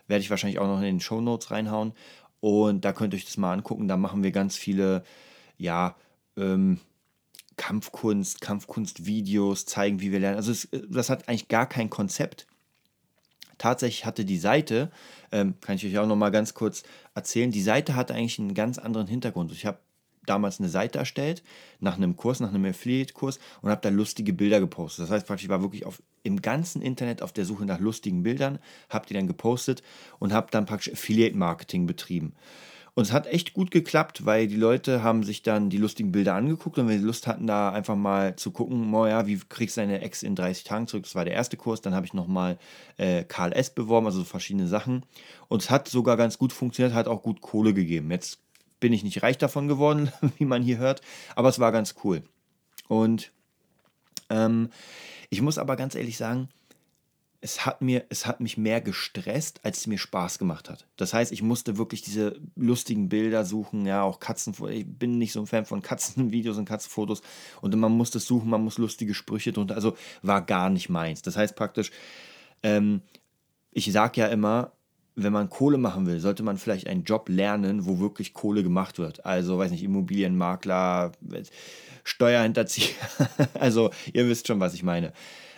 werde 0.07 0.23
ich 0.23 0.31
wahrscheinlich 0.31 0.59
auch 0.59 0.67
noch 0.67 0.79
in 0.79 0.85
den 0.85 1.01
Show 1.01 1.21
Notes 1.21 1.51
reinhauen. 1.51 1.93
Und 2.41 2.85
da 2.85 2.93
könnt 2.93 3.15
ihr 3.15 3.17
euch 3.17 3.25
das 3.25 3.37
mal 3.37 3.53
angucken. 3.53 3.89
Da 3.89 3.97
machen 3.97 4.23
wir 4.23 4.33
ganz 4.33 4.57
viele, 4.57 5.05
ja, 5.59 5.97
ähm, 6.37 6.81
Kampfkunst, 7.57 8.41
Kampfkunstvideos, 8.41 9.67
zeigen, 9.67 10.01
wie 10.01 10.11
wir 10.11 10.21
lernen. 10.21 10.37
Also 10.37 10.51
es, 10.53 10.69
das 10.89 11.11
hat 11.11 11.29
eigentlich 11.29 11.49
gar 11.49 11.69
kein 11.69 11.91
Konzept. 11.91 12.47
Tatsächlich 13.63 14.05
hatte 14.05 14.25
die 14.25 14.39
Seite, 14.39 14.91
ähm, 15.31 15.55
kann 15.61 15.77
ich 15.77 15.87
euch 15.87 15.97
auch 15.97 16.07
noch 16.09 16.17
mal 16.17 16.31
ganz 16.31 16.53
kurz 16.53 16.83
erzählen, 17.15 17.53
die 17.53 17.63
Seite 17.63 17.95
hatte 17.95 18.13
eigentlich 18.13 18.41
einen 18.41 18.55
ganz 18.55 18.77
anderen 18.77 19.07
Hintergrund. 19.07 19.53
Ich 19.53 19.67
habe 19.67 19.79
damals 20.27 20.59
eine 20.59 20.69
Seite 20.69 20.99
erstellt, 20.99 21.45
nach 21.79 21.97
einem 21.97 22.17
Kurs, 22.17 22.41
nach 22.41 22.49
einem 22.49 22.65
Affiliate-Kurs 22.65 23.39
und 23.61 23.71
habe 23.71 23.81
da 23.81 23.89
lustige 23.89 24.33
Bilder 24.33 24.59
gepostet. 24.59 25.05
Das 25.05 25.13
heißt 25.13 25.31
ich 25.31 25.49
war 25.49 25.63
wirklich 25.63 25.87
auf, 25.87 26.03
im 26.25 26.43
ganzen 26.43 26.83
Internet 26.83 27.23
auf 27.23 27.33
der 27.33 27.45
Suche 27.45 27.65
nach 27.65 27.79
lustigen 27.79 28.25
Bildern, 28.25 28.59
habe 28.89 29.07
die 29.07 29.15
dann 29.15 29.29
gepostet 29.29 29.85
und 30.19 30.33
habe 30.33 30.49
dann 30.51 30.67
praktisch 30.67 30.93
Affiliate-Marketing 30.93 31.87
betrieben. 31.87 32.33
Und 32.95 33.05
es 33.05 33.13
hat 33.13 33.27
echt 33.27 33.55
gut 33.55 33.71
geklappt, 33.71 34.27
weil 34.27 34.47
die 34.49 34.57
Leute 34.57 35.03
haben 35.03 35.23
sich 35.23 35.43
dann 35.43 35.71
die 35.71 35.79
lustigen 35.79 36.13
Bilder 36.13 36.35
angeguckt 36.35 36.77
und 36.79 36.89
wenn 36.89 36.99
sie 36.99 37.07
Lust 37.07 37.27
hatten, 37.27 37.47
da 37.47 37.71
einfach 37.71 37.97
mal 37.97 38.37
zu 38.37 38.51
gucken, 38.51 38.93
oh 38.93 39.07
ja, 39.07 39.27
wie 39.27 39.41
kriegst 39.49 39.79
du 39.79 39.81
deine 39.81 40.03
Ex 40.03 40.23
in 40.23 40.35
30 40.35 40.65
Tagen 40.65 40.87
zurück? 40.87 41.05
Das 41.05 41.15
war 41.15 41.25
der 41.25 41.33
erste 41.33 41.57
Kurs. 41.57 41.81
Dann 41.81 41.95
habe 41.95 42.05
ich 42.05 42.13
nochmal 42.13 42.59
äh, 42.99 43.25
Karl 43.25 43.53
S. 43.53 43.71
beworben, 43.71 44.07
also 44.07 44.19
so 44.19 44.25
verschiedene 44.25 44.69
Sachen. 44.69 45.07
Und 45.49 45.63
es 45.63 45.71
hat 45.71 45.89
sogar 45.89 46.19
ganz 46.19 46.37
gut 46.37 46.53
funktioniert, 46.53 46.95
hat 46.95 47.09
auch 47.09 47.23
gut 47.23 47.41
Kohle 47.41 47.73
gegeben. 47.73 48.11
Jetzt 48.11 48.41
bin 48.79 48.93
ich 48.93 49.05
nicht 49.05 49.23
reich 49.23 49.39
davon 49.39 49.69
geworden, 49.69 50.13
wie 50.37 50.45
man 50.45 50.63
hier 50.63 50.77
hört, 50.77 51.01
aber 51.35 51.49
es 51.49 51.59
war 51.59 51.73
ganz 51.73 51.95
cool. 52.05 52.23
Und 52.89 53.33
ähm, 54.29 54.69
ich 55.31 55.41
muss 55.41 55.57
aber 55.57 55.77
ganz 55.77 55.95
ehrlich 55.95 56.19
sagen, 56.19 56.51
es 57.45 57.67
hat, 57.67 57.83
mir, 57.83 58.05
es 58.09 58.25
hat 58.25 58.41
mich 58.41 58.57
mehr 58.57 58.81
gestresst, 58.81 59.61
als 59.65 59.79
es 59.79 59.87
mir 59.89 59.99
Spaß 59.99 60.39
gemacht 60.39 60.71
hat. 60.71 60.87
Das 60.97 61.13
heißt, 61.13 61.33
ich 61.33 61.43
musste 61.43 61.77
wirklich 61.77 62.01
diese 62.01 62.41
lustigen 62.55 63.09
Bilder 63.09 63.45
suchen, 63.45 63.85
ja, 63.85 64.05
auch 64.05 64.21
Katzen. 64.21 64.55
Ich 64.71 64.87
bin 64.87 65.19
nicht 65.19 65.33
so 65.33 65.41
ein 65.41 65.49
Fan 65.49 65.67
von 65.67 65.83
Katzenvideos 65.83 66.57
und 66.57 66.67
Katzenfotos. 66.67 67.21
Und 67.61 67.75
man 67.75 67.91
muss 67.91 68.13
das 68.13 68.27
suchen, 68.27 68.49
man 68.49 68.63
muss 68.63 68.79
lustige 68.79 69.13
Sprüche 69.13 69.53
drunter. 69.53 69.75
Also 69.75 69.97
war 70.23 70.41
gar 70.41 70.71
nicht 70.71 70.89
meins. 70.89 71.21
Das 71.21 71.37
heißt 71.37 71.57
praktisch, 71.57 71.91
ähm, 72.63 73.03
ich 73.73 73.91
sage 73.91 74.21
ja 74.21 74.29
immer, 74.29 74.71
wenn 75.17 75.33
man 75.33 75.51
Kohle 75.51 75.79
machen 75.79 76.07
will, 76.07 76.21
sollte 76.21 76.45
man 76.45 76.59
vielleicht 76.59 76.87
einen 76.87 77.03
Job 77.03 77.29
lernen, 77.29 77.87
wo 77.87 77.99
wirklich 77.99 78.35
Kohle 78.35 78.63
gemacht 78.63 78.99
wird. 78.99 79.27
Also, 79.27 79.59
weiß 79.59 79.73
nicht, 79.73 79.83
Immobilienmakler, 79.83 81.11
Steuerhinterzieher. 82.05 82.95
also, 83.55 83.91
ihr 84.13 84.29
wisst 84.29 84.47
schon, 84.47 84.61
was 84.61 84.75
ich 84.75 84.85
meine. 84.85 85.13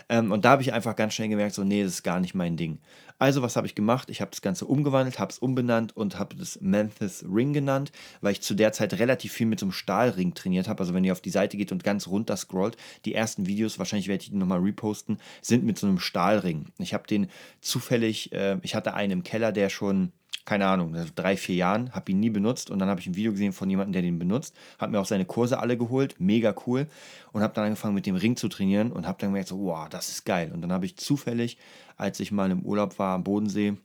Ähm, 0.09 0.33
und 0.33 0.45
da 0.45 0.51
habe 0.51 0.63
ich 0.63 0.73
einfach 0.73 0.97
ganz 0.97 1.15
schnell 1.15 1.29
gemerkt, 1.29 1.55
so, 1.55 1.65
nee, 1.65 1.83
das 1.83 1.95
ist 1.95 2.03
gar 2.03 2.21
nicht 2.21 2.35
mein 2.35 2.57
Ding. 2.57 2.79
Also, 3.19 3.43
was 3.43 3.57
habe 3.57 3.67
ich 3.67 3.75
gemacht? 3.75 4.11
Ich 4.11 4.21
habe 4.21 4.33
das 4.33 4.43
Ganze 4.43 4.67
umgewandelt, 4.67 5.19
habe 5.19 5.31
es 5.31 5.39
umbenannt 5.39 5.97
und 5.97 6.19
habe 6.19 6.35
das 6.37 6.61
Memphis 6.61 7.25
Ring 7.33 7.53
genannt, 7.53 7.93
weil 8.21 8.33
ich 8.33 8.43
zu 8.43 8.55
der 8.55 8.73
Zeit 8.73 8.95
relativ 8.95 9.33
viel 9.33 9.47
mit 9.47 9.61
so 9.61 9.67
einem 9.67 9.73
Stahlring 9.73 10.35
trainiert 10.35 10.69
habe. 10.69 10.81
Also, 10.81 10.95
wenn 10.95 11.05
ihr 11.05 11.13
auf 11.13 11.21
die 11.21 11.31
Seite 11.31 11.57
geht 11.57 11.71
und 11.71 11.85
ganz 11.85 12.09
runter 12.09 12.37
scrollt, 12.37 12.77
die 13.05 13.15
ersten 13.15 13.47
Videos, 13.47 13.79
wahrscheinlich 13.79 14.09
werde 14.09 14.23
ich 14.23 14.31
die 14.31 14.37
nochmal 14.37 14.61
reposten, 14.61 15.19
sind 15.43 15.65
mit 15.65 15.79
so 15.79 15.87
einem 15.87 16.01
Stahlring. 16.01 16.67
Ich 16.79 16.93
habe 16.93 17.07
den 17.07 17.29
zufällig, 17.61 18.33
äh, 18.33 18.59
ich 18.63 18.75
hatte 18.75 18.95
einen 18.95 19.13
im 19.13 19.23
Keller, 19.23 19.53
der 19.53 19.69
schon 19.69 20.13
keine 20.45 20.67
Ahnung, 20.67 20.95
drei, 21.15 21.37
vier 21.37 21.55
Jahren, 21.55 21.93
habe 21.93 22.13
ihn 22.13 22.21
nie 22.21 22.31
benutzt 22.31 22.71
und 22.71 22.79
dann 22.79 22.89
habe 22.89 23.01
ich 23.01 23.07
ein 23.07 23.17
Video 23.17 23.33
gesehen 23.33 23.53
von 23.53 23.71
jemandem, 23.71 23.93
der 23.93 24.03
den 24.03 24.19
benutzt, 24.19 24.55
habe 24.79 24.93
mir 24.93 25.01
auch 25.01 25.07
seine 25.07 25.25
Kurse 25.25 25.59
alle 25.59 25.79
geholt, 25.79 26.17
mega 26.19 26.55
cool 26.67 26.87
und 27.33 27.43
habe 27.43 27.55
dann 27.55 27.65
angefangen 27.65 27.95
mit 27.95 28.07
dem 28.07 28.17
Ring 28.17 28.37
zu 28.37 28.49
trainieren 28.49 28.93
und 28.93 29.07
habe 29.07 29.19
dann 29.21 29.31
gemerkt, 29.31 29.49
so, 29.49 29.59
wow, 29.59 29.89
das 29.89 30.09
ist 30.09 30.25
geil. 30.25 30.53
Und 30.53 30.61
dann 30.61 30.73
habe 30.73 30.87
ich 30.87 30.97
zufällig, 30.97 31.57
als 31.97 32.21
ich 32.21 32.31
mal 32.31 32.51
im 32.51 32.63
Urlaub 32.63 32.99
war 32.99 33.15
am 33.15 33.25
Bodensee, 33.25 33.77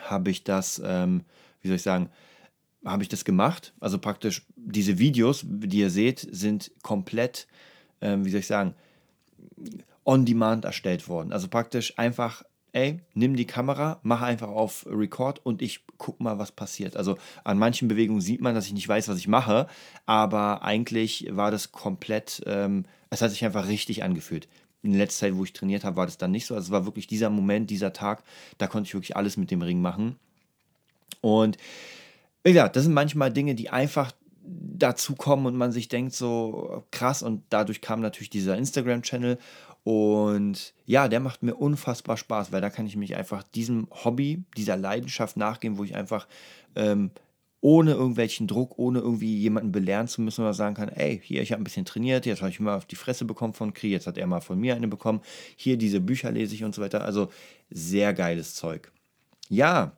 habe 0.00 0.30
ich 0.30 0.44
das, 0.44 0.80
ähm, 0.84 1.22
wie 1.60 1.68
soll 1.68 1.76
ich 1.76 1.82
sagen, 1.82 2.10
habe 2.84 3.02
ich 3.02 3.08
das 3.08 3.24
gemacht. 3.24 3.72
Also 3.80 3.98
praktisch 3.98 4.44
diese 4.56 4.98
Videos, 4.98 5.44
die 5.44 5.78
ihr 5.78 5.90
seht, 5.90 6.26
sind 6.30 6.72
komplett, 6.82 7.46
äh, 8.00 8.16
wie 8.20 8.30
soll 8.30 8.40
ich 8.40 8.46
sagen, 8.46 8.74
on 10.04 10.24
demand 10.24 10.64
erstellt 10.64 11.08
worden. 11.08 11.32
Also 11.32 11.48
praktisch 11.48 11.98
einfach, 11.98 12.42
ey, 12.72 13.00
nimm 13.14 13.36
die 13.36 13.46
Kamera, 13.46 14.00
mach 14.02 14.22
einfach 14.22 14.48
auf 14.48 14.86
Record 14.88 15.44
und 15.44 15.62
ich 15.62 15.84
guck 15.98 16.20
mal, 16.20 16.38
was 16.38 16.52
passiert. 16.52 16.96
Also 16.96 17.16
an 17.44 17.58
manchen 17.58 17.88
Bewegungen 17.88 18.20
sieht 18.20 18.40
man, 18.40 18.54
dass 18.54 18.66
ich 18.66 18.72
nicht 18.72 18.88
weiß, 18.88 19.08
was 19.08 19.18
ich 19.18 19.28
mache, 19.28 19.66
aber 20.06 20.62
eigentlich 20.62 21.28
war 21.30 21.50
das 21.50 21.72
komplett, 21.72 22.42
ähm, 22.46 22.84
es 23.10 23.20
hat 23.22 23.30
sich 23.30 23.44
einfach 23.44 23.68
richtig 23.68 24.02
angefühlt. 24.02 24.48
In 24.82 24.94
letzter 24.94 25.26
Zeit, 25.26 25.36
wo 25.36 25.44
ich 25.44 25.52
trainiert 25.52 25.84
habe, 25.84 25.96
war 25.96 26.06
das 26.06 26.18
dann 26.18 26.32
nicht 26.32 26.46
so. 26.46 26.54
Also 26.54 26.66
es 26.66 26.70
war 26.72 26.86
wirklich 26.86 27.06
dieser 27.06 27.30
Moment, 27.30 27.70
dieser 27.70 27.92
Tag, 27.92 28.24
da 28.58 28.66
konnte 28.66 28.88
ich 28.88 28.94
wirklich 28.94 29.16
alles 29.16 29.36
mit 29.36 29.50
dem 29.50 29.62
Ring 29.62 29.80
machen. 29.80 30.16
Und 31.20 31.56
gesagt, 32.42 32.74
das 32.74 32.84
sind 32.84 32.94
manchmal 32.94 33.32
Dinge, 33.32 33.54
die 33.54 33.70
einfach 33.70 34.12
dazu 34.44 35.14
kommen 35.14 35.46
und 35.46 35.56
man 35.56 35.70
sich 35.70 35.88
denkt 35.88 36.14
so 36.14 36.84
krass 36.90 37.22
und 37.22 37.44
dadurch 37.50 37.80
kam 37.80 38.00
natürlich 38.00 38.30
dieser 38.30 38.56
Instagram-Channel 38.56 39.38
und 39.84 40.74
ja, 40.86 41.08
der 41.08 41.20
macht 41.20 41.42
mir 41.42 41.54
unfassbar 41.54 42.16
Spaß, 42.16 42.52
weil 42.52 42.60
da 42.60 42.70
kann 42.70 42.86
ich 42.86 42.96
mich 42.96 43.16
einfach 43.16 43.42
diesem 43.42 43.88
Hobby, 43.90 44.44
dieser 44.56 44.76
Leidenschaft 44.76 45.36
nachgehen, 45.36 45.76
wo 45.76 45.84
ich 45.84 45.96
einfach 45.96 46.28
ähm, 46.76 47.10
ohne 47.60 47.92
irgendwelchen 47.92 48.46
Druck, 48.46 48.78
ohne 48.78 48.98
irgendwie 49.00 49.38
jemanden 49.38 49.72
belehren 49.72 50.08
zu 50.08 50.20
müssen 50.20 50.42
oder 50.42 50.54
sagen 50.54 50.74
kann, 50.74 50.88
ey, 50.88 51.20
hier, 51.22 51.42
ich 51.42 51.52
habe 51.52 51.62
ein 51.62 51.64
bisschen 51.64 51.84
trainiert, 51.84 52.26
jetzt 52.26 52.42
habe 52.42 52.50
ich 52.50 52.60
mal 52.60 52.76
auf 52.76 52.86
die 52.86 52.96
Fresse 52.96 53.24
bekommen 53.24 53.54
von 53.54 53.72
Kri, 53.72 53.90
jetzt 53.90 54.06
hat 54.06 54.18
er 54.18 54.26
mal 54.26 54.40
von 54.40 54.58
mir 54.58 54.74
eine 54.74 54.88
bekommen, 54.88 55.20
hier 55.56 55.76
diese 55.76 56.00
Bücher 56.00 56.32
lese 56.32 56.54
ich 56.54 56.64
und 56.64 56.74
so 56.74 56.82
weiter. 56.82 57.04
Also 57.04 57.30
sehr 57.70 58.14
geiles 58.14 58.54
Zeug. 58.54 58.90
Ja, 59.48 59.92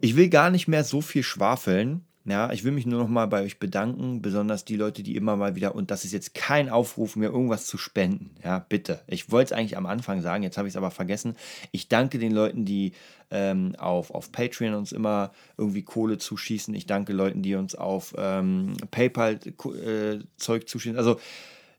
ich 0.00 0.16
will 0.16 0.28
gar 0.28 0.50
nicht 0.50 0.68
mehr 0.68 0.84
so 0.84 1.00
viel 1.00 1.22
schwafeln. 1.22 2.04
Ja, 2.26 2.50
ich 2.52 2.64
will 2.64 2.72
mich 2.72 2.86
nur 2.86 3.00
noch 3.00 3.08
mal 3.08 3.26
bei 3.26 3.42
euch 3.42 3.58
bedanken, 3.58 4.22
besonders 4.22 4.64
die 4.64 4.76
Leute, 4.76 5.02
die 5.02 5.14
immer 5.14 5.36
mal 5.36 5.56
wieder, 5.56 5.74
und 5.74 5.90
das 5.90 6.06
ist 6.06 6.12
jetzt 6.12 6.34
kein 6.34 6.70
Aufruf, 6.70 7.16
mir 7.16 7.26
irgendwas 7.26 7.66
zu 7.66 7.76
spenden. 7.76 8.30
Ja, 8.42 8.64
bitte. 8.66 9.02
Ich 9.06 9.30
wollte 9.30 9.52
es 9.52 9.58
eigentlich 9.58 9.76
am 9.76 9.84
Anfang 9.84 10.22
sagen, 10.22 10.42
jetzt 10.42 10.56
habe 10.56 10.66
ich 10.66 10.72
es 10.72 10.78
aber 10.78 10.90
vergessen. 10.90 11.36
Ich 11.70 11.88
danke 11.88 12.18
den 12.18 12.32
Leuten, 12.32 12.64
die 12.64 12.92
ähm, 13.30 13.74
auf, 13.76 14.10
auf 14.10 14.32
Patreon 14.32 14.72
uns 14.72 14.92
immer 14.92 15.32
irgendwie 15.58 15.82
Kohle 15.82 16.16
zuschießen. 16.16 16.74
Ich 16.74 16.86
danke 16.86 17.12
Leuten, 17.12 17.42
die 17.42 17.56
uns 17.56 17.74
auf 17.74 18.14
ähm, 18.16 18.74
PayPal 18.90 19.34
äh, 19.34 20.18
Zeug 20.38 20.66
zuschießen. 20.66 20.96
Also 20.96 21.20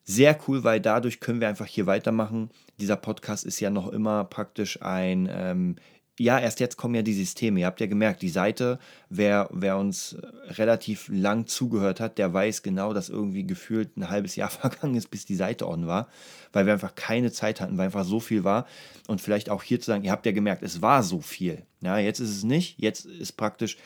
sehr 0.04 0.38
cool, 0.48 0.64
weil 0.64 0.80
dadurch 0.80 1.20
können 1.20 1.42
wir 1.42 1.48
einfach 1.48 1.66
hier 1.66 1.88
weitermachen. 1.88 2.52
Dieser 2.80 2.98
Podcast 2.98 3.46
ist 3.46 3.60
ja 3.60 3.72
noch 3.72 3.92
immer 3.92 4.24
praktisch 4.26 4.80
ein 4.84 5.28
ähm, 5.32 5.78
ja, 6.18 6.40
erst 6.40 6.62
jetzt 6.62 6.78
kommen 6.78 6.96
ja 6.96 7.02
die 7.02 7.14
Systeme. 7.14 7.60
Ihr 7.60 7.66
habt 7.66 7.82
ja 7.82 7.88
gemerkt, 7.88 8.22
die 8.22 8.30
Seite, 8.30 8.80
wer, 9.10 9.50
wer 9.52 9.78
uns 9.78 10.16
relativ 10.48 11.10
lang 11.12 11.46
zugehört 11.46 12.00
hat, 12.00 12.18
der 12.18 12.34
weiß 12.34 12.64
genau, 12.64 12.94
dass 12.94 13.10
irgendwie 13.10 13.46
gefühlt 13.46 13.98
ein 13.98 14.10
halbes 14.10 14.36
Jahr 14.36 14.50
vergangen 14.50 14.96
ist, 14.96 15.12
bis 15.12 15.26
die 15.26 15.36
Seite 15.36 15.68
on 15.68 15.88
war, 15.88 16.08
weil 16.54 16.66
wir 16.66 16.74
einfach 16.74 16.96
keine 16.96 17.32
Zeit 17.32 17.60
hatten, 17.60 17.78
weil 17.78 17.88
einfach 17.88 18.06
so 18.06 18.22
viel 18.22 18.46
war. 18.46 18.66
Und 19.08 19.20
vielleicht 19.20 19.50
auch 19.50 19.62
hier 19.62 19.80
zu 19.82 19.88
sagen, 19.88 20.06
ihr 20.06 20.12
habt 20.12 20.26
ja 20.26 20.32
gemerkt, 20.32 20.64
es 20.64 20.82
war 20.82 21.04
so 21.04 21.20
viel. 21.20 21.64
Ja, 21.82 21.98
jetzt 21.98 22.20
ist 22.20 22.36
es 22.36 22.44
nicht. 22.44 22.80
Jetzt 22.80 23.06
ist 23.06 23.34
praktisch 23.34 23.78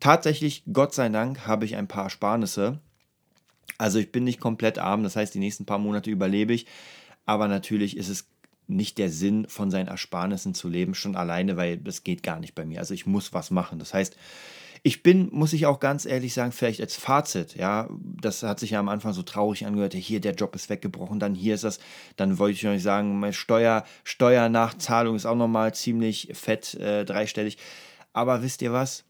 tatsächlich, 0.00 0.64
Gott 0.70 0.94
sei 0.94 1.08
Dank, 1.08 1.46
habe 1.46 1.64
ich 1.64 1.76
ein 1.76 1.88
paar 1.88 2.04
Ersparnisse. 2.04 2.78
Also 3.78 3.98
ich 3.98 4.12
bin 4.12 4.24
nicht 4.24 4.40
komplett 4.40 4.78
arm, 4.78 5.02
das 5.02 5.16
heißt, 5.16 5.34
die 5.34 5.38
nächsten 5.38 5.64
paar 5.64 5.78
Monate 5.78 6.10
überlebe 6.10 6.52
ich. 6.52 6.66
Aber 7.24 7.48
natürlich 7.48 7.96
ist 7.96 8.10
es 8.10 8.26
nicht 8.70 8.98
der 8.98 9.10
Sinn, 9.10 9.46
von 9.48 9.70
seinen 9.70 9.88
Ersparnissen 9.88 10.54
zu 10.54 10.68
leben, 10.68 10.94
schon 10.94 11.16
alleine, 11.16 11.56
weil 11.56 11.76
das 11.76 12.04
geht 12.04 12.22
gar 12.22 12.40
nicht 12.40 12.54
bei 12.54 12.64
mir. 12.64 12.78
Also 12.78 12.94
ich 12.94 13.06
muss 13.06 13.32
was 13.32 13.50
machen. 13.50 13.78
Das 13.78 13.92
heißt, 13.94 14.16
ich 14.82 15.02
bin, 15.02 15.28
muss 15.32 15.52
ich 15.52 15.66
auch 15.66 15.78
ganz 15.78 16.06
ehrlich 16.06 16.32
sagen, 16.32 16.52
vielleicht 16.52 16.80
als 16.80 16.96
Fazit, 16.96 17.54
ja, 17.54 17.88
das 18.00 18.42
hat 18.42 18.58
sich 18.58 18.70
ja 18.70 18.80
am 18.80 18.88
Anfang 18.88 19.12
so 19.12 19.22
traurig 19.22 19.66
angehört, 19.66 19.92
hier 19.92 20.20
der 20.20 20.34
Job 20.34 20.54
ist 20.54 20.70
weggebrochen, 20.70 21.20
dann 21.20 21.34
hier 21.34 21.54
ist 21.54 21.64
das, 21.64 21.80
dann 22.16 22.38
wollte 22.38 22.56
ich 22.56 22.66
euch 22.66 22.82
sagen, 22.82 23.20
meine 23.20 23.34
Steuer, 23.34 23.84
Steuernachzahlung 24.04 25.16
ist 25.16 25.26
auch 25.26 25.36
nochmal 25.36 25.74
ziemlich 25.74 26.30
fett, 26.32 26.74
äh, 26.74 27.04
dreistellig. 27.04 27.58
Aber 28.12 28.42
wisst 28.42 28.62
ihr 28.62 28.72
was? 28.72 29.04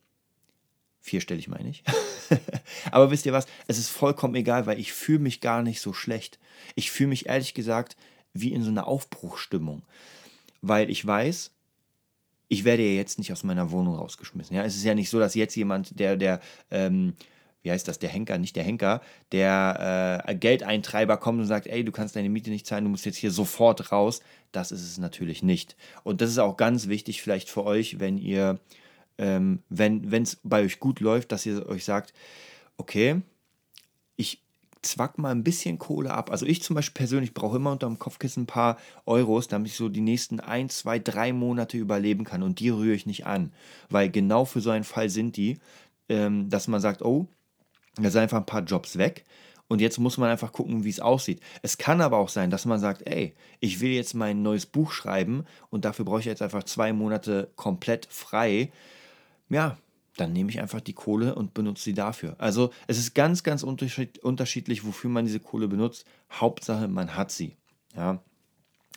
Vierstellig 1.00 1.48
meine 1.48 1.70
ich. 1.70 1.82
Aber 2.90 3.10
wisst 3.10 3.24
ihr 3.26 3.32
was? 3.32 3.46
Es 3.66 3.78
ist 3.78 3.88
vollkommen 3.88 4.34
egal, 4.34 4.66
weil 4.66 4.78
ich 4.78 4.92
fühle 4.92 5.20
mich 5.20 5.40
gar 5.40 5.62
nicht 5.62 5.80
so 5.80 5.92
schlecht. 5.92 6.38
Ich 6.74 6.90
fühle 6.90 7.08
mich 7.08 7.26
ehrlich 7.26 7.54
gesagt 7.54 7.96
wie 8.32 8.52
in 8.52 8.62
so 8.62 8.70
einer 8.70 8.86
Aufbruchstimmung. 8.86 9.82
Weil 10.62 10.90
ich 10.90 11.06
weiß, 11.06 11.50
ich 12.48 12.64
werde 12.64 12.82
ja 12.82 12.96
jetzt 12.96 13.18
nicht 13.18 13.32
aus 13.32 13.44
meiner 13.44 13.70
Wohnung 13.70 13.94
rausgeschmissen. 13.94 14.56
Ja, 14.56 14.64
es 14.64 14.76
ist 14.76 14.84
ja 14.84 14.94
nicht 14.94 15.08
so, 15.08 15.18
dass 15.18 15.34
jetzt 15.34 15.54
jemand, 15.54 15.98
der, 15.98 16.16
der, 16.16 16.40
ähm, 16.70 17.14
wie 17.62 17.70
heißt 17.70 17.86
das, 17.86 17.98
der 17.98 18.10
Henker, 18.10 18.38
nicht 18.38 18.56
der 18.56 18.64
Henker, 18.64 19.00
der 19.30 20.24
äh, 20.26 20.34
Geldeintreiber 20.34 21.16
kommt 21.16 21.40
und 21.40 21.46
sagt, 21.46 21.68
ey, 21.68 21.84
du 21.84 21.92
kannst 21.92 22.16
deine 22.16 22.28
Miete 22.28 22.50
nicht 22.50 22.66
zahlen, 22.66 22.84
du 22.84 22.90
musst 22.90 23.06
jetzt 23.06 23.18
hier 23.18 23.30
sofort 23.30 23.92
raus. 23.92 24.20
Das 24.50 24.72
ist 24.72 24.82
es 24.82 24.98
natürlich 24.98 25.42
nicht. 25.42 25.76
Und 26.02 26.20
das 26.20 26.30
ist 26.30 26.38
auch 26.38 26.56
ganz 26.56 26.88
wichtig 26.88 27.22
vielleicht 27.22 27.48
für 27.48 27.64
euch, 27.64 28.00
wenn 28.00 28.18
ihr, 28.18 28.58
ähm, 29.18 29.62
wenn 29.68 30.10
es 30.10 30.40
bei 30.42 30.62
euch 30.62 30.80
gut 30.80 30.98
läuft, 30.98 31.30
dass 31.30 31.46
ihr 31.46 31.66
euch 31.68 31.84
sagt, 31.84 32.12
okay, 32.78 33.22
ich 34.16 34.42
zwack 34.82 35.18
mal 35.18 35.30
ein 35.30 35.44
bisschen 35.44 35.78
Kohle 35.78 36.12
ab. 36.12 36.30
Also 36.30 36.46
ich 36.46 36.62
zum 36.62 36.74
Beispiel 36.74 36.98
persönlich 36.98 37.34
brauche 37.34 37.56
immer 37.56 37.72
unter 37.72 37.86
dem 37.86 37.98
Kopfkissen 37.98 38.44
ein 38.44 38.46
paar 38.46 38.78
Euros, 39.06 39.48
damit 39.48 39.70
ich 39.72 39.76
so 39.76 39.88
die 39.88 40.00
nächsten 40.00 40.40
ein, 40.40 40.68
zwei, 40.68 40.98
drei 40.98 41.32
Monate 41.32 41.76
überleben 41.76 42.24
kann. 42.24 42.42
Und 42.42 42.60
die 42.60 42.70
rühre 42.70 42.94
ich 42.94 43.06
nicht 43.06 43.26
an. 43.26 43.52
Weil 43.88 44.10
genau 44.10 44.44
für 44.44 44.60
so 44.60 44.70
einen 44.70 44.84
Fall 44.84 45.10
sind 45.10 45.36
die, 45.36 45.58
ähm, 46.08 46.48
dass 46.48 46.68
man 46.68 46.80
sagt, 46.80 47.02
oh, 47.02 47.26
da 47.96 48.10
sind 48.10 48.22
einfach 48.22 48.38
ein 48.38 48.46
paar 48.46 48.62
Jobs 48.62 48.96
weg. 48.98 49.24
Und 49.68 49.80
jetzt 49.80 49.98
muss 49.98 50.18
man 50.18 50.30
einfach 50.30 50.50
gucken, 50.50 50.82
wie 50.82 50.90
es 50.90 50.98
aussieht. 50.98 51.40
Es 51.62 51.78
kann 51.78 52.00
aber 52.00 52.18
auch 52.18 52.28
sein, 52.28 52.50
dass 52.50 52.64
man 52.64 52.80
sagt, 52.80 53.06
ey, 53.06 53.34
ich 53.60 53.80
will 53.80 53.92
jetzt 53.92 54.14
mein 54.14 54.42
neues 54.42 54.66
Buch 54.66 54.90
schreiben 54.90 55.44
und 55.70 55.84
dafür 55.84 56.04
brauche 56.04 56.18
ich 56.18 56.26
jetzt 56.26 56.42
einfach 56.42 56.64
zwei 56.64 56.92
Monate 56.92 57.52
komplett 57.54 58.06
frei. 58.10 58.72
Ja, 59.48 59.78
dann 60.16 60.32
nehme 60.32 60.50
ich 60.50 60.60
einfach 60.60 60.80
die 60.80 60.92
Kohle 60.92 61.34
und 61.34 61.54
benutze 61.54 61.84
sie 61.84 61.94
dafür. 61.94 62.36
Also 62.38 62.70
es 62.86 62.98
ist 62.98 63.14
ganz, 63.14 63.42
ganz 63.42 63.62
unterschiedlich, 63.62 64.84
wofür 64.84 65.10
man 65.10 65.24
diese 65.24 65.40
Kohle 65.40 65.68
benutzt. 65.68 66.04
Hauptsache, 66.30 66.88
man 66.88 67.16
hat 67.16 67.30
sie. 67.30 67.56
Ja. 67.96 68.22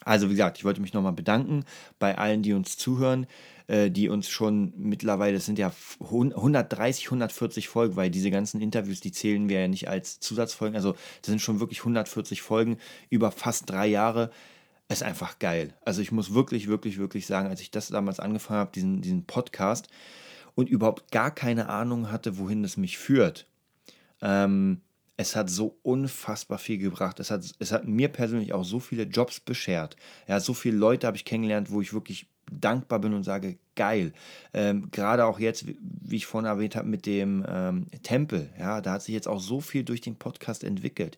Also 0.06 0.28
wie 0.28 0.34
gesagt, 0.34 0.58
ich 0.58 0.66
wollte 0.66 0.82
mich 0.82 0.94
nochmal 0.94 1.14
bedanken 1.14 1.64
bei 1.98 2.18
allen, 2.18 2.44
die 2.44 2.54
uns 2.54 2.78
zuhören, 2.78 3.26
äh, 3.68 3.90
die 3.90 4.10
uns 4.10 4.28
schon 4.28 4.74
mittlerweile, 4.76 5.38
es 5.38 5.46
sind 5.46 5.58
ja 5.58 5.72
130, 6.02 7.06
140 7.06 7.70
Folgen, 7.70 7.96
weil 7.96 8.10
diese 8.10 8.32
ganzen 8.32 8.60
Interviews, 8.60 9.00
die 9.00 9.12
zählen 9.12 9.48
wir 9.48 9.62
ja 9.62 9.68
nicht 9.68 9.88
als 9.88 10.20
Zusatzfolgen. 10.20 10.76
Also 10.76 10.94
das 11.22 11.28
sind 11.28 11.42
schon 11.42 11.60
wirklich 11.60 11.80
140 11.80 12.42
Folgen 12.42 12.78
über 13.10 13.32
fast 13.32 13.70
drei 13.70 13.88
Jahre. 13.88 14.32
Es 14.90 14.98
ist 14.98 15.04
einfach 15.04 15.40
geil. 15.40 15.74
Also 15.86 16.02
ich 16.02 16.12
muss 16.12 16.34
wirklich, 16.34 16.68
wirklich, 16.68 16.98
wirklich 16.98 17.26
sagen, 17.26 17.48
als 17.48 17.62
ich 17.62 17.72
das 17.72 17.88
damals 17.88 18.20
angefangen 18.20 18.60
habe, 18.60 18.72
diesen, 18.74 19.02
diesen 19.02 19.26
Podcast, 19.26 19.88
und 20.56 20.70
überhaupt 20.70 21.12
gar 21.12 21.32
keine 21.32 21.70
Ahnung 21.70 22.12
hatte, 22.12 22.38
wohin 22.38 22.64
es 22.64 22.78
mich 22.78 22.98
führt. 22.98 23.48
Ähm, 24.22 24.82
es 25.18 25.36
hat 25.36 25.50
so 25.50 25.78
unfassbar 25.84 26.58
viel 26.58 26.78
gebracht. 26.78 27.20
Es 27.20 27.32
hat, 27.32 27.44
es 27.60 27.72
hat 27.72 27.88
mir 27.88 28.10
persönlich 28.10 28.54
auch 28.54 28.66
so 28.66 28.80
viele 28.80 29.04
Jobs 29.04 29.40
beschert. 29.40 29.96
Ja, 30.28 30.40
so 30.40 30.54
viele 30.54 30.78
Leute 30.78 31.08
habe 31.08 31.18
ich 31.18 31.26
kennengelernt, 31.26 31.72
wo 31.72 31.82
ich 31.82 31.94
wirklich 31.94 32.28
dankbar 32.52 33.00
bin 33.00 33.14
und 33.14 33.24
sage, 33.24 33.58
geil. 33.76 34.14
Ähm, 34.54 34.90
Gerade 34.92 35.26
auch 35.26 35.40
jetzt, 35.40 35.66
wie 35.68 36.16
ich 36.16 36.26
vorhin 36.26 36.50
erwähnt 36.50 36.76
habe, 36.76 36.88
mit 36.88 37.06
dem 37.06 37.46
ähm, 37.48 37.88
Tempel. 38.02 38.50
Ja, 38.60 38.82
da 38.82 38.94
hat 38.94 39.04
sich 39.04 39.14
jetzt 39.14 39.28
auch 39.28 39.40
so 39.40 39.62
viel 39.62 39.84
durch 39.84 40.02
den 40.02 40.16
Podcast 40.16 40.64
entwickelt. 40.64 41.18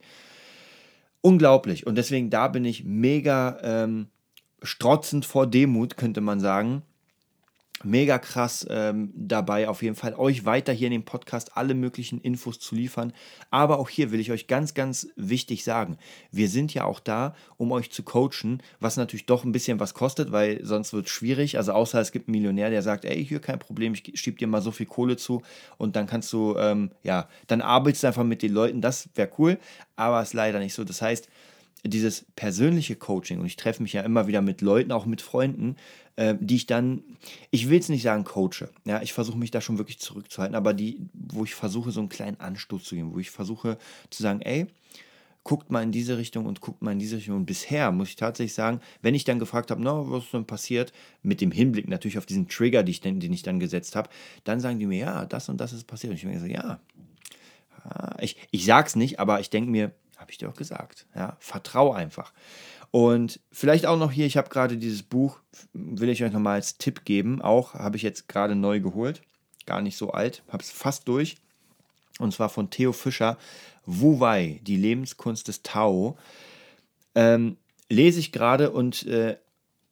Unglaublich. 1.21 1.87
Und 1.87 1.95
deswegen, 1.95 2.29
da 2.29 2.47
bin 2.47 2.65
ich 2.65 2.83
mega 2.83 3.57
ähm, 3.63 4.07
strotzend 4.61 5.25
vor 5.25 5.47
Demut, 5.47 5.97
könnte 5.97 6.21
man 6.21 6.39
sagen 6.39 6.83
mega 7.83 8.17
krass 8.17 8.65
ähm, 8.69 9.11
dabei, 9.15 9.67
auf 9.67 9.83
jeden 9.83 9.95
Fall 9.95 10.15
euch 10.15 10.45
weiter 10.45 10.71
hier 10.71 10.87
in 10.87 10.93
dem 10.93 11.05
Podcast 11.05 11.57
alle 11.57 11.73
möglichen 11.73 12.21
Infos 12.21 12.59
zu 12.59 12.73
liefern. 12.75 13.13
Aber 13.51 13.79
auch 13.79 13.89
hier 13.89 14.11
will 14.11 14.19
ich 14.19 14.31
euch 14.31 14.47
ganz, 14.47 14.73
ganz 14.73 15.07
wichtig 15.15 15.63
sagen, 15.63 15.97
wir 16.31 16.47
sind 16.47 16.73
ja 16.73 16.85
auch 16.85 16.99
da, 16.99 17.35
um 17.57 17.71
euch 17.71 17.91
zu 17.91 18.03
coachen, 18.03 18.61
was 18.79 18.97
natürlich 18.97 19.25
doch 19.25 19.43
ein 19.43 19.51
bisschen 19.51 19.79
was 19.79 19.93
kostet, 19.93 20.31
weil 20.31 20.63
sonst 20.63 20.93
wird 20.93 21.07
es 21.07 21.11
schwierig. 21.11 21.57
Also 21.57 21.73
außer 21.73 21.99
es 21.99 22.11
gibt 22.11 22.27
einen 22.27 22.37
Millionär, 22.37 22.69
der 22.69 22.81
sagt, 22.81 23.05
ey, 23.05 23.23
hier 23.25 23.39
kein 23.39 23.59
Problem, 23.59 23.93
ich 23.93 24.19
schieb 24.19 24.39
dir 24.39 24.47
mal 24.47 24.61
so 24.61 24.71
viel 24.71 24.85
Kohle 24.85 25.17
zu 25.17 25.41
und 25.77 25.95
dann 25.95 26.07
kannst 26.07 26.31
du, 26.31 26.55
ähm, 26.57 26.91
ja, 27.03 27.27
dann 27.47 27.61
arbeitest 27.61 28.03
du 28.03 28.07
einfach 28.07 28.23
mit 28.23 28.41
den 28.41 28.53
Leuten, 28.53 28.81
das 28.81 29.09
wäre 29.15 29.29
cool, 29.37 29.57
aber 29.95 30.21
es 30.21 30.29
ist 30.29 30.33
leider 30.33 30.59
nicht 30.59 30.73
so. 30.73 30.83
Das 30.83 31.01
heißt, 31.01 31.27
dieses 31.87 32.25
persönliche 32.35 32.95
Coaching, 32.95 33.39
und 33.39 33.45
ich 33.45 33.57
treffe 33.57 33.83
mich 33.83 33.93
ja 33.93 34.01
immer 34.01 34.27
wieder 34.27 34.41
mit 34.41 34.61
Leuten, 34.61 34.91
auch 34.91 35.05
mit 35.05 35.21
Freunden, 35.21 35.75
äh, 36.15 36.35
die 36.39 36.55
ich 36.55 36.65
dann, 36.65 37.03
ich 37.51 37.69
will 37.69 37.79
es 37.79 37.89
nicht 37.89 38.03
sagen 38.03 38.23
coache, 38.23 38.69
ja, 38.85 39.01
ich 39.01 39.13
versuche 39.13 39.37
mich 39.37 39.51
da 39.51 39.61
schon 39.61 39.77
wirklich 39.77 39.99
zurückzuhalten, 39.99 40.55
aber 40.55 40.73
die, 40.73 40.99
wo 41.13 41.43
ich 41.43 41.55
versuche, 41.55 41.91
so 41.91 41.99
einen 41.99 42.09
kleinen 42.09 42.39
Anstoß 42.39 42.83
zu 42.83 42.95
geben, 42.95 43.13
wo 43.13 43.19
ich 43.19 43.31
versuche 43.31 43.77
zu 44.09 44.23
sagen, 44.23 44.41
ey, 44.41 44.67
guckt 45.45 45.69
mal 45.69 45.83
in 45.83 45.91
diese 45.91 46.17
Richtung 46.17 46.47
und 46.47 46.59
guckt 46.59 46.81
mal 46.81 46.91
in 46.91 46.99
diese 46.99 47.17
Richtung. 47.17 47.35
Und 47.35 47.45
bisher 47.45 47.91
muss 47.91 48.09
ich 48.09 48.15
tatsächlich 48.15 48.55
sagen, 48.55 48.81
wenn 49.03 49.13
ich 49.13 49.25
dann 49.25 49.37
gefragt 49.37 49.69
habe, 49.69 49.81
no, 49.81 50.09
was 50.09 50.23
ist 50.23 50.33
denn 50.33 50.45
passiert, 50.45 50.91
mit 51.21 51.39
dem 51.39 51.51
Hinblick 51.51 51.87
natürlich 51.87 52.17
auf 52.17 52.25
diesen 52.25 52.49
Trigger, 52.49 52.81
den 52.81 52.91
ich, 52.91 53.01
den 53.01 53.31
ich 53.31 53.43
dann 53.43 53.59
gesetzt 53.59 53.95
habe, 53.95 54.09
dann 54.43 54.59
sagen 54.59 54.79
die 54.79 54.87
mir, 54.87 54.97
ja, 54.97 55.25
das 55.25 55.47
und 55.47 55.61
das 55.61 55.71
ist 55.71 55.85
passiert. 55.85 56.09
Und 56.11 56.17
ich 56.17 56.25
mir 56.25 56.39
so, 56.39 56.47
ja, 56.47 56.79
ah, 57.83 58.17
ich, 58.19 58.37
ich 58.49 58.65
sag's 58.65 58.95
nicht, 58.95 59.19
aber 59.19 59.39
ich 59.39 59.51
denke 59.51 59.69
mir, 59.69 59.91
habe 60.17 60.31
ich 60.31 60.39
dir 60.39 60.49
auch 60.49 60.55
gesagt. 60.55 61.05
Ja, 61.15 61.37
vertrau 61.39 61.91
einfach. 61.91 62.33
Und 62.91 63.39
vielleicht 63.51 63.85
auch 63.85 63.97
noch 63.97 64.11
hier, 64.11 64.25
ich 64.25 64.37
habe 64.37 64.49
gerade 64.49 64.77
dieses 64.77 65.03
Buch, 65.03 65.39
will 65.73 66.09
ich 66.09 66.23
euch 66.23 66.31
nochmal 66.31 66.55
als 66.55 66.77
Tipp 66.77 67.05
geben, 67.05 67.41
auch 67.41 67.73
habe 67.73 67.97
ich 67.97 68.03
jetzt 68.03 68.27
gerade 68.27 68.55
neu 68.55 68.79
geholt, 68.79 69.21
gar 69.65 69.81
nicht 69.81 69.97
so 69.97 70.11
alt, 70.11 70.43
habe 70.49 70.63
es 70.63 70.71
fast 70.71 71.07
durch. 71.07 71.37
Und 72.19 72.33
zwar 72.33 72.49
von 72.49 72.69
Theo 72.69 72.93
Fischer, 72.93 73.37
Wu 73.85 74.19
Wei, 74.19 74.61
die 74.63 74.77
Lebenskunst 74.77 75.47
des 75.47 75.63
Tao. 75.63 76.17
Ähm, 77.13 77.57
lese 77.89 78.19
ich 78.19 78.31
gerade 78.31 78.71
und 78.71 79.05
äh, 79.05 79.37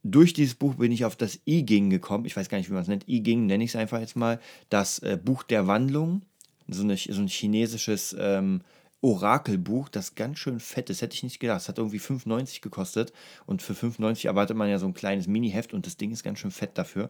durch 0.03 0.33
dieses 0.33 0.55
Buch 0.55 0.75
bin 0.75 0.91
ich 0.91 1.05
auf 1.05 1.15
das 1.15 1.39
I 1.47 1.63
Ging 1.63 1.89
gekommen. 1.89 2.25
Ich 2.25 2.35
weiß 2.35 2.49
gar 2.49 2.57
nicht, 2.57 2.69
wie 2.69 2.73
man 2.73 2.83
es 2.83 2.87
nennt. 2.87 3.07
I 3.07 3.21
Ging 3.21 3.45
nenne 3.45 3.63
ich 3.63 3.71
es 3.71 3.75
einfach 3.75 3.99
jetzt 3.99 4.15
mal. 4.15 4.39
Das 4.69 4.99
äh, 4.99 5.17
Buch 5.21 5.43
der 5.43 5.67
Wandlung. 5.67 6.21
So, 6.67 6.83
eine, 6.83 6.97
so 6.97 7.21
ein 7.21 7.27
chinesisches 7.27 8.15
ähm, 8.17 8.61
Orakelbuch, 9.03 9.89
das 9.89 10.15
ganz 10.15 10.39
schön 10.39 10.59
fett 10.59 10.89
ist. 10.89 11.01
Hätte 11.01 11.15
ich 11.15 11.23
nicht 11.23 11.39
gedacht. 11.39 11.61
Es 11.61 11.69
hat 11.69 11.77
irgendwie 11.77 11.99
5,90 11.99 12.61
gekostet. 12.61 13.11
Und 13.45 13.61
für 13.61 13.73
5,90 13.73 14.27
erwartet 14.27 14.55
man 14.55 14.69
ja 14.69 14.79
so 14.79 14.87
ein 14.87 14.93
kleines 14.93 15.27
Mini-Heft 15.27 15.73
und 15.73 15.85
das 15.85 15.97
Ding 15.97 16.11
ist 16.11 16.23
ganz 16.23 16.39
schön 16.39 16.51
fett 16.51 16.77
dafür. 16.77 17.09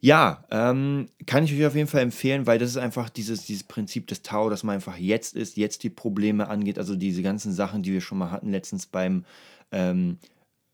Ja, 0.00 0.44
ähm, 0.50 1.08
kann 1.26 1.44
ich 1.44 1.52
euch 1.52 1.66
auf 1.66 1.74
jeden 1.74 1.88
Fall 1.88 2.02
empfehlen, 2.02 2.46
weil 2.46 2.58
das 2.58 2.70
ist 2.70 2.76
einfach 2.76 3.08
dieses, 3.08 3.46
dieses 3.46 3.64
Prinzip 3.64 4.06
des 4.08 4.22
Tau, 4.22 4.50
dass 4.50 4.64
man 4.64 4.76
einfach 4.76 4.96
jetzt 4.96 5.36
ist, 5.36 5.56
jetzt 5.56 5.82
die 5.82 5.90
Probleme 5.90 6.48
angeht. 6.48 6.78
Also 6.78 6.96
diese 6.96 7.22
ganzen 7.22 7.52
Sachen, 7.52 7.82
die 7.82 7.92
wir 7.92 8.00
schon 8.00 8.18
mal 8.18 8.30
hatten 8.30 8.50
letztens 8.50 8.86
beim, 8.86 9.24
ähm, 9.70 10.18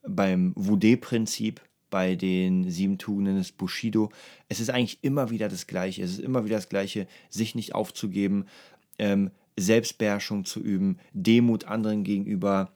beim 0.06 0.54
Wudé-Prinzip, 0.54 1.60
bei 1.90 2.16
den 2.16 2.70
sieben 2.70 2.98
Tugenden 2.98 3.36
des 3.36 3.52
Bushido. 3.52 4.10
Es 4.48 4.60
ist 4.60 4.70
eigentlich 4.70 4.98
immer 5.02 5.30
wieder 5.30 5.48
das 5.48 5.66
Gleiche. 5.66 6.02
Es 6.02 6.12
ist 6.12 6.20
immer 6.20 6.44
wieder 6.44 6.56
das 6.56 6.68
Gleiche, 6.68 7.06
sich 7.30 7.54
nicht 7.54 7.74
aufzugeben, 7.74 8.46
ähm, 8.98 9.30
Selbstbeherrschung 9.60 10.44
zu 10.44 10.60
üben, 10.60 10.98
Demut 11.12 11.64
anderen 11.64 12.04
gegenüber, 12.04 12.72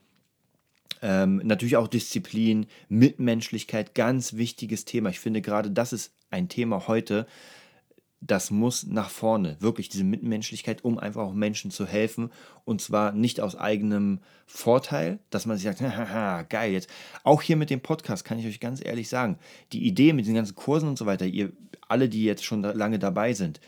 ähm, 1.01 1.41
natürlich 1.43 1.75
auch 1.75 1.87
Disziplin, 1.87 2.65
Mitmenschlichkeit, 2.87 3.93
ganz 3.93 4.33
wichtiges 4.33 4.85
Thema. 4.85 5.09
Ich 5.09 5.19
finde 5.19 5.41
gerade, 5.41 5.69
das 5.69 5.91
ist 5.91 6.13
ein 6.29 6.47
Thema 6.47 6.87
heute, 6.87 7.27
das 8.25 8.51
muss 8.51 8.85
nach 8.85 9.09
vorne. 9.09 9.57
Wirklich 9.59 9.89
diese 9.89 10.05
Mitmenschlichkeit, 10.05 10.85
um 10.85 10.97
einfach 10.97 11.23
auch 11.23 11.33
Menschen 11.33 11.71
zu 11.71 11.85
helfen. 11.85 12.31
Und 12.63 12.81
zwar 12.81 13.11
nicht 13.11 13.41
aus 13.41 13.57
eigenem 13.57 14.19
Vorteil, 14.45 15.19
dass 15.29 15.45
man 15.45 15.57
sich 15.57 15.65
sagt, 15.65 15.81
haha, 15.97 16.43
geil, 16.43 16.71
jetzt. 16.71 16.89
Auch 17.23 17.41
hier 17.41 17.57
mit 17.57 17.69
dem 17.69 17.81
Podcast 17.81 18.23
kann 18.23 18.39
ich 18.39 18.47
euch 18.47 18.61
ganz 18.61 18.83
ehrlich 18.83 19.09
sagen, 19.09 19.37
die 19.73 19.85
Idee 19.85 20.13
mit 20.13 20.25
den 20.25 20.35
ganzen 20.35 20.55
Kursen 20.55 20.87
und 20.87 20.97
so 20.97 21.05
weiter, 21.05 21.25
ihr 21.25 21.51
alle, 21.89 22.07
die 22.07 22.23
jetzt 22.23 22.45
schon 22.45 22.61
lange 22.61 22.97
dabei 22.97 23.33
sind, 23.33 23.59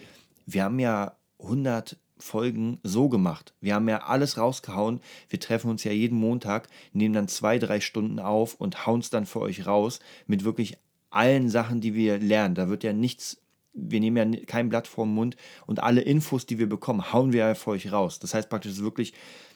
wir 0.45 0.63
haben 0.63 0.79
ja 0.79 1.17
100 1.39 1.97
Folgen 2.17 2.79
so 2.83 3.09
gemacht. 3.09 3.53
Wir 3.61 3.75
haben 3.75 3.89
ja 3.89 4.03
alles 4.03 4.37
rausgehauen. 4.37 5.01
Wir 5.29 5.39
treffen 5.39 5.69
uns 5.69 5.83
ja 5.83 5.91
jeden 5.91 6.17
Montag, 6.17 6.67
nehmen 6.93 7.13
dann 7.13 7.27
zwei, 7.27 7.59
drei 7.59 7.79
Stunden 7.79 8.19
auf 8.19 8.55
und 8.55 8.85
hauen 8.85 9.01
es 9.01 9.09
dann 9.09 9.25
für 9.25 9.41
euch 9.41 9.65
raus 9.65 9.99
mit 10.27 10.43
wirklich 10.43 10.77
allen 11.09 11.49
Sachen, 11.49 11.81
die 11.81 11.93
wir 11.93 12.17
lernen. 12.17 12.55
Da 12.55 12.69
wird 12.69 12.83
ja 12.83 12.93
nichts, 12.93 13.41
wir 13.73 13.99
nehmen 13.99 14.33
ja 14.33 14.39
kein 14.45 14.69
Blatt 14.69 14.87
vorm 14.87 15.13
Mund 15.13 15.35
und 15.65 15.81
alle 15.81 16.01
Infos, 16.01 16.45
die 16.45 16.59
wir 16.59 16.67
bekommen, 16.67 17.13
hauen 17.13 17.33
wir 17.33 17.39
ja 17.39 17.55
für 17.55 17.71
euch 17.71 17.91
raus. 17.91 18.19
Das 18.19 18.33
heißt 18.33 18.49
praktisch, 18.49 18.79
wirklich 18.79 19.13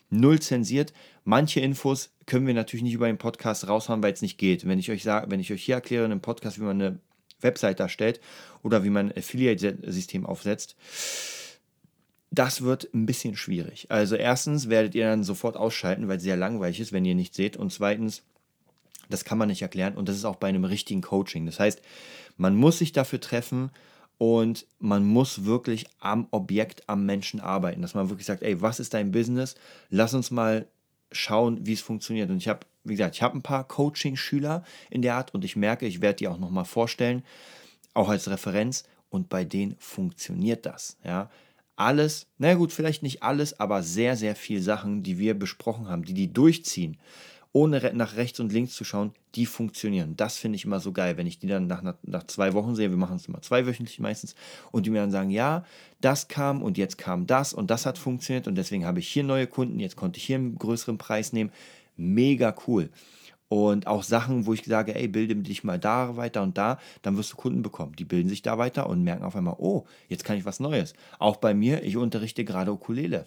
null 0.09 0.39
zensiert. 0.39 0.93
Manche 1.23 1.59
Infos 1.59 2.11
können 2.25 2.47
wir 2.47 2.53
natürlich 2.53 2.83
nicht 2.83 2.93
über 2.93 3.07
den 3.07 3.17
Podcast 3.17 3.67
raushauen, 3.67 4.01
weil 4.03 4.13
es 4.13 4.21
nicht 4.21 4.37
geht. 4.37 4.67
Wenn 4.67 4.79
ich 4.79 4.91
euch 4.91 5.03
sage, 5.03 5.29
wenn 5.31 5.39
ich 5.39 5.51
euch 5.51 5.63
hier 5.63 5.75
erkläre 5.75 6.05
in 6.05 6.11
einem 6.11 6.21
Podcast, 6.21 6.59
wie 6.59 6.63
man 6.63 6.81
eine 6.81 6.99
Website 7.41 7.79
darstellt 7.79 8.19
oder 8.63 8.83
wie 8.83 8.89
man 8.89 9.11
ein 9.11 9.17
Affiliate-System 9.17 10.25
aufsetzt, 10.25 10.75
das 12.31 12.61
wird 12.61 12.93
ein 12.93 13.05
bisschen 13.05 13.35
schwierig. 13.35 13.87
Also 13.89 14.15
erstens 14.15 14.69
werdet 14.69 14.93
ihr 14.95 15.05
dann 15.05 15.23
sofort 15.23 15.57
ausschalten, 15.57 16.07
weil 16.07 16.17
es 16.17 16.23
sehr 16.23 16.37
langweilig 16.37 16.79
ist, 16.79 16.93
wenn 16.93 17.05
ihr 17.05 17.15
nicht 17.15 17.33
seht. 17.33 17.57
Und 17.57 17.73
zweitens, 17.73 18.23
das 19.09 19.25
kann 19.25 19.37
man 19.37 19.47
nicht 19.47 19.61
erklären. 19.61 19.95
Und 19.95 20.07
das 20.07 20.15
ist 20.15 20.25
auch 20.25 20.35
bei 20.35 20.47
einem 20.47 20.63
richtigen 20.63 21.01
Coaching. 21.01 21.45
Das 21.45 21.59
heißt, 21.59 21.81
man 22.37 22.55
muss 22.55 22.77
sich 22.77 22.91
dafür 22.91 23.19
treffen 23.19 23.71
und 24.19 24.67
man 24.79 25.05
muss 25.05 25.45
wirklich 25.45 25.87
am 25.99 26.27
Objekt, 26.29 26.87
am 26.87 27.05
Menschen 27.05 27.39
arbeiten. 27.39 27.81
Dass 27.81 27.95
man 27.95 28.09
wirklich 28.09 28.27
sagt, 28.27 28.43
ey, 28.43 28.61
was 28.61 28.79
ist 28.79 28.93
dein 28.93 29.11
Business? 29.11 29.55
Lass 29.89 30.13
uns 30.13 30.29
mal 30.29 30.67
schauen, 31.11 31.65
wie 31.65 31.73
es 31.73 31.81
funktioniert. 31.81 32.29
Und 32.29 32.37
ich 32.37 32.47
habe, 32.47 32.59
wie 32.83 32.93
gesagt, 32.93 33.15
ich 33.15 33.23
habe 33.23 33.37
ein 33.37 33.41
paar 33.41 33.67
Coaching-Schüler 33.67 34.63
in 34.91 35.01
der 35.01 35.15
Art 35.15 35.33
und 35.33 35.43
ich 35.43 35.55
merke, 35.55 35.87
ich 35.87 36.01
werde 36.01 36.17
die 36.17 36.27
auch 36.27 36.37
nochmal 36.37 36.65
vorstellen, 36.65 37.23
auch 37.95 38.09
als 38.09 38.29
Referenz. 38.29 38.83
Und 39.09 39.29
bei 39.29 39.43
denen 39.43 39.75
funktioniert 39.79 40.67
das. 40.67 40.97
Ja, 41.03 41.31
alles, 41.79 42.27
na 42.37 42.53
gut, 42.55 42.73
vielleicht 42.73 43.03
nicht 43.03 43.23
alles, 43.23 43.59
aber 43.59 43.83
sehr, 43.83 44.15
sehr 44.15 44.35
viele 44.35 44.61
Sachen, 44.61 45.01
die 45.01 45.17
wir 45.17 45.33
besprochen 45.33 45.87
haben, 45.87 46.03
die 46.03 46.13
die 46.13 46.31
durchziehen, 46.31 46.97
ohne 47.53 47.91
nach 47.93 48.15
rechts 48.15 48.39
und 48.39 48.51
links 48.51 48.75
zu 48.75 48.83
schauen, 48.83 49.13
die 49.35 49.45
funktionieren. 49.45 50.15
Das 50.15 50.37
finde 50.37 50.57
ich 50.57 50.65
immer 50.65 50.79
so 50.79 50.91
geil, 50.91 51.17
wenn 51.17 51.25
ich 51.25 51.39
die 51.39 51.47
dann 51.47 51.67
nach, 51.67 51.81
nach, 52.03 52.27
zwei 52.27 52.53
Wochen 52.53 52.75
sehe, 52.75 52.89
wir 52.89 52.97
machen 52.97 53.15
es 53.15 53.27
immer 53.27 53.41
zweiwöchentlich 53.41 53.99
meistens, 53.99 54.35
und 54.71 54.85
die 54.85 54.89
mir 54.89 54.99
dann 54.99 55.11
sagen, 55.11 55.29
ja, 55.29 55.65
das 56.01 56.27
kam 56.27 56.61
und 56.61 56.77
jetzt 56.77 56.97
kam 56.97 57.27
das 57.27 57.53
und 57.53 57.71
das 57.71 57.85
hat 57.85 57.97
funktioniert 57.97 58.47
und 58.47 58.55
deswegen 58.55 58.85
habe 58.85 58.99
ich 58.99 59.07
hier 59.07 59.23
neue 59.23 59.47
Kunden, 59.47 59.79
jetzt 59.79 59.95
konnte 59.95 60.17
ich 60.17 60.25
hier 60.25 60.35
einen 60.35 60.57
größeren 60.57 60.97
Preis 60.97 61.33
nehmen. 61.33 61.51
Mega 61.95 62.55
cool 62.67 62.89
und 63.49 63.87
auch 63.87 64.03
Sachen, 64.03 64.45
wo 64.45 64.53
ich 64.53 64.63
sage, 64.63 64.95
ey, 64.95 65.07
bilde 65.07 65.35
dich 65.35 65.63
mal 65.63 65.79
da 65.79 66.15
weiter 66.15 66.43
und 66.43 66.57
da, 66.57 66.79
dann 67.01 67.17
wirst 67.17 67.33
du 67.33 67.35
Kunden 67.35 67.63
bekommen. 67.63 67.95
Die 67.95 68.05
bilden 68.05 68.29
sich 68.29 68.43
da 68.43 68.57
weiter 68.59 68.87
und 68.87 69.03
merken 69.03 69.23
auf 69.23 69.35
einmal, 69.35 69.55
oh, 69.57 69.85
jetzt 70.07 70.23
kann 70.23 70.37
ich 70.37 70.45
was 70.45 70.59
Neues. 70.59 70.93
Auch 71.17 71.37
bei 71.37 71.55
mir, 71.55 71.83
ich 71.83 71.97
unterrichte 71.97 72.45
gerade 72.45 72.71
Ukulele. 72.71 73.25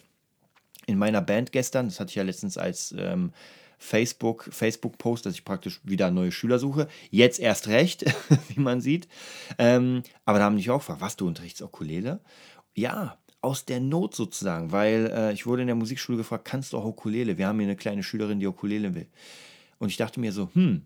In 0.87 0.97
meiner 0.97 1.21
Band 1.21 1.53
gestern, 1.53 1.87
das 1.87 1.99
hatte 1.99 2.11
ich 2.11 2.15
ja 2.15 2.23
letztens 2.23 2.57
als 2.57 2.95
ähm, 2.97 3.33
Facebook, 3.79 4.49
Facebook-Post, 4.51 5.27
dass 5.27 5.35
ich 5.35 5.45
praktisch 5.45 5.81
wieder 5.83 6.13
neue 6.13 6.31
Schüler 6.31 6.61
suche. 6.61 6.87
Jetzt 7.11 7.41
erst 7.41 7.67
recht, 7.67 8.05
wie 8.49 8.61
man 8.61 8.81
sieht. 8.81 9.09
Ähm, 9.59 10.05
aber 10.25 10.39
da 10.39 10.45
haben 10.45 10.57
die 10.57 10.71
auch 10.71 10.79
gefragt, 10.79 11.01
was, 11.01 11.17
du 11.17 11.27
unterrichtest 11.27 11.63
Ukulele? 11.63 12.21
Ja, 12.75 13.19
aus 13.41 13.65
der 13.65 13.81
Not 13.81 14.15
sozusagen, 14.15 14.71
weil 14.71 15.11
äh, 15.13 15.33
ich 15.33 15.47
wurde 15.47 15.63
in 15.63 15.67
der 15.67 15.75
Musikschule 15.75 16.17
gefragt, 16.17 16.45
kannst 16.45 16.73
du 16.73 16.79
auch 16.79 16.85
Ukulele? 16.85 17.39
Wir 17.39 17.49
haben 17.49 17.59
hier 17.59 17.67
eine 17.67 17.77
kleine 17.77 18.05
Schülerin, 18.05 18.39
die 18.39 18.47
Ukulele 18.47 18.95
will. 18.95 19.09
Und 19.83 19.89
ich 19.89 19.97
dachte 19.97 20.21
mir 20.21 20.31
so, 20.31 20.49
hm, 20.53 20.83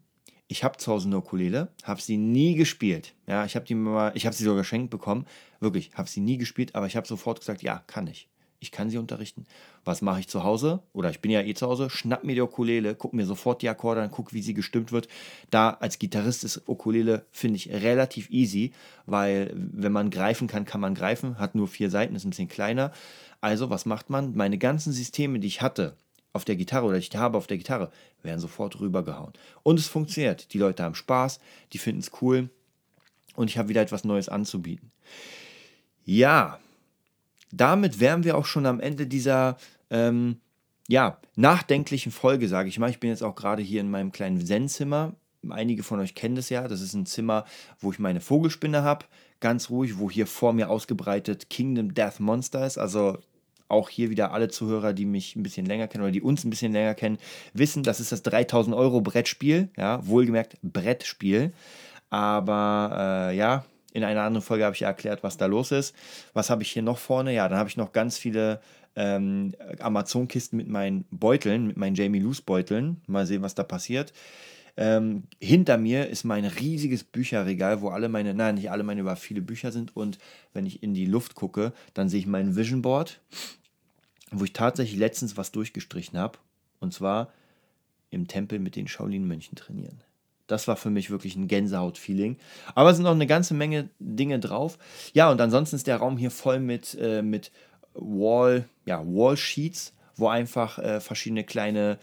ich 0.49 0.65
habe 0.65 0.79
zu 0.79 0.91
Hause 0.91 1.09
eine 1.09 1.19
Ukulele, 1.19 1.69
habe 1.83 2.01
sie 2.01 2.17
nie 2.17 2.55
gespielt. 2.55 3.13
Ja, 3.27 3.45
ich 3.45 3.55
habe 3.55 3.67
die 3.67 3.75
sie 3.75 4.45
sogar 4.45 4.63
geschenkt 4.63 4.89
bekommen, 4.89 5.27
wirklich, 5.61 5.91
habe 5.93 6.09
sie 6.09 6.21
nie 6.21 6.39
gespielt, 6.39 6.75
aber 6.75 6.87
ich 6.87 6.97
habe 6.97 7.07
sofort 7.07 7.41
gesagt, 7.41 7.63
ja, 7.63 7.85
kann 7.87 8.07
ich. 8.07 8.31
Ich 8.59 8.73
kann 8.73 8.89
sie 8.89 8.97
unterrichten. 8.97 9.45
Was 9.85 10.01
mache 10.01 10.21
ich 10.21 10.29
zu 10.29 10.45
Hause? 10.45 10.83
Oder 10.95 11.11
ich 11.11 11.21
bin 11.21 11.31
ja 11.31 11.43
eh 11.43 11.53
zu 11.53 11.67
Hause, 11.67 11.91
schnapp 11.91 12.25
mir 12.25 12.35
die 12.37 12.41
Ukulele, 12.41 12.95
guck 12.95 13.13
mir 13.13 13.27
sofort 13.27 13.61
die 13.61 13.69
Akkorde 13.69 14.01
an, 14.01 14.11
guck, 14.11 14.33
wie 14.33 14.41
sie 14.41 14.55
gestimmt 14.55 14.93
wird. 14.93 15.09
Da 15.51 15.69
als 15.69 15.99
Gitarrist 15.99 16.43
ist 16.43 16.67
Ukulele, 16.67 17.27
finde 17.33 17.57
ich, 17.57 17.69
relativ 17.69 18.31
easy, 18.31 18.73
weil 19.05 19.53
wenn 19.55 19.93
man 19.93 20.09
greifen 20.09 20.49
kann, 20.49 20.65
kann 20.65 20.81
man 20.81 20.95
greifen, 20.95 21.39
hat 21.39 21.55
nur 21.55 21.69
vier 21.69 21.91
Seiten, 21.91 22.17
ist 22.17 22.25
ein 22.25 22.31
bisschen 22.31 22.49
kleiner. 22.49 22.93
Also, 23.43 23.69
was 23.69 23.85
macht 23.85 24.09
man? 24.09 24.35
Meine 24.35 24.57
ganzen 24.57 24.95
Systeme, 24.95 25.39
die 25.39 25.49
ich 25.49 25.61
hatte, 25.61 25.99
auf 26.37 26.45
der 26.45 26.57
Gitarre 26.57 26.87
oder 26.87 26.99
ich 26.99 27.15
habe 27.17 27.37
auf 27.37 27.47
der 27.47 27.59
Gitarre, 27.59 27.91
werden 28.23 28.41
sofort 28.41 28.79
rübergehauen. 28.81 29.33
Und 29.63 29.79
es 29.79 29.89
funktioniert. 29.89 30.53
Die 30.53 30.59
Leute 30.59 30.83
haben 30.83 30.95
Spaß, 30.95 31.41
die 31.73 31.79
finden 31.79 32.01
es 32.01 32.11
cool 32.21 32.51
und 33.35 33.51
ich 33.51 33.59
habe 33.59 33.69
wieder 33.69 33.83
etwas 33.83 34.05
Neues 34.05 34.29
anzubieten. 34.29 34.91
Ja, 36.05 36.61
damit 37.51 38.01
wären 38.01 38.25
wir 38.25 38.37
auch 38.37 38.47
schon 38.47 38.67
am 38.67 38.81
Ende 38.81 39.07
dieser 39.07 39.57
ähm, 39.91 40.41
ja, 40.89 41.19
nachdenklichen 41.35 42.13
Folge, 42.13 42.49
sage 42.49 42.69
ich 42.69 42.79
mal. 42.79 42.91
Ich 42.91 43.01
bin 43.01 43.11
jetzt 43.11 43.23
auch 43.23 43.35
gerade 43.35 43.63
hier 43.63 43.81
in 43.81 43.91
meinem 43.91 44.13
kleinen 44.13 44.45
Zen-Zimmer. 44.45 45.15
Einige 45.49 45.83
von 45.83 46.01
euch 46.01 46.15
kennen 46.15 46.37
das 46.37 46.49
ja. 46.49 46.67
Das 46.69 46.81
ist 46.81 46.95
ein 46.95 47.07
Zimmer, 47.07 47.45
wo 47.81 47.93
ich 47.93 47.99
meine 47.99 48.21
Vogelspinne 48.21 48.83
habe. 48.83 49.07
Ganz 49.41 49.71
ruhig, 49.71 49.99
wo 49.99 50.11
hier 50.11 50.27
vor 50.27 50.53
mir 50.53 50.71
ausgebreitet 50.71 51.51
Kingdom 51.51 51.95
Death 51.95 52.21
Monster 52.21 52.67
ist. 52.67 52.79
Also 52.79 53.19
auch 53.69 53.89
hier 53.89 54.11
wieder 54.11 54.33
alle 54.33 54.49
Zuhörer, 54.49 54.93
die 54.93 55.07
mich 55.07 55.37
ein 55.37 55.43
bisschen 55.43 55.67
länger 55.67 55.89
kennen 55.89 56.05
oder 56.05 56.13
die 56.13 56.23
uns 56.23 56.45
ein 56.45 56.51
bisschen 56.51 56.73
länger 56.73 56.95
kennen, 56.95 57.19
wissen, 57.53 57.83
das 57.83 58.01
ist 58.01 58.13
das 58.13 58.23
3000 58.23 58.75
Euro 58.75 59.01
Brettspiel. 59.01 59.69
Ja, 59.77 60.07
wohlgemerkt 60.07 60.57
Brettspiel. 60.63 61.53
Aber 62.11 63.29
äh, 63.31 63.37
ja, 63.37 63.65
in 63.93 64.05
einer 64.05 64.23
anderen 64.23 64.45
Folge 64.45 64.65
habe 64.65 64.75
ich 64.75 64.81
ja 64.81 64.89
erklärt, 64.89 65.23
was 65.23 65.37
da 65.37 65.47
los 65.47 65.73
ist. 65.73 65.95
Was 66.33 66.51
habe 66.51 66.63
ich 66.63 66.71
hier 66.71 66.83
noch 66.83 66.99
vorne? 66.99 67.33
Ja, 67.33 67.49
dann 67.49 67.59
habe 67.59 67.69
ich 67.69 67.77
noch 67.77 67.93
ganz 67.93 68.19
viele 68.19 68.61
ähm, 68.95 69.55
Amazon-Kisten 69.81 70.57
mit 70.57 70.69
meinen 70.69 71.05
Beuteln, 71.11 71.67
mit 71.67 71.77
meinen 71.77 71.95
Jamie 71.95 72.21
Loose 72.21 72.43
Beuteln. 72.43 73.01
Mal 73.07 73.27
sehen, 73.27 73.43
was 73.43 73.55
da 73.55 73.63
passiert. 73.63 74.13
Ähm, 74.77 75.25
hinter 75.41 75.79
mir 75.79 76.09
ist 76.09 76.25
mein 76.25 76.45
riesiges 76.45 77.03
Bücherregal, 77.03 77.81
wo 77.81 77.89
alle 77.89 78.09
meine, 78.09 78.35
nein, 78.35 78.57
nicht 78.57 78.71
alle 78.71 78.83
meine, 78.83 79.01
aber 79.01 79.17
viele 79.17 79.41
Bücher 79.41 79.73
sind. 79.73 79.97
Und 79.97 80.19
wenn 80.53 80.67
ich 80.67 80.83
in 80.83 80.93
die 80.95 81.07
Luft 81.07 81.35
gucke, 81.35 81.73
dann 81.95 82.09
sehe 82.09 82.21
ich 82.21 82.27
mein 82.27 82.57
Vision 82.57 82.83
Board, 82.83 83.21
wo 84.31 84.45
ich 84.45 84.53
tatsächlich 84.53 84.99
letztens 84.99 85.37
was 85.37 85.53
durchgestrichen 85.53 86.19
habe. 86.19 86.39
Und 86.81 86.93
zwar 86.93 87.33
im 88.11 88.29
Tempel 88.29 88.59
mit 88.59 88.77
den 88.77 88.89
Shaolin-Mönchen 88.89 89.57
trainieren. 89.57 90.03
Das 90.47 90.69
war 90.69 90.77
für 90.77 90.91
mich 90.91 91.11
wirklich 91.11 91.37
ein 91.37 91.49
Gänsehaut-Feeling. 91.49 92.37
Aber 92.75 92.91
es 92.91 92.97
sind 92.97 93.05
noch 93.05 93.13
eine 93.13 93.27
ganze 93.27 93.55
Menge 93.55 93.89
Dinge 93.99 94.39
drauf. 94.39 94.79
Ja, 95.13 95.31
und 95.31 95.41
ansonsten 95.41 95.77
ist 95.77 95.87
der 95.87 95.97
Raum 95.97 96.19
hier 96.19 96.31
voll 96.31 96.61
mit, 96.61 96.97
äh, 97.01 97.23
mit 97.23 97.51
Wall, 97.95 98.69
ja, 98.85 99.05
Wall-Sheets, 99.05 99.95
wo 100.15 100.29
einfach 100.29 100.79
äh, 100.79 101.01
verschiedene 101.01 101.45
kleine, 101.45 101.99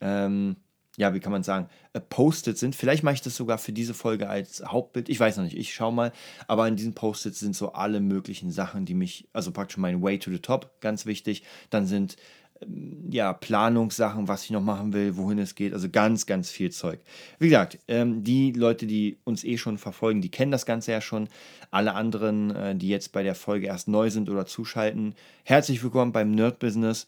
ähm, 0.00 0.56
ja, 1.00 1.14
wie 1.14 1.20
kann 1.20 1.32
man 1.32 1.42
sagen, 1.42 1.66
äh, 1.94 2.00
Post-its 2.00 2.60
sind. 2.60 2.76
Vielleicht 2.76 3.02
mache 3.02 3.14
ich 3.14 3.22
das 3.22 3.34
sogar 3.34 3.56
für 3.56 3.72
diese 3.72 3.94
Folge 3.94 4.28
als 4.28 4.62
Hauptbild. 4.62 5.08
Ich 5.08 5.18
weiß 5.18 5.38
noch 5.38 5.44
nicht, 5.44 5.56
ich 5.56 5.72
schaue 5.72 5.94
mal. 5.94 6.12
Aber 6.46 6.68
in 6.68 6.76
diesen 6.76 6.92
Post-its 6.92 7.40
sind 7.40 7.56
so 7.56 7.72
alle 7.72 8.00
möglichen 8.00 8.50
Sachen, 8.50 8.84
die 8.84 8.92
mich, 8.92 9.26
also 9.32 9.50
praktisch 9.50 9.78
mein 9.78 10.02
Way 10.02 10.18
to 10.18 10.30
the 10.30 10.40
Top, 10.40 10.78
ganz 10.82 11.06
wichtig. 11.06 11.42
Dann 11.70 11.86
sind 11.86 12.18
ähm, 12.60 13.08
ja, 13.10 13.32
Planungssachen, 13.32 14.28
was 14.28 14.44
ich 14.44 14.50
noch 14.50 14.60
machen 14.60 14.92
will, 14.92 15.16
wohin 15.16 15.38
es 15.38 15.54
geht. 15.54 15.72
Also 15.72 15.88
ganz, 15.88 16.26
ganz 16.26 16.50
viel 16.50 16.70
Zeug. 16.70 17.00
Wie 17.38 17.48
gesagt, 17.48 17.78
ähm, 17.88 18.22
die 18.22 18.52
Leute, 18.52 18.86
die 18.86 19.16
uns 19.24 19.42
eh 19.42 19.56
schon 19.56 19.78
verfolgen, 19.78 20.20
die 20.20 20.30
kennen 20.30 20.52
das 20.52 20.66
Ganze 20.66 20.92
ja 20.92 21.00
schon. 21.00 21.30
Alle 21.70 21.94
anderen, 21.94 22.54
äh, 22.54 22.76
die 22.76 22.88
jetzt 22.88 23.12
bei 23.12 23.22
der 23.22 23.34
Folge 23.34 23.68
erst 23.68 23.88
neu 23.88 24.10
sind 24.10 24.28
oder 24.28 24.44
zuschalten, 24.44 25.14
herzlich 25.44 25.82
willkommen 25.82 26.12
beim 26.12 26.30
Nerd 26.30 26.58
Business. 26.58 27.06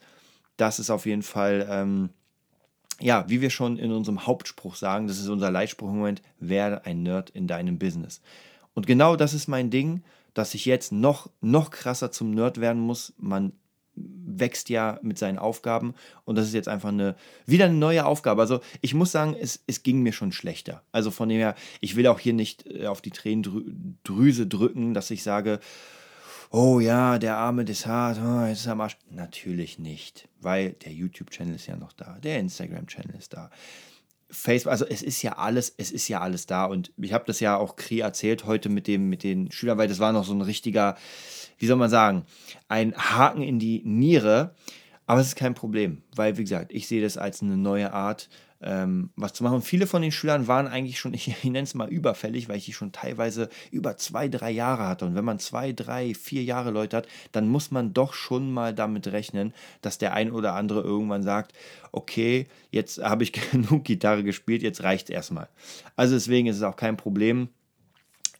Das 0.57 0.79
ist 0.79 0.89
auf 0.89 1.05
jeden 1.05 1.23
Fall, 1.23 1.67
ähm, 1.69 2.09
ja, 3.03 3.25
wie 3.29 3.41
wir 3.41 3.51
schon 3.51 3.79
in 3.79 3.93
unserem 3.93 4.27
Hauptspruch 4.27 4.77
sagen, 4.77 5.07
das 5.07 5.19
ist 5.19 5.29
unser 5.29 5.51
Leitspruch 5.51 5.89
im 5.89 5.99
Moment, 5.99 6.23
werde 6.39 6.85
ein 6.87 7.03
Nerd 7.03 7.31
in 7.31 7.47
deinem 7.47 7.79
Business. 7.79 8.21
Und 8.75 8.87
genau 8.87 9.17
das 9.17 9.35
ist 9.35 9.49
mein 9.49 9.71
Ding, 9.71 10.03
dass 10.35 10.55
ich 10.55 10.65
jetzt 10.65 10.93
noch, 10.93 11.29
noch 11.41 11.71
krasser 11.71 12.11
zum 12.11 12.31
Nerd 12.31 12.61
werden 12.61 12.81
muss. 12.81 13.13
Man 13.19 13.53
wächst 13.95 14.71
ja 14.71 14.99
mit 15.03 15.19
seinen 15.19 15.39
Aufgaben 15.39 15.95
und 16.25 16.37
das 16.37 16.47
ist 16.47 16.55
jetzt 16.55 16.69
einfach 16.69 16.89
eine 16.89 17.15
wieder 17.45 17.67
eine 17.67 17.75
neue 17.75 18.07
Aufgabe. 18.07 18.41
Also 18.41 18.61
ich 18.81 18.95
muss 18.95 19.13
sagen, 19.13 19.37
es, 19.39 19.63
es 19.67 19.83
ging 19.83 20.01
mir 20.01 20.13
schon 20.13 20.33
schlechter. 20.33 20.83
Also 20.93 21.11
von 21.11 21.29
dem 21.29 21.39
her, 21.39 21.55
ich 21.81 21.97
will 21.97 22.07
auch 22.07 22.19
hier 22.19 22.33
nicht 22.33 22.67
äh, 22.67 22.87
auf 22.87 23.03
die 23.03 23.11
Tränendrüse 23.11 24.47
drücken, 24.47 24.95
dass 24.95 25.11
ich 25.11 25.23
sage, 25.23 25.61
oh 26.53 26.81
ja, 26.81 27.19
der 27.19 27.39
arme 27.39 27.65
Desart, 27.65 28.21
oh, 28.23 28.47
jetzt 28.47 28.61
ist 28.61 28.67
er 28.67 28.73
am 28.73 28.83
Arsch. 28.83 28.99
Natürlich 29.11 29.79
nicht, 29.79 30.29
weil 30.41 30.73
der 30.85 30.93
YouTube-Channel 30.93 31.57
ist 31.57 31.67
ja 31.67 31.77
noch 31.77 31.93
da, 31.93 32.19
der 32.23 32.39
Instagram-Channel 32.39 33.17
ist 33.19 33.33
da. 33.33 33.51
Facebook, 34.31 34.71
also 34.71 34.87
es 34.87 35.03
ist 35.03 35.23
ja 35.23 35.33
alles, 35.33 35.75
es 35.77 35.91
ist 35.91 36.09
ja 36.09 36.21
alles 36.21 36.47
da 36.47 36.65
und 36.65 36.93
ich 36.97 37.13
habe 37.13 37.25
das 37.27 37.41
ja 37.41 37.57
auch 37.57 37.77
Kri 37.77 38.01
erzählt 38.01 38.47
heute 38.47 38.71
mit 38.71 38.87
dem 38.87 39.11
mit 39.11 39.25
den 39.25 39.51
Schülern, 39.51 39.77
weil 39.77 39.89
das 39.89 39.99
war 39.99 40.13
noch 40.13 40.25
so 40.25 40.33
ein 40.33 40.41
richtiger, 40.41 40.97
wie 41.59 41.67
soll 41.67 41.77
man 41.77 41.91
sagen, 41.91 42.25
ein 42.69 42.95
Haken 42.95 43.43
in 43.43 43.59
die 43.59 43.83
Niere, 43.85 44.55
aber 45.05 45.21
es 45.21 45.29
ist 45.29 45.37
kein 45.37 45.53
Problem, 45.53 46.03
weil 46.17 46.39
wie 46.39 46.45
gesagt, 46.45 46.73
ich 46.73 46.89
sehe 46.89 47.03
das 47.03 47.19
als 47.19 47.43
eine 47.43 47.59
neue 47.59 47.93
Art 47.93 48.31
ähm, 48.63 49.11
was 49.17 49.33
zu 49.33 49.45
machen. 49.45 49.63
Viele 49.63 49.87
von 49.87 50.03
den 50.03 50.13
Schülern 50.13 50.47
waren 50.49 50.67
eigentlich 50.67 50.99
schon, 50.99 51.15
ich, 51.15 51.29
ich 51.29 51.45
nenne 51.45 51.63
es 51.63 51.75
mal 51.75 51.89
überfällig, 51.89 52.49
weil 52.49 52.57
ich 52.59 52.65
die 52.65 52.73
schon 52.73 52.93
teilweise 52.93 53.49
über 53.71 53.97
zwei, 53.97 54.29
drei 54.29 54.51
Jahre 54.51 54.87
hatte. 54.87 55.05
Und 55.05 55.15
wenn 55.15 55.25
man 55.25 55.39
zwei, 55.39 55.73
drei, 55.73 56.15
vier 56.15 56.43
Jahre 56.43 56.71
Leute 56.71 56.99
hat, 56.99 57.09
dann 57.33 57.49
muss 57.49 57.71
man 57.71 57.93
doch 57.93 58.15
schon 58.15 58.53
mal 58.53 58.75
damit 58.75 59.09
rechnen, 59.09 59.53
dass 59.81 59.99
der 59.99 60.15
ein 60.15 60.31
oder 60.31 60.55
andere 60.55 60.81
irgendwann 60.81 61.23
sagt, 61.23 61.53
okay, 61.91 62.47
jetzt 62.71 63.03
habe 63.03 63.25
ich 63.25 63.33
genug 63.51 63.85
Gitarre 63.85 64.25
gespielt, 64.25 64.63
jetzt 64.63 64.83
reicht 64.83 65.09
es 65.09 65.15
erstmal. 65.15 65.49
Also 65.97 66.15
deswegen 66.15 66.47
ist 66.47 66.57
es 66.57 66.63
auch 66.63 66.77
kein 66.77 66.97
Problem. 66.97 67.49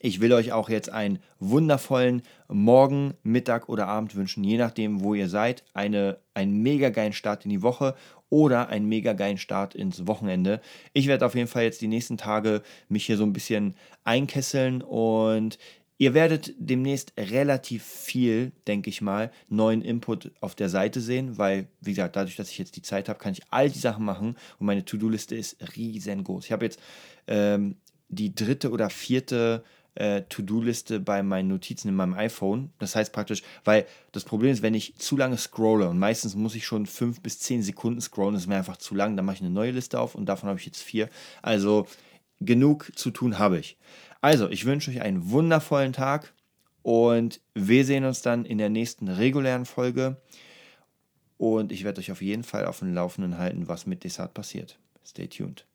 Ich 0.05 0.21
will 0.21 0.33
euch 0.33 0.53
auch 0.53 0.69
jetzt 0.69 0.91
einen 0.91 1.21
wundervollen 1.39 2.23
Morgen, 2.49 3.15
Mittag 3.23 3.69
oder 3.69 3.87
Abend 3.87 4.17
wünschen, 4.17 4.43
je 4.43 4.59
nachdem, 4.59 5.05
wo 5.05 5.15
ihr 5.15 5.29
seid. 5.29 5.63
Eine, 5.75 6.19
einen 6.35 6.61
mega 6.61 6.91
geilen 6.91 7.13
Start 7.13 7.45
in 7.45 7.51
die 7.51 7.63
Woche 7.63 7.95
oder 8.33 8.71
einen 8.71 8.89
mega 8.89 9.13
geilen 9.13 9.37
Start 9.37 9.75
ins 9.75 10.07
Wochenende. 10.07 10.63
Ich 10.95 11.07
werde 11.07 11.27
auf 11.27 11.35
jeden 11.35 11.49
Fall 11.49 11.65
jetzt 11.65 11.83
die 11.83 11.87
nächsten 11.87 12.17
Tage 12.17 12.63
mich 12.89 13.05
hier 13.05 13.19
so 13.19 13.25
ein 13.25 13.35
bisschen 13.35 13.75
einkesseln 14.05 14.81
und 14.83 15.59
Ihr 15.99 16.15
werdet 16.15 16.53
demnächst 16.59 17.13
relativ 17.17 17.85
viel, 17.85 18.51
denke 18.67 18.91
ich 18.91 19.03
mal, 19.03 19.31
neuen 19.49 19.83
Input 19.83 20.33
auf 20.41 20.57
der 20.57 20.69
Seite 20.69 21.01
sehen, 21.01 21.39
weil, 21.39 21.69
wie 21.81 21.93
gesagt, 21.93 22.17
dadurch, 22.17 22.35
dass 22.35 22.51
ich 22.51 22.59
jetzt 22.59 22.75
die 22.75 22.83
Zeit 22.83 23.09
habe, 23.09 23.21
kann 23.21 23.35
ich 23.35 23.43
all 23.51 23.71
die 23.71 23.79
Sachen 23.79 24.05
machen 24.05 24.35
und 24.59 24.67
meine 24.67 24.85
To-Do-Liste 24.85 25.37
ist 25.37 25.59
riesengroß. 25.77 26.47
Ich 26.47 26.51
habe 26.51 26.65
jetzt 26.65 26.81
ähm, 27.29 27.77
die 28.09 28.35
dritte 28.35 28.73
oder 28.73 28.91
vierte 28.91 29.63
äh, 29.95 30.23
To-Do-Liste 30.23 31.01
bei 31.01 31.23
meinen 31.23 31.49
Notizen 31.49 31.89
in 31.89 31.95
meinem 31.95 32.15
iPhone. 32.15 32.73
Das 32.79 32.97
heißt 32.97 33.13
praktisch, 33.13 33.43
weil 33.65 33.87
das 34.13 34.25
Problem 34.25 34.53
ist, 34.53 34.63
wenn 34.63 34.75
ich 34.75 34.97
zu 34.97 35.17
lange 35.17 35.37
scrolle 35.37 35.89
und 35.89 35.99
meistens 35.99 36.35
muss 36.35 36.55
ich 36.55 36.67
schon 36.67 36.87
fünf 36.87 37.21
bis 37.21 37.39
zehn 37.39 37.63
Sekunden 37.63 38.01
scrollen, 38.01 38.35
das 38.35 38.45
ist 38.45 38.49
mir 38.49 38.57
einfach 38.57 38.77
zu 38.77 38.95
lang, 38.95 39.17
dann 39.17 39.27
mache 39.27 39.37
ich 39.37 39.43
eine 39.43 39.51
neue 39.51 39.73
Liste 39.73 40.01
auf 40.01 40.15
und 40.15 40.27
davon 40.27 40.49
habe 40.49 40.59
ich 40.59 40.67
jetzt 40.67 40.83
vier. 40.83 41.09
Also 41.43 41.87
genug 42.41 42.91
zu 42.97 43.11
tun 43.11 43.39
habe 43.39 43.59
ich. 43.59 43.79
Also, 44.21 44.49
ich 44.49 44.65
wünsche 44.65 44.91
euch 44.91 45.01
einen 45.01 45.31
wundervollen 45.31 45.93
Tag 45.93 46.33
und 46.83 47.41
wir 47.55 47.85
sehen 47.85 48.05
uns 48.05 48.23
dann 48.23 48.45
in 48.45 48.59
der 48.59 48.71
nächsten 48.71 49.09
regulären 49.09 49.67
Folge. 49.67 50.17
Und 51.39 51.73
ich 51.73 51.83
werde 51.83 52.01
euch 52.01 52.13
auf 52.13 52.23
jeden 52.23 52.45
Fall 52.45 52.67
auf 52.67 52.79
dem 52.79 52.95
Laufenden 52.95 53.39
halten, 53.39 53.67
was 53.67 53.87
mit 53.87 54.05
Desart 54.05 54.33
passiert. 54.33 54.79
Stay 55.05 55.27
tuned. 55.27 55.67